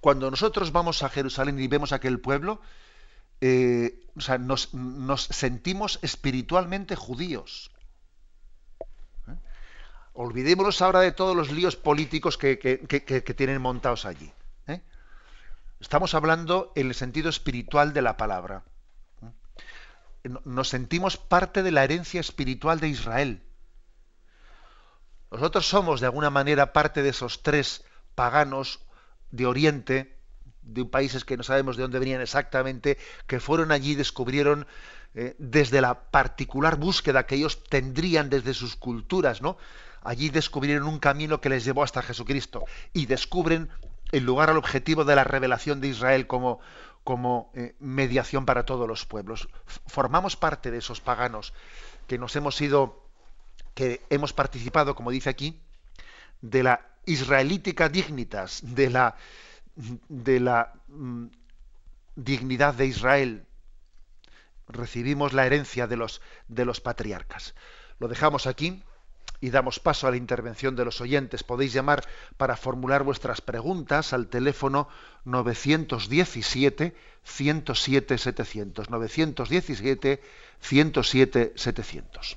Cuando 0.00 0.30
nosotros 0.30 0.70
vamos 0.70 1.02
a 1.02 1.08
Jerusalén 1.08 1.58
y 1.58 1.66
vemos 1.66 1.90
aquel 1.90 2.20
pueblo, 2.20 2.60
eh, 3.44 4.06
o 4.16 4.20
sea, 4.20 4.38
nos, 4.38 4.70
sentimos 5.30 5.98
espiritualmente 6.02 6.94
judíos. 6.94 7.72
¿Eh? 9.26 9.34
Olvidémonos 10.12 10.80
ahora 10.80 11.00
de 11.00 11.10
todos 11.10 11.34
los 11.34 11.50
líos 11.50 11.74
políticos 11.74 12.38
que, 12.38 12.54
tienen 13.36 13.60
montados 13.60 14.04
allí. 14.04 14.32
¿eh? 14.68 14.80
Estamos 15.80 16.14
hablando 16.14 16.72
en 16.76 16.86
el 16.86 16.94
sentido 16.94 17.28
espiritual 17.28 17.92
de 17.92 18.02
la 18.02 18.16
palabra. 18.16 18.62
Nos 20.44 20.68
sentimos 20.68 21.16
parte 21.16 21.64
de 21.64 21.72
la 21.72 21.82
herencia 21.82 22.20
espiritual 22.20 22.78
de 22.78 22.88
Israel. 22.90 23.42
Nosotros 25.32 25.66
somos 25.66 26.00
de 26.00 26.06
alguna 26.06 26.30
manera 26.30 26.72
parte 26.72 27.02
de 27.02 27.08
esos 27.08 27.42
tres 27.42 27.84
paganos 28.14 28.78
de 29.32 29.46
Oriente 29.46 30.21
de 30.62 30.84
países 30.84 31.24
que 31.24 31.36
no 31.36 31.42
sabemos 31.42 31.76
de 31.76 31.82
dónde 31.82 31.98
venían 31.98 32.20
exactamente, 32.20 32.98
que 33.26 33.40
fueron 33.40 33.72
allí 33.72 33.92
y 33.92 33.96
descubrieron 33.96 34.66
eh, 35.14 35.34
desde 35.38 35.80
la 35.80 36.10
particular 36.10 36.76
búsqueda 36.76 37.26
que 37.26 37.34
ellos 37.34 37.64
tendrían 37.64 38.30
desde 38.30 38.54
sus 38.54 38.76
culturas, 38.76 39.42
¿no? 39.42 39.58
Allí 40.02 40.30
descubrieron 40.30 40.88
un 40.88 40.98
camino 40.98 41.40
que 41.40 41.48
les 41.48 41.64
llevó 41.64 41.84
hasta 41.84 42.02
Jesucristo 42.02 42.64
y 42.92 43.06
descubren 43.06 43.68
el 44.10 44.24
lugar 44.24 44.50
al 44.50 44.56
objetivo 44.56 45.04
de 45.04 45.14
la 45.14 45.24
revelación 45.24 45.80
de 45.80 45.88
Israel 45.88 46.26
como, 46.26 46.60
como 47.04 47.50
eh, 47.54 47.74
mediación 47.78 48.46
para 48.46 48.64
todos 48.64 48.88
los 48.88 49.06
pueblos. 49.06 49.48
Formamos 49.86 50.36
parte 50.36 50.70
de 50.70 50.78
esos 50.78 51.00
paganos 51.00 51.52
que 52.06 52.18
nos 52.18 52.34
hemos 52.36 52.60
ido, 52.60 53.06
que 53.74 54.00
hemos 54.10 54.32
participado, 54.32 54.94
como 54.94 55.10
dice 55.10 55.30
aquí, 55.30 55.60
de 56.40 56.62
la 56.62 56.86
israelítica 57.06 57.88
dignitas, 57.88 58.60
de 58.62 58.90
la 58.90 59.16
de 59.76 60.40
la 60.40 60.72
mm, 60.88 61.26
dignidad 62.16 62.74
de 62.74 62.86
Israel. 62.86 63.46
Recibimos 64.68 65.32
la 65.32 65.46
herencia 65.46 65.86
de 65.86 65.96
los, 65.96 66.20
de 66.48 66.64
los 66.64 66.80
patriarcas. 66.80 67.54
Lo 67.98 68.08
dejamos 68.08 68.46
aquí 68.46 68.82
y 69.40 69.50
damos 69.50 69.80
paso 69.80 70.06
a 70.06 70.10
la 70.10 70.16
intervención 70.16 70.76
de 70.76 70.84
los 70.84 71.00
oyentes. 71.00 71.42
Podéis 71.42 71.72
llamar 71.72 72.06
para 72.36 72.56
formular 72.56 73.02
vuestras 73.02 73.40
preguntas 73.40 74.12
al 74.12 74.28
teléfono 74.28 74.88
917 75.24 76.94
107 77.24 78.18
700. 78.18 78.90
917 78.90 80.22
107 80.60 81.52
700. 81.56 82.36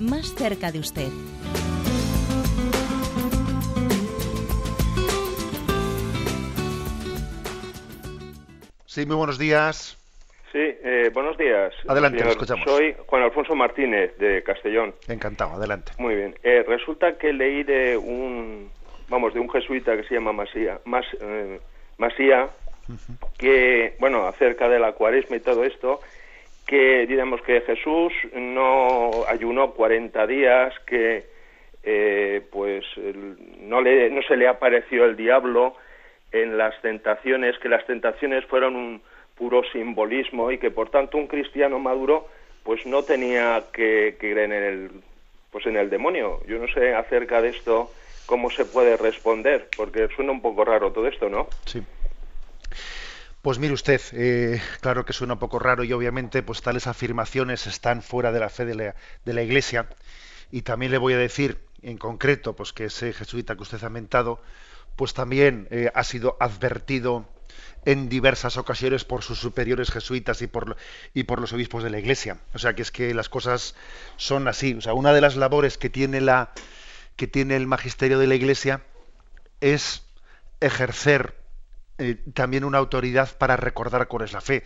más 0.00 0.34
cerca 0.34 0.72
de 0.72 0.78
usted. 0.80 1.08
Sí, 8.86 9.06
muy 9.06 9.16
buenos 9.16 9.38
días. 9.38 9.98
Sí, 10.52 10.60
eh, 10.60 11.10
buenos 11.12 11.36
días. 11.36 11.74
Adelante, 11.88 12.22
lo 12.22 12.30
escuchamos. 12.30 12.64
Soy 12.64 12.94
Juan 13.06 13.22
Alfonso 13.24 13.56
Martínez, 13.56 14.16
de 14.18 14.40
Castellón. 14.44 14.94
Encantado, 15.08 15.54
adelante. 15.54 15.90
Muy 15.98 16.14
bien. 16.14 16.36
Eh, 16.44 16.64
resulta 16.68 17.18
que 17.18 17.32
leí 17.32 17.64
de 17.64 17.96
un, 17.96 18.70
vamos, 19.08 19.34
de 19.34 19.40
un 19.40 19.50
jesuita 19.50 19.96
que 19.96 20.04
se 20.04 20.14
llama 20.14 20.32
Masía, 20.32 20.78
Mas, 20.84 21.04
eh, 21.20 21.58
Masía, 21.98 22.50
que, 23.36 23.96
bueno, 23.98 24.28
acerca 24.28 24.68
de 24.68 24.78
la 24.78 24.92
cuaresma 24.92 25.36
y 25.36 25.40
todo 25.40 25.64
esto, 25.64 26.00
que 26.66 27.06
digamos 27.06 27.42
que 27.42 27.60
Jesús 27.62 28.12
no 28.34 29.10
ayunó 29.28 29.72
40 29.72 30.26
días, 30.26 30.74
que 30.86 31.32
pues 32.50 32.84
no, 33.60 33.82
le, 33.82 34.08
no 34.08 34.22
se 34.22 34.36
le 34.36 34.48
apareció 34.48 35.04
el 35.04 35.16
diablo 35.16 35.76
en 36.32 36.56
las 36.56 36.80
tentaciones, 36.80 37.58
que 37.58 37.68
las 37.68 37.86
tentaciones 37.86 38.44
fueron 38.46 38.74
un 38.74 39.02
puro 39.36 39.62
simbolismo 39.72 40.50
y 40.50 40.58
que 40.58 40.70
por 40.70 40.90
tanto 40.90 41.18
un 41.18 41.26
cristiano 41.26 41.78
maduro 41.78 42.28
pues 42.62 42.84
no 42.86 43.04
tenía 43.04 43.64
que, 43.72 44.16
creer 44.18 44.38
en 44.38 44.52
el 44.52 44.90
pues 45.50 45.66
en 45.66 45.76
el 45.76 45.88
demonio. 45.88 46.40
Yo 46.48 46.58
no 46.58 46.66
sé 46.66 46.94
acerca 46.94 47.40
de 47.40 47.50
esto 47.50 47.92
cómo 48.26 48.50
se 48.50 48.64
puede 48.64 48.96
responder, 48.96 49.68
porque 49.76 50.08
suena 50.16 50.32
un 50.32 50.42
poco 50.42 50.64
raro 50.64 50.90
todo 50.90 51.06
esto, 51.06 51.28
¿no? 51.28 51.46
Sí. 51.66 51.80
Pues 53.44 53.58
mire 53.58 53.74
usted, 53.74 54.00
eh, 54.12 54.58
claro 54.80 55.04
que 55.04 55.12
suena 55.12 55.34
un 55.34 55.38
poco 55.38 55.58
raro 55.58 55.84
y 55.84 55.92
obviamente 55.92 56.42
pues 56.42 56.62
tales 56.62 56.86
afirmaciones 56.86 57.66
están 57.66 58.00
fuera 58.00 58.32
de 58.32 58.40
la 58.40 58.48
fe 58.48 58.64
de 58.64 58.94
la, 59.34 59.42
Iglesia 59.42 59.86
y 60.50 60.62
también 60.62 60.90
le 60.90 60.96
voy 60.96 61.12
a 61.12 61.18
decir 61.18 61.58
en 61.82 61.98
concreto 61.98 62.56
pues 62.56 62.72
que 62.72 62.86
ese 62.86 63.12
jesuita 63.12 63.54
que 63.54 63.60
usted 63.60 63.84
ha 63.84 63.90
mentado 63.90 64.40
pues 64.96 65.12
también 65.12 65.68
eh, 65.70 65.90
ha 65.94 66.04
sido 66.04 66.38
advertido 66.40 67.28
en 67.84 68.08
diversas 68.08 68.56
ocasiones 68.56 69.04
por 69.04 69.22
sus 69.22 69.40
superiores 69.40 69.90
jesuitas 69.90 70.40
y 70.40 70.46
por, 70.46 70.78
y 71.12 71.24
por 71.24 71.38
los 71.38 71.52
obispos 71.52 71.84
de 71.84 71.90
la 71.90 71.98
Iglesia. 71.98 72.38
O 72.54 72.58
sea 72.58 72.74
que 72.74 72.80
es 72.80 72.90
que 72.90 73.12
las 73.12 73.28
cosas 73.28 73.74
son 74.16 74.48
así. 74.48 74.72
O 74.72 74.80
sea, 74.80 74.94
una 74.94 75.12
de 75.12 75.20
las 75.20 75.36
labores 75.36 75.76
que 75.76 75.90
tiene, 75.90 76.22
la, 76.22 76.52
que 77.16 77.26
tiene 77.26 77.56
el 77.56 77.66
magisterio 77.66 78.18
de 78.18 78.26
la 78.26 78.36
Iglesia 78.36 78.80
es 79.60 80.02
ejercer 80.60 81.43
eh, 81.98 82.16
también 82.34 82.64
una 82.64 82.78
autoridad 82.78 83.36
para 83.38 83.56
recordar 83.56 84.08
cuál 84.08 84.24
es 84.24 84.32
la 84.32 84.40
fe. 84.40 84.64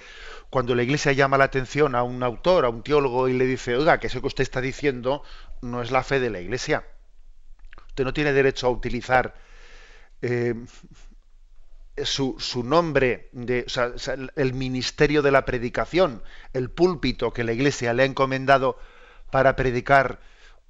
Cuando 0.50 0.74
la 0.74 0.82
Iglesia 0.82 1.12
llama 1.12 1.38
la 1.38 1.44
atención 1.44 1.94
a 1.94 2.02
un 2.02 2.22
autor, 2.22 2.64
a 2.64 2.70
un 2.70 2.82
teólogo 2.82 3.28
y 3.28 3.34
le 3.34 3.44
dice, 3.44 3.76
oiga, 3.76 4.00
que 4.00 4.06
eso 4.06 4.20
que 4.20 4.28
usted 4.28 4.42
está 4.42 4.60
diciendo 4.60 5.22
no 5.60 5.82
es 5.82 5.90
la 5.90 6.02
fe 6.02 6.20
de 6.20 6.30
la 6.30 6.40
Iglesia. 6.40 6.86
Usted 7.88 8.04
no 8.04 8.14
tiene 8.14 8.32
derecho 8.32 8.66
a 8.66 8.70
utilizar 8.70 9.34
eh, 10.22 10.54
su, 12.04 12.36
su, 12.38 12.64
nombre, 12.64 13.28
de, 13.32 13.66
el 14.36 14.54
ministerio 14.54 15.20
de 15.20 15.30
la 15.30 15.44
predicación, 15.44 16.22
el 16.52 16.70
púlpito 16.70 17.32
que 17.32 17.44
la 17.44 17.52
Iglesia 17.52 17.92
le 17.92 18.04
ha 18.04 18.06
encomendado 18.06 18.78
para 19.30 19.56
predicar 19.56 20.20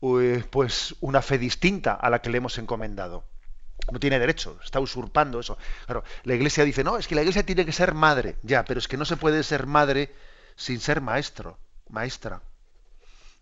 eh, 0.03 0.45
pues 0.51 0.97
una 1.01 1.23
fe 1.23 1.39
distinta 1.39 1.93
a 1.93 2.11
la 2.11 2.21
que 2.21 2.31
le 2.31 2.39
hemos 2.39 2.59
encomendado. 2.59 3.25
No 3.91 3.99
tiene 3.99 4.19
derecho, 4.19 4.59
está 4.63 4.81
usurpando 4.81 5.41
eso. 5.41 5.57
Claro, 5.87 6.05
la 6.25 6.35
Iglesia 6.35 6.65
dice, 6.65 6.85
no, 6.85 6.99
es 6.99 7.09
que 7.09 7.15
la 7.15 7.23
Iglesia 7.23 7.45
tiene 7.45 7.65
que 7.65 7.73
ser 7.73 7.95
madre. 7.95 8.37
Ya, 8.43 8.65
pero 8.65 8.79
es 8.79 8.89
que 8.89 8.97
no 8.97 9.05
se 9.05 9.17
puede 9.17 9.43
ser 9.43 9.67
madre 9.67 10.15
sin 10.57 10.81
ser 10.81 11.01
maestro, 11.01 11.59
maestra. 11.89 12.43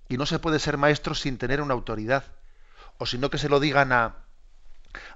Y 0.08 0.16
no 0.16 0.26
se 0.26 0.38
puede 0.38 0.58
ser 0.58 0.76
maestro 0.76 1.14
sin 1.14 1.38
tener 1.38 1.60
una 1.60 1.74
autoridad. 1.74 2.24
O 2.98 3.06
sino 3.06 3.28
que 3.28 3.38
se 3.38 3.48
lo 3.48 3.58
digan 3.58 3.92
a, 3.92 4.16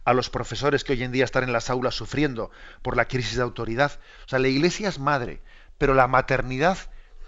a 0.04 0.12
los 0.12 0.30
profesores 0.30 0.84
que 0.84 0.92
hoy 0.92 1.02
en 1.02 1.12
día 1.12 1.24
están 1.24 1.44
en 1.44 1.52
las 1.52 1.70
aulas 1.70 1.94
sufriendo 1.94 2.50
por 2.82 2.96
la 2.96 3.06
crisis 3.06 3.36
de 3.36 3.42
autoridad. 3.42 3.92
O 4.26 4.28
sea, 4.28 4.38
la 4.38 4.48
iglesia 4.48 4.88
es 4.88 4.98
madre, 4.98 5.42
pero 5.78 5.94
la 5.94 6.08
maternidad 6.08 6.78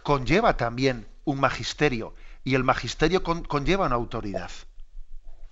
conlleva 0.03 0.57
también 0.57 1.07
un 1.25 1.41
magisterio 1.41 2.15
y 2.45 2.55
el 2.55 2.65
magisterio 2.65 3.23
conlleva 3.23 3.87
una 3.87 3.95
autoridad. 3.95 4.51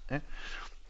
¿eh? 0.08 0.22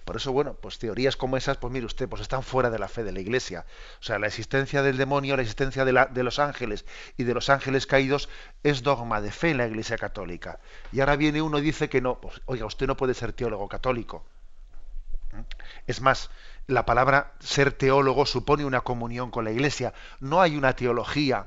Por 0.04 0.16
eso, 0.16 0.32
bueno, 0.32 0.54
pues 0.54 0.78
teorías 0.78 1.16
como 1.16 1.36
esas, 1.36 1.56
pues 1.56 1.72
mire 1.72 1.86
usted, 1.86 2.08
pues 2.08 2.22
están 2.22 2.42
fuera 2.42 2.70
de 2.70 2.78
la 2.78 2.88
fe 2.88 3.04
de 3.04 3.12
la 3.12 3.20
Iglesia. 3.20 3.64
O 4.00 4.02
sea, 4.02 4.18
la 4.18 4.26
existencia 4.26 4.82
del 4.82 4.96
demonio, 4.96 5.36
la 5.36 5.42
existencia 5.42 5.84
de, 5.84 6.22
los 6.22 6.38
ángeles 6.38 6.84
y 7.16 7.24
de 7.24 7.34
los 7.34 7.48
ángeles 7.50 7.86
caídos 7.86 8.28
es 8.62 8.82
dogma 8.82 9.20
de 9.20 9.30
fe 9.30 9.50
en 9.50 9.58
la 9.58 9.66
Iglesia 9.66 9.98
católica. 9.98 10.60
Y 10.92 11.00
ahora 11.00 11.16
viene 11.16 11.42
uno 11.42 11.58
y 11.58 11.62
dice 11.62 11.88
que 11.88 12.00
no, 12.00 12.20
pues 12.20 12.40
oiga, 12.46 12.66
usted 12.66 12.86
no 12.86 12.96
puede 12.96 13.14
ser 13.14 13.32
teólogo 13.32 13.68
católico. 13.68 14.24
Es 15.86 16.00
más, 16.00 16.30
la 16.66 16.84
palabra 16.86 17.34
ser 17.38 17.72
teólogo 17.72 18.26
supone 18.26 18.64
una 18.64 18.80
comunión 18.80 19.30
con 19.30 19.44
la 19.44 19.52
Iglesia. 19.52 19.92
No 20.18 20.40
hay 20.40 20.56
una 20.56 20.74
teología 20.74 21.46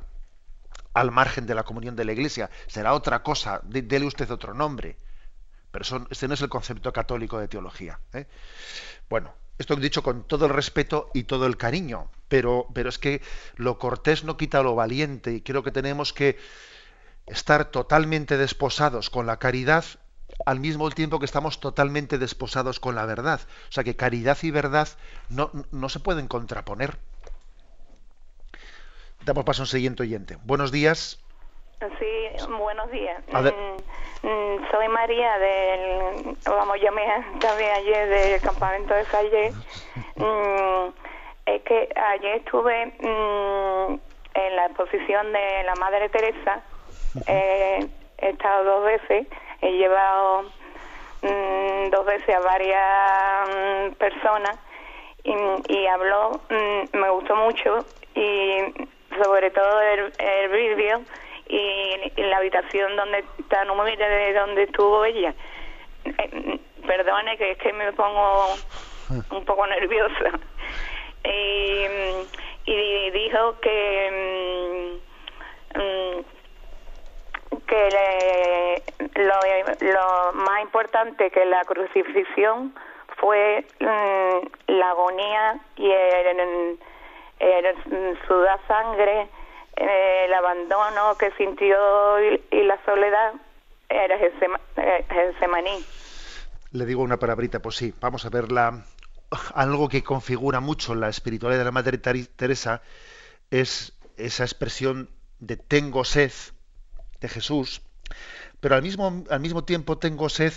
al 0.93 1.11
margen 1.11 1.45
de 1.45 1.55
la 1.55 1.63
comunión 1.63 1.95
de 1.95 2.05
la 2.05 2.13
Iglesia. 2.13 2.49
Será 2.67 2.93
otra 2.93 3.23
cosa, 3.23 3.61
dele 3.63 4.05
usted 4.05 4.29
otro 4.31 4.53
nombre. 4.53 4.97
Pero 5.73 6.07
este 6.11 6.27
no 6.27 6.35
es 6.35 6.41
el 6.41 6.49
concepto 6.49 6.93
católico 6.93 7.39
de 7.39 7.47
teología. 7.47 7.99
¿eh? 8.13 8.27
Bueno, 9.09 9.33
esto 9.57 9.73
he 9.73 9.77
dicho 9.77 10.03
con 10.03 10.23
todo 10.23 10.45
el 10.45 10.53
respeto 10.53 11.09
y 11.15 11.23
todo 11.23 11.47
el 11.47 11.57
cariño, 11.57 12.11
pero, 12.27 12.67
pero 12.75 12.89
es 12.89 12.99
que 12.99 13.23
lo 13.55 13.79
cortés 13.79 14.23
no 14.23 14.37
quita 14.37 14.61
lo 14.61 14.75
valiente 14.75 15.33
y 15.33 15.41
creo 15.41 15.63
que 15.63 15.71
tenemos 15.71 16.13
que 16.13 16.37
estar 17.25 17.65
totalmente 17.71 18.37
desposados 18.37 19.09
con 19.09 19.25
la 19.25 19.39
caridad 19.39 19.83
al 20.45 20.59
mismo 20.59 20.91
tiempo 20.91 21.17
que 21.17 21.25
estamos 21.25 21.59
totalmente 21.59 22.19
desposados 22.19 22.79
con 22.79 22.93
la 22.93 23.07
verdad. 23.07 23.41
O 23.69 23.71
sea 23.71 23.83
que 23.83 23.95
caridad 23.95 24.37
y 24.43 24.51
verdad 24.51 24.89
no, 25.29 25.49
no 25.71 25.89
se 25.89 25.99
pueden 25.99 26.27
contraponer. 26.27 26.99
Damos 29.25 29.43
paso 29.43 29.63
a 29.63 29.63
un 29.63 29.67
siguiente 29.67 30.03
oyente. 30.03 30.37
Buenos 30.43 30.71
días. 30.71 31.22
Sí, 31.99 32.47
buenos 32.49 32.89
días. 32.91 33.21
Mm, 33.27 34.27
mm, 34.27 34.71
soy 34.71 34.87
María 34.87 35.37
del, 35.37 36.37
vamos, 36.45 36.79
yo 36.79 36.91
me 36.93 37.03
también 37.39 37.71
ayer 37.71 38.07
del 38.07 38.41
campamento 38.41 38.93
de 38.93 39.05
Salle. 39.05 39.53
Mm, 40.15 40.89
es 41.47 41.61
que 41.63 41.89
ayer 41.95 42.37
estuve 42.37 42.93
en 42.99 44.55
la 44.55 44.65
exposición 44.67 45.33
de 45.33 45.63
la 45.65 45.73
Madre 45.75 46.07
Teresa. 46.09 46.61
he 47.27 47.89
estado 48.17 48.63
dos 48.63 48.85
veces 48.85 49.27
he 49.61 49.71
llevado 49.71 50.43
mm, 51.23 51.89
dos 51.89 52.05
veces 52.05 52.35
a 52.35 52.39
varias 52.41 53.49
mm, 53.49 53.93
personas 53.95 54.59
y, 55.23 55.87
habló, 55.87 56.41
mm, 56.49 56.97
me 56.97 57.09
gustó 57.09 57.35
mucho 57.35 57.79
y 58.13 58.59
sobre 59.21 59.49
todo 59.51 59.81
el, 59.81 60.13
el 60.19 60.49
vídeo 60.49 61.01
y, 61.55 62.21
la 62.21 62.37
habitación 62.37 62.95
donde 62.95 63.23
está, 63.39 63.65
no 63.65 63.75
me 63.75 63.95
de 63.95 64.33
donde 64.33 64.63
estuvo 64.63 65.05
ella. 65.05 65.33
Eh, 66.05 66.59
perdone 66.85 67.37
que 67.37 67.51
es 67.51 67.57
que 67.57 67.73
me 67.73 67.91
pongo 67.93 68.55
un 69.31 69.45
poco 69.45 69.67
nerviosa. 69.67 70.39
Y, 71.25 71.85
y 72.65 73.11
dijo 73.11 73.59
que 73.61 74.99
que 77.67 78.81
lo, 79.15 80.33
más 80.33 80.61
importante 80.61 81.29
que 81.31 81.45
la 81.45 81.63
crucifixión 81.65 82.73
fue 83.17 83.65
mm, 83.79 84.71
la 84.71 84.89
agonía 84.89 85.59
y 85.77 85.89
el, 85.89 86.79
sudar 88.27 88.59
sangre, 88.67 89.27
el 89.75 90.33
abandono 90.33 91.15
que 91.17 91.31
sintió 91.37 91.75
y, 92.51 92.63
la 92.63 92.83
soledad 92.85 93.33
era 93.89 94.17
Getsemaní. 94.17 95.83
Le 96.71 96.85
digo 96.85 97.03
una 97.03 97.17
palabrita, 97.17 97.59
pues 97.59 97.75
sí, 97.75 97.93
vamos 97.99 98.25
a 98.25 98.29
ver 98.29 98.51
la, 98.51 98.85
algo 99.53 99.89
que 99.89 100.03
configura 100.03 100.59
mucho 100.59 100.95
la 100.95 101.09
espiritualidad 101.09 101.59
de 101.59 101.65
la 101.65 101.71
Madre 101.71 101.97
Teresa 101.97 102.81
es 103.51 103.93
esa 104.17 104.43
expresión 104.43 105.09
de 105.39 105.57
tengo 105.57 106.03
sed, 106.03 106.31
de 107.19 107.29
Jesús, 107.29 107.81
pero 108.59 108.75
al 108.75 108.81
mismo, 108.81 109.23
al 109.29 109.39
mismo 109.39 109.63
tiempo 109.63 109.97
tengo 109.97 110.29
sed 110.29 110.53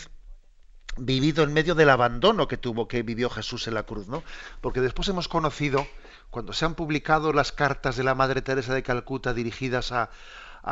vivido 0.97 1.45
en 1.45 1.53
medio 1.53 1.75
del 1.75 1.91
abandono 1.91 2.49
que 2.49 2.57
tuvo, 2.57 2.89
que 2.89 3.03
vivió 3.03 3.29
Jesús 3.31 3.67
en 3.69 3.75
la 3.75 3.83
cruz, 3.83 4.09
¿no? 4.09 4.23
Porque 4.61 4.81
después 4.81 5.09
hemos 5.09 5.29
conocido, 5.29 5.87
cuando 6.31 6.53
se 6.53 6.65
han 6.65 6.75
publicado 6.75 7.33
las 7.33 7.53
cartas 7.53 7.97
de 7.97 8.05
la 8.05 8.15
Madre 8.15 8.43
Teresa 8.43 8.75
de 8.75 8.83
Calcuta 8.83 9.35
dirigidas 9.35 9.93
a, 9.93 10.11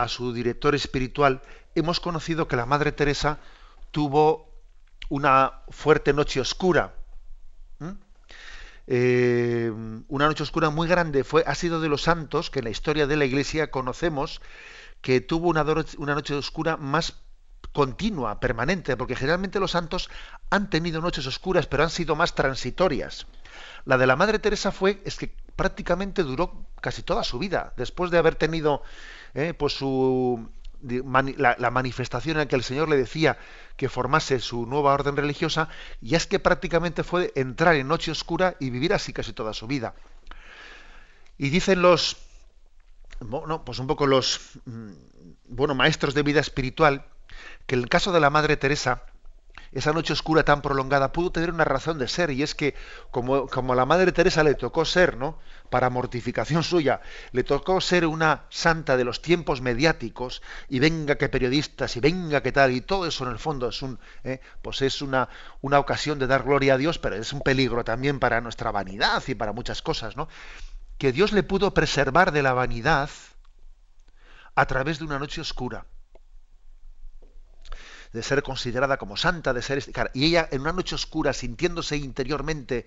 su 0.09 0.33
director 0.33 0.75
espiritual, 0.75 1.41
hemos 1.77 2.01
conocido 2.01 2.49
que 2.49 2.57
la 2.57 2.67
Madre 2.67 2.91
Teresa 2.91 3.39
tuvo 3.93 4.51
una 5.09 5.61
fuerte 5.71 6.13
noche 6.13 6.41
oscura, 6.41 6.95
Eh, 8.87 9.73
una 10.09 10.27
noche 10.27 10.43
oscura 10.43 10.69
muy 10.69 10.87
grande. 10.87 11.25
Fue, 11.25 11.43
ha 11.47 11.55
sido 11.55 11.81
de 11.81 11.89
los 11.89 12.03
santos 12.03 12.51
que 12.51 12.59
en 12.59 12.67
la 12.67 12.71
historia 12.71 13.07
de 13.07 13.17
la 13.17 13.25
Iglesia 13.25 13.71
conocemos 13.71 14.43
que 15.01 15.23
tuvo 15.23 15.49
una 15.49 16.15
noche 16.15 16.35
oscura 16.35 16.77
más 16.77 17.24
continua, 17.75 18.41
permanente, 18.41 18.97
porque 18.97 19.17
generalmente 19.17 19.61
los 19.61 19.73
santos 19.73 20.09
han 20.49 20.71
tenido 20.71 21.03
noches 21.03 21.27
oscuras, 21.27 21.67
pero 21.67 21.83
han 21.83 21.91
sido 21.91 22.15
más 22.17 22.35
transitorias. 22.35 23.27
La 23.85 23.99
de 23.99 24.07
la 24.07 24.17
Madre 24.17 24.39
Teresa 24.39 24.73
fue, 24.73 25.03
es 25.05 25.17
que 25.17 25.35
prácticamente 25.57 26.23
duró 26.23 26.67
casi 26.81 27.03
toda 27.03 27.25
su 27.25 27.39
vida, 27.39 27.75
después 27.77 28.11
de 28.11 28.19
haber 28.19 28.37
tenido 28.37 28.83
eh, 29.35 29.55
pues 29.55 29.73
su, 29.75 30.49
la, 30.83 31.71
manifestación 31.71 32.37
en 32.37 32.39
la 32.39 32.47
que 32.47 32.57
el 32.57 32.63
Señor 32.63 32.89
le 32.89 32.97
decía 32.97 33.39
que 33.77 33.89
formase 33.89 34.39
su 34.39 34.67
nueva 34.67 34.95
orden 34.95 35.17
religiosa, 35.17 35.69
y 36.01 36.15
es 36.15 36.29
que 36.29 36.39
prácticamente 36.39 37.03
fue 37.03 37.33
entrar 37.35 37.75
en 37.75 37.89
noche 37.89 38.13
oscura 38.13 38.57
y 38.61 38.71
vivir 38.71 38.95
así 38.95 39.13
casi 39.13 39.33
toda 39.33 39.53
su 39.53 39.67
vida. 39.67 39.95
Y 41.39 41.49
dicen 41.49 41.83
los, 41.83 42.19
bueno, 43.19 43.65
pues 43.65 43.81
un 43.81 43.89
poco 43.89 44.07
los, 44.07 44.61
mm, 44.65 44.93
bueno, 45.49 45.75
maestros 45.75 46.15
de 46.15 46.23
vida 46.23 46.39
espiritual, 46.41 47.07
que 47.67 47.75
en 47.75 47.83
el 47.83 47.89
caso 47.89 48.13
de 48.13 48.21
la 48.21 48.31
Madre 48.31 48.57
Teresa, 48.57 49.03
esa 49.75 49.93
noche 49.93 50.13
oscura 50.13 50.45
tan 50.45 50.63
prolongada 50.63 51.13
pudo 51.13 51.33
tener 51.33 51.51
una 51.51 51.65
razón 51.65 51.99
de 51.99 52.07
ser, 52.07 52.31
y 52.31 52.45
es 52.45 52.55
que 52.55 52.75
como, 53.11 53.49
como 53.49 53.73
a 53.73 53.77
la 53.77 53.85
Madre 53.85 54.13
Teresa 54.13 54.45
le 54.45 54.55
tocó 54.55 54.85
ser, 54.85 55.17
¿no? 55.17 55.39
Para 55.69 55.91
mortificación 55.91 56.63
suya, 56.63 57.01
le 57.33 57.43
tocó 57.43 57.81
ser 57.81 58.07
una 58.07 58.45
santa 58.51 58.97
de 58.97 59.05
los 59.05 59.21
tiempos 59.21 59.61
mediáticos, 59.61 60.43
y 60.69 60.79
venga 60.79 61.17
que 61.17 61.29
periodistas, 61.29 61.97
y 61.97 62.01
venga 62.01 62.41
que 62.41 62.53
tal, 62.53 62.71
y 62.71 62.83
todo 62.83 63.07
eso 63.07 63.25
en 63.25 63.33
el 63.33 63.39
fondo 63.39 63.69
es 63.69 63.83
un, 63.83 63.99
¿eh? 64.23 64.41
pues 64.63 64.81
es 64.83 65.03
una, 65.03 65.29
una 65.61 65.81
ocasión 65.81 66.21
de 66.21 66.29
dar 66.29 66.45
gloria 66.45 66.75
a 66.75 66.79
Dios, 66.79 67.01
pero 67.01 67.17
es 67.17 67.33
un 67.33 67.41
peligro 67.41 67.85
también 67.85 68.21
para 68.21 68.41
nuestra 68.41 68.71
vanidad 68.71 69.23
y 69.27 69.35
para 69.35 69.53
muchas 69.53 69.83
cosas, 69.83 70.17
¿no? 70.17 70.29
Que 70.99 71.11
Dios 71.11 71.33
le 71.33 71.43
pudo 71.43 71.75
preservar 71.75 72.31
de 72.31 72.43
la 72.45 72.53
vanidad 72.53 73.11
a 74.55 74.67
través 74.67 75.01
de 75.01 75.05
una 75.05 75.19
noche 75.19 75.41
oscura 75.41 75.87
de 78.15 78.23
ser 78.23 78.45
considerada 78.45 78.97
como 78.97 79.17
santa, 79.17 79.53
de 79.53 79.61
ser... 79.61 79.85
Y 80.15 80.27
ella 80.27 80.49
en 80.53 80.61
una 80.61 80.73
noche 80.73 80.95
oscura, 80.95 81.33
sintiéndose 81.33 81.97
interiormente 81.97 82.87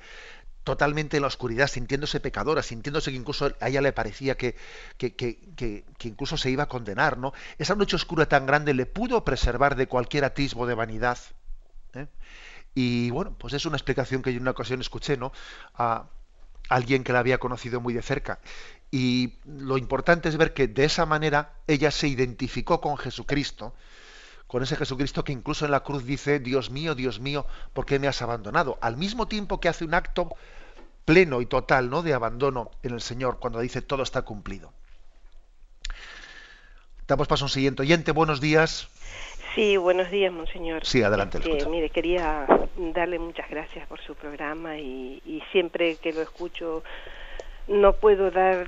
totalmente 0.64 1.18
en 1.18 1.22
la 1.22 1.28
oscuridad, 1.28 1.68
sintiéndose 1.68 2.22
pecadora, 2.22 2.64
sintiéndose 2.64 3.12
que 3.12 3.18
incluso 3.18 3.52
a 3.60 3.68
ella 3.68 3.82
le 3.82 3.92
parecía 3.92 4.38
que, 4.38 4.56
que, 4.98 5.16
que, 5.16 5.84
incluso 6.04 6.38
se 6.38 6.50
iba 6.50 6.64
a 6.64 6.68
condenar, 6.68 7.18
¿no? 7.18 7.34
Esa 7.58 7.76
noche 7.76 7.98
oscura 7.98 8.28
tan 8.28 8.46
grande 8.46 8.74
le 8.74 8.86
pudo 8.86 9.26
preservar 9.26 9.76
de 9.76 9.88
cualquier 9.88 10.24
atisbo 10.24 10.66
de 10.66 10.76
vanidad. 10.76 11.18
¿eh? 11.94 12.08
Y 12.74 13.10
bueno, 13.12 13.36
pues 13.38 13.54
es 13.54 13.66
una 13.66 13.76
explicación 13.76 14.22
que 14.22 14.32
yo 14.32 14.38
en 14.38 14.44
una 14.44 14.52
ocasión 14.52 14.80
escuché, 14.80 15.18
¿no? 15.18 15.34
A 15.76 16.06
alguien 16.70 17.04
que 17.04 17.12
la 17.12 17.20
había 17.20 17.38
conocido 17.38 17.82
muy 17.82 17.94
de 17.94 18.02
cerca. 18.02 18.40
Y 18.92 19.40
lo 19.46 19.78
importante 19.78 20.30
es 20.30 20.38
ver 20.38 20.54
que 20.54 20.68
de 20.68 20.86
esa 20.86 21.06
manera 21.06 21.54
ella 21.68 21.92
se 21.92 22.08
identificó 22.08 22.80
con 22.80 22.98
Jesucristo, 22.98 23.74
con 24.48 24.64
ese 24.64 24.76
Jesucristo 24.76 25.24
que 25.24 25.34
incluso 25.34 25.66
en 25.66 25.72
la 25.72 25.82
cruz 25.82 26.06
dice, 26.06 26.40
Dios 26.40 26.72
mío, 26.72 26.96
Dios 26.96 27.20
mío, 27.20 27.46
¿por 27.74 27.86
qué 27.86 28.00
me 28.00 28.08
has 28.08 28.22
abandonado? 28.22 28.78
Al 28.82 28.98
mismo 28.98 29.28
tiempo 29.28 29.60
que 29.60 29.70
hace 29.70 29.86
un 29.86 29.94
acto 29.94 30.30
pleno 31.06 31.42
y 31.42 31.46
total 31.46 31.90
¿no? 31.90 32.02
de 32.02 32.14
abandono 32.14 32.72
en 32.84 32.94
el 32.94 33.02
Señor 33.02 33.40
cuando 33.40 33.60
dice 33.60 33.82
todo 33.82 34.04
está 34.04 34.24
cumplido. 34.24 34.72
Damos 37.08 37.28
paso 37.28 37.46
a 37.46 37.48
un 37.48 37.50
siguiente 37.50 37.82
oyente. 37.82 38.12
Buenos 38.12 38.42
días. 38.42 38.90
Sí, 39.56 39.78
buenos 39.78 40.12
días, 40.12 40.32
monseñor. 40.32 40.86
Sí, 40.86 41.02
adelante. 41.02 41.38
Este, 41.38 41.70
mire, 41.70 41.90
quería 41.90 42.46
darle 42.94 43.18
muchas 43.18 43.50
gracias 43.50 43.88
por 43.88 44.02
su 44.02 44.14
programa 44.14 44.78
y 44.78 45.42
siempre 45.52 45.96
que 45.96 46.12
lo 46.12 46.22
escucho 46.22 46.84
no 47.68 47.94
puedo 47.94 48.32
dar 48.32 48.68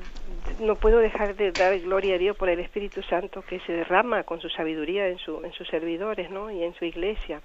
no 0.60 0.76
puedo 0.76 1.00
dejar 1.00 1.36
de 1.36 1.52
dar 1.52 1.78
gloria 1.80 2.16
a 2.16 2.18
Dios 2.18 2.36
por 2.36 2.50
el 2.50 2.60
Espíritu 2.60 3.02
Santo 3.04 3.42
que 3.42 3.60
se 3.62 3.72
derrama 3.72 4.24
con 4.24 4.42
su 4.42 4.50
sabiduría 4.50 5.08
en, 5.08 5.18
su, 5.18 5.44
en 5.44 5.54
sus 5.54 5.68
servidores 5.68 6.30
¿no? 6.30 6.52
y 6.52 6.64
en 6.64 6.74
su 6.76 6.86
iglesia. 6.86 7.42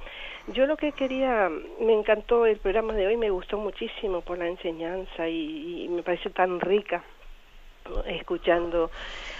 Yo 0.49 0.67
lo 0.67 0.77
que 0.77 0.93
quería, 0.93 1.49
me 1.81 1.93
encantó 1.93 2.47
el 2.47 2.59
programa 2.59 2.93
de 2.95 3.07
hoy, 3.07 3.17
me 3.17 3.31
gustó 3.31 3.59
muchísimo 3.59 4.21
por 4.21 4.39
la 4.39 4.49
enseñanza 4.49 5.29
y, 5.29 5.87
me 5.89 6.03
pareció 6.03 6.31
tan 6.33 6.61
rica 6.61 7.05
escuchando 8.07 8.91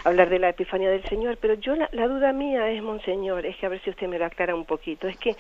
hablar 0.05 0.29
de 0.29 0.39
la 0.39 0.51
Epifanía 0.51 0.91
del 0.91 1.03
Señor, 1.05 1.39
pero 1.41 1.55
yo 1.55 1.75
la, 1.75 1.89
la 1.93 2.07
duda 2.07 2.33
mía 2.33 2.71
es, 2.71 2.83
Monseñor, 2.83 3.47
es 3.47 3.57
que 3.57 3.67
a 3.67 3.71
ver 3.71 3.81
si 3.81 3.91
usted 3.91 4.07
me 4.07 4.19
lo 4.19 4.27
aclara 4.27 4.55
un 4.55 4.67
poquito, 4.67 5.09
es 5.09 5.17
que 5.17 5.35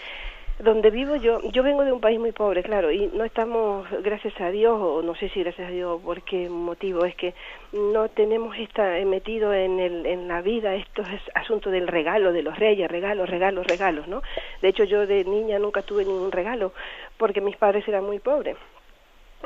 donde 0.59 0.91
vivo 0.91 1.17
yo, 1.17 1.41
yo 1.51 1.63
vengo 1.63 1.85
de 1.85 1.93
un 1.93 2.01
país 2.01 2.19
muy 2.19 2.33
pobre, 2.33 2.63
claro, 2.63 2.93
y 2.93 3.09
no 3.09 3.25
estamos, 3.25 3.87
gracias 4.03 4.41
a 4.41 4.51
Dios, 4.51 4.79
o 4.81 5.03
no 5.03 5.15
sé 5.17 5.29
si 5.31 5.41
gracias 5.41 5.69
a 5.69 5.71
Dios, 5.71 6.01
por 6.01 6.23
qué 6.23 6.49
motivo, 6.49 7.05
es 7.05 7.17
que 7.17 7.35
no 7.73 8.09
tenemos 8.09 8.57
esta, 8.59 8.99
eh, 8.99 9.05
metido 9.05 9.53
en, 9.53 9.81
el, 9.81 10.07
en 10.07 10.29
la 10.29 10.43
vida 10.43 10.75
estos 10.75 11.07
asuntos 11.35 11.73
del 11.73 11.89
regalo, 11.89 12.33
de 12.33 12.43
los 12.43 12.59
reyes, 12.59 12.89
regalos, 12.91 13.29
regalos, 13.29 13.67
regalos, 13.67 14.07
¿no? 14.07 14.23
De 14.63 14.69
hecho, 14.69 14.85
yo 14.85 15.07
de 15.07 15.25
niña 15.25 15.59
nunca 15.59 15.83
tuve 15.83 16.05
ningún 16.05 16.31
regalo, 16.31 16.73
porque 17.17 17.41
mis 17.41 17.57
padres 17.57 17.87
eran 17.89 18.05
muy 18.05 18.21
pobres. 18.21 18.57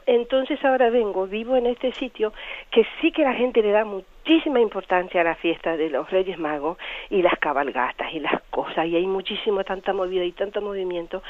Entonces 0.06 0.62
ahora 0.64 0.90
vengo, 0.90 1.26
vivo 1.26 1.56
en 1.56 1.66
este 1.66 1.92
sitio 1.92 2.32
que 2.70 2.86
sí 3.00 3.12
que 3.12 3.22
la 3.22 3.34
gente 3.34 3.62
le 3.62 3.70
da 3.70 3.84
muchísima 3.84 4.60
importancia 4.60 5.20
a 5.20 5.24
la 5.24 5.34
fiesta 5.34 5.76
de 5.76 5.90
los 5.90 6.10
Reyes 6.10 6.38
Magos 6.38 6.78
y 7.10 7.22
las 7.22 7.38
cabalgatas 7.38 8.12
y 8.12 8.20
las 8.20 8.42
cosas, 8.50 8.86
y 8.86 8.96
hay 8.96 9.06
muchísimo, 9.06 9.64
tanta 9.64 9.92
movida 9.92 10.24
y 10.24 10.32
tanto 10.32 10.60
movimiento 10.60 11.22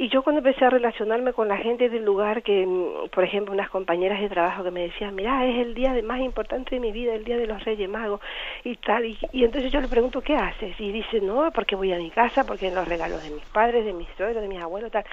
y 0.00 0.08
yo 0.08 0.22
cuando 0.22 0.38
empecé 0.38 0.64
a 0.64 0.70
relacionarme 0.70 1.34
con 1.34 1.46
la 1.46 1.58
gente 1.58 1.90
del 1.90 2.06
lugar, 2.06 2.42
que 2.42 2.64
mm, 2.66 3.10
por 3.10 3.22
ejemplo 3.22 3.52
unas 3.52 3.68
compañeras 3.68 4.18
de 4.18 4.30
trabajo 4.30 4.64
que 4.64 4.70
me 4.70 4.80
decían, 4.80 5.14
mira, 5.14 5.46
es 5.46 5.58
el 5.58 5.74
día 5.74 5.94
más 6.02 6.20
importante 6.20 6.74
de 6.74 6.80
mi 6.80 6.90
vida, 6.90 7.12
el 7.12 7.22
día 7.22 7.36
de 7.36 7.46
los 7.46 7.62
Reyes 7.64 7.86
Magos 7.86 8.18
y 8.64 8.76
tal, 8.76 9.04
y, 9.04 9.18
entonces 9.44 9.70
yo 9.70 9.78
le 9.78 9.88
pregunto, 9.88 10.22
¿qué 10.22 10.34
haces? 10.34 10.74
Y 10.80 10.90
dice, 10.90 11.20
no, 11.20 11.50
porque 11.52 11.76
voy 11.76 11.92
a 11.92 11.98
mi 11.98 12.08
casa, 12.08 12.44
porque 12.44 12.70
los 12.70 12.88
regalos 12.88 13.22
de 13.22 13.28
mis 13.28 13.44
padres, 13.44 13.84
de 13.84 13.92
mis 13.92 14.08
suegros, 14.16 14.40
de 14.40 14.48
mis 14.48 14.62
abuelos, 14.62 14.90
tal, 14.90 15.04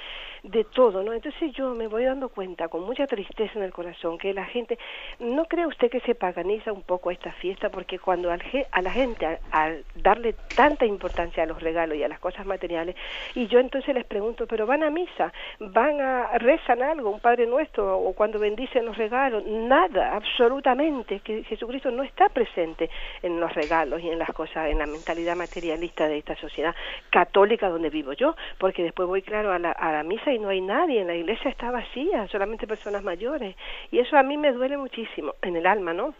de 0.50 0.64
todo, 0.64 1.02
¿no? 1.02 1.12
Entonces 1.12 1.52
yo 1.52 1.74
me 1.74 1.88
voy 1.88 2.04
dando 2.04 2.30
cuenta 2.30 2.68
con 2.68 2.82
mucha 2.82 3.06
tristeza 3.06 3.52
en 3.56 3.64
el 3.64 3.72
corazón 3.72 4.16
que 4.16 4.32
la 4.32 4.46
gente, 4.46 4.78
¿no 5.18 5.44
cree 5.44 5.66
usted 5.66 5.90
que 5.90 6.00
se 6.00 6.14
paganiza 6.14 6.72
un 6.72 6.82
poco 6.82 7.10
esta 7.10 7.32
fiesta? 7.32 7.68
Porque 7.68 7.98
cuando 7.98 8.30
al, 8.30 8.42
a 8.70 8.82
la 8.82 8.90
gente, 8.90 9.38
al 9.50 9.84
darle 9.94 10.34
tanta 10.56 10.86
importancia 10.86 11.42
a 11.42 11.46
los 11.46 11.62
regalos 11.62 11.98
y 11.98 12.02
a 12.02 12.08
las 12.08 12.18
cosas 12.18 12.46
materiales, 12.46 12.96
y 13.34 13.46
yo 13.46 13.58
entonces 13.58 13.94
les 13.94 14.06
pregunto, 14.06 14.46
pero 14.46 14.66
van 14.66 14.82
a 14.82 14.90
misa, 14.90 15.32
van 15.60 16.00
a 16.00 16.38
rezan 16.38 16.82
algo, 16.82 17.10
un 17.10 17.20
Padre 17.20 17.46
Nuestro, 17.46 17.98
o 17.98 18.14
cuando 18.14 18.38
bendicen 18.38 18.86
los 18.86 18.96
regalos, 18.96 19.44
nada, 19.46 20.16
absolutamente, 20.16 21.20
que 21.20 21.44
Jesucristo 21.44 21.90
no 21.90 22.02
está 22.02 22.30
presente 22.30 22.88
en 23.22 23.38
los 23.38 23.52
regalos 23.54 24.00
y 24.02 24.08
en 24.08 24.18
las 24.18 24.30
cosas, 24.30 24.70
en 24.70 24.78
la 24.78 24.86
mentalidad 24.86 25.36
materialista 25.36 26.08
de 26.08 26.18
esta 26.18 26.36
sociedad 26.36 26.74
católica 27.10 27.68
donde 27.68 27.90
vivo 27.90 28.14
yo, 28.14 28.34
porque 28.58 28.82
después 28.82 29.06
voy, 29.08 29.22
claro, 29.22 29.52
a 29.52 29.58
la, 29.58 29.72
a 29.72 29.92
la 29.92 30.02
misa 30.02 30.32
y 30.32 30.37
no 30.38 30.48
hay 30.48 30.60
nadie, 30.60 31.00
en 31.00 31.06
la 31.08 31.14
iglesia 31.14 31.50
está 31.50 31.70
vacía, 31.70 32.26
solamente 32.28 32.66
personas 32.66 33.02
mayores, 33.02 33.56
y 33.90 33.98
eso 33.98 34.16
a 34.16 34.22
mí 34.22 34.36
me 34.36 34.52
duele 34.52 34.76
muchísimo, 34.76 35.34
en 35.42 35.56
el 35.56 35.66
alma, 35.66 35.92
¿no? 35.92 36.14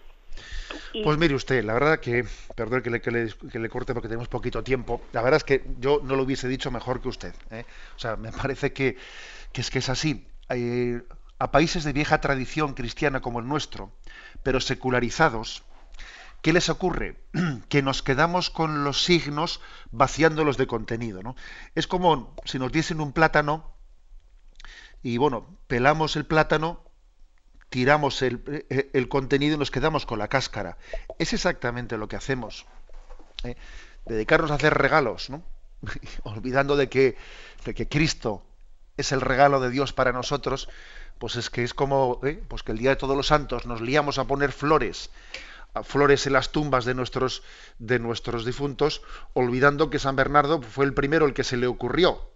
Pues 1.05 1.19
mire 1.19 1.35
usted, 1.35 1.64
la 1.64 1.75
verdad 1.75 2.01
que, 2.01 2.25
perdón 2.55 2.83
que 2.83 2.91
le, 2.91 3.01
que 3.01 3.59
le, 3.59 3.69
corte 3.69 3.95
porque 3.95 4.09
tenemos 4.09 4.29
poquito 4.29 4.62
tiempo, 4.62 5.01
la 5.12 5.23
verdad 5.23 5.39
es 5.39 5.45
que 5.45 5.64
yo 5.79 6.01
no 6.03 6.16
lo 6.16 6.23
hubiese 6.23 6.49
dicho 6.49 6.71
mejor 6.71 7.01
que 7.01 7.09
usted. 7.09 7.35
¿eh? 7.51 7.64
O 7.97 7.99
sea, 7.99 8.16
me 8.16 8.33
parece 8.33 8.73
que, 8.73 8.97
es 9.55 9.71
que 9.71 9.79
es 9.79 9.89
así. 9.89 10.27
a 11.39 11.51
países 11.51 11.85
de 11.85 11.93
vieja 11.93 12.21
tradición 12.21 12.75
cristiana 12.75 13.21
como 13.21 13.41
el 13.41 13.49
nuestro, 13.49 13.93
pero 14.43 14.61
secularizados, 14.61 15.64
¿qué 16.43 16.53
les 16.53 16.69
ocurre? 16.69 17.16
que 17.69 17.83
nos 17.83 18.03
quedamos 18.03 18.51
con 18.51 18.85
los 18.85 19.03
signos 19.03 19.61
vaciándolos 19.91 20.57
de 20.57 20.66
contenido. 20.66 21.23
¿no? 21.23 21.37
Es 21.75 21.87
como 21.87 22.35
si 22.45 22.59
nos 22.59 22.73
diesen 22.73 23.01
un 23.01 23.12
plátano 23.12 23.78
y 25.03 25.16
bueno, 25.16 25.59
pelamos 25.66 26.16
el 26.16 26.26
plátano 26.26 26.84
tiramos 27.70 28.22
el, 28.22 28.42
eh, 28.70 28.90
el, 28.92 29.09
contenido 29.09 29.57
y 29.57 29.59
nos 29.59 29.70
quedamos 29.70 30.07
con 30.07 30.18
la 30.18 30.28
cáscara. 30.28 30.78
Es 31.18 31.32
exactamente 31.32 31.96
lo 31.96 32.09
que 32.09 32.16
hacemos. 32.16 32.66
¿eh? 33.44 33.57
Dedicarnos 34.07 34.51
a 34.51 34.55
hacer 34.55 34.74
regalos, 34.74 35.30
¿no? 35.30 35.42
olvidando 36.22 36.76
de 36.76 36.88
que, 36.88 37.16
de 37.64 37.74
que 37.74 37.88
Cristo 37.88 38.42
es 38.96 39.12
el 39.12 39.20
regalo 39.20 39.61
de 39.61 39.70
Dios 39.70 39.92
para 39.92 40.12
nosotros, 40.12 40.68
pues 41.18 41.36
es 41.36 41.51
que 41.51 41.62
es 41.62 41.74
como 41.74 42.20
¿eh? 42.24 42.42
pues 42.49 42.62
que 42.62 42.72
el 42.72 42.78
día 42.78 42.90
de 42.90 42.96
todos 42.96 43.16
los 43.16 43.28
santos 43.28 43.66
nos 43.66 43.80
liamos 43.80 44.18
a 44.18 44.24
poner 44.24 44.51
flores, 44.51 45.11
flores 45.84 46.26
en 46.26 46.32
las 46.32 46.51
tumbas 46.51 46.84
de 46.84 46.94
nuestros, 46.94 47.42
de 47.78 47.99
nuestros 47.99 48.44
difuntos, 48.44 49.03
olvidando 49.34 49.90
que 49.90 49.99
San 49.99 50.16
Bernardo 50.16 50.62
fue 50.62 50.84
el 50.84 50.94
primero 50.94 51.26
el 51.26 51.34
que 51.34 51.44
se 51.44 51.57
le 51.57 51.66
ocurrió 51.68 52.28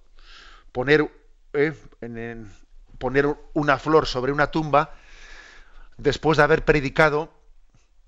poner, 0.72 1.10
en, 1.52 2.50
poner 2.98 3.26
una 3.52 3.78
flor 3.78 4.06
sobre 4.06 4.32
una 4.32 4.50
tumba 4.50 4.94
después 5.96 6.38
de 6.38 6.44
haber 6.44 6.64
predicado 6.64 7.30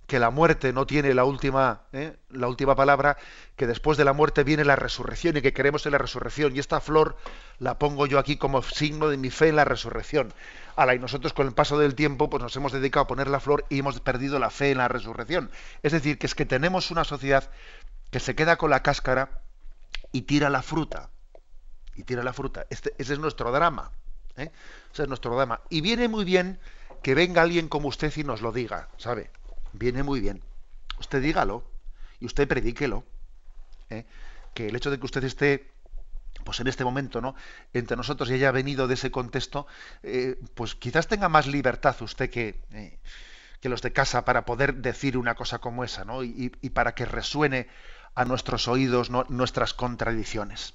que 0.07 0.18
la 0.18 0.30
muerte 0.30 0.72
no 0.72 0.86
tiene 0.86 1.14
la 1.14 1.24
última, 1.24 1.82
¿eh? 1.92 2.16
la 2.28 2.49
última 2.49 2.76
palabra, 2.76 3.16
que 3.57 3.66
después 3.66 3.97
de 3.97 4.05
la 4.05 4.12
muerte 4.12 4.45
viene 4.45 4.64
la 4.64 4.76
resurrección 4.76 5.36
y 5.36 5.42
que 5.42 5.55
creemos 5.55 5.86
en 5.86 5.92
la 5.92 5.99
resurrección. 5.99 6.55
Y 6.55 6.59
esta 6.59 6.80
flor 6.80 7.16
la 7.59 7.78
pongo 7.78 8.07
yo 8.07 8.18
aquí 8.18 8.36
como 8.36 8.62
signo 8.62 9.09
de 9.09 9.16
mi 9.16 9.30
fe 9.30 9.49
en 9.49 9.57
la 9.57 9.64
resurrección. 9.64 10.34
Ala, 10.76 10.95
y 10.95 10.99
nosotros 10.99 11.32
con 11.32 11.47
el 11.47 11.55
paso 11.55 11.78
del 11.78 11.95
tiempo 11.95 12.28
pues 12.28 12.42
nos 12.42 12.55
hemos 12.57 12.72
dedicado 12.72 13.05
a 13.05 13.07
poner 13.07 13.28
la 13.28 13.40
flor 13.40 13.64
y 13.70 13.78
hemos 13.78 13.99
perdido 14.01 14.38
la 14.38 14.51
fe 14.51 14.72
en 14.72 14.78
la 14.78 14.88
resurrección. 14.88 15.51
Es 15.82 15.92
decir, 15.92 16.18
que 16.18 16.26
es 16.26 16.34
que 16.34 16.45
tenemos 16.45 16.90
una 16.90 17.05
sociedad 17.05 17.51
que 18.11 18.20
se 18.20 18.34
queda 18.34 18.57
con 18.57 18.70
la 18.70 18.82
cáscara 18.82 19.40
y 20.12 20.22
tira 20.22 20.51
la 20.51 20.62
fruta. 20.62 21.11
Y 21.97 22.05
tira 22.05 22.22
la 22.22 22.32
fruta. 22.32 22.66
Este, 22.70 22.95
ese 22.99 23.14
es 23.14 23.18
nuestro 23.18 23.53
drama. 23.53 23.92
¿eh? 24.36 24.51
Ese 24.92 25.03
es 25.03 25.09
nuestro 25.09 25.34
drama. 25.34 25.61
Y 25.70 25.80
viene 25.80 26.09
muy 26.09 26.24
bien 26.24 26.59
que 27.03 27.14
venga 27.14 27.42
alguien 27.42 27.68
como 27.68 27.88
usted 27.88 28.12
y 28.16 28.24
nos 28.24 28.40
lo 28.40 28.53
diga, 28.53 28.88
¿sabe? 28.97 29.30
viene 29.74 30.03
muy 30.03 30.20
bien. 30.20 30.42
Usted 30.99 31.20
dígalo 31.20 31.64
y 32.20 32.26
usted 32.26 32.49
predíquelo. 32.49 33.05
¿eh? 33.90 34.07
Que 34.55 34.68
el 34.68 34.76
hecho 34.76 34.90
de 34.90 34.99
que 34.99 35.05
usted 35.05 35.24
esté 35.24 35.70
pues 36.45 36.61
en 36.61 36.66
este 36.66 36.84
momento, 36.84 37.20
¿no? 37.20 37.34
Entre 37.72 37.97
nosotros 37.97 38.28
y 38.28 38.34
haya 38.34 38.51
venido 38.51 38.86
de 38.86 38.95
ese 38.95 39.11
contexto, 39.11 39.66
eh, 40.03 40.38
pues 40.55 40.74
quizás 40.74 41.07
tenga 41.07 41.28
más 41.28 41.47
libertad 41.47 41.97
usted 42.03 42.28
que, 42.28 42.61
eh, 42.72 42.99
que, 43.61 43.68
los 43.70 43.80
de 43.80 43.92
casa 43.92 44.26
para 44.26 44.45
poder 44.45 44.74
decir 44.74 45.16
una 45.16 45.36
cosa 45.36 45.59
como 45.61 45.84
esa, 45.84 46.05
¿no? 46.05 46.22
Y, 46.22 46.51
para 46.74 46.95
que 46.95 47.07
resuene 47.07 47.68
a 48.14 48.26
nuestros 48.26 48.68
oídos 48.68 49.11
nuestras 49.30 49.72
contradicciones. 49.72 50.74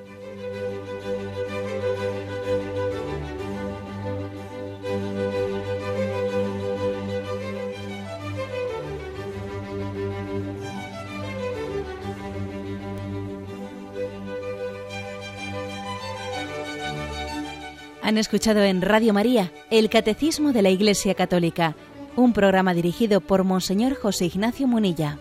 Han 18.03 18.17
escuchado 18.17 18.61
en 18.63 18.81
Radio 18.81 19.13
María 19.13 19.51
el 19.69 19.89
Catecismo 19.89 20.53
de 20.53 20.61
la 20.61 20.69
Iglesia 20.69 21.13
Católica, 21.13 21.75
un 22.15 22.33
programa 22.33 22.73
dirigido 22.73 23.21
por 23.21 23.43
Monseñor 23.43 23.95
José 23.95 24.25
Ignacio 24.25 24.67
Munilla. 24.67 25.19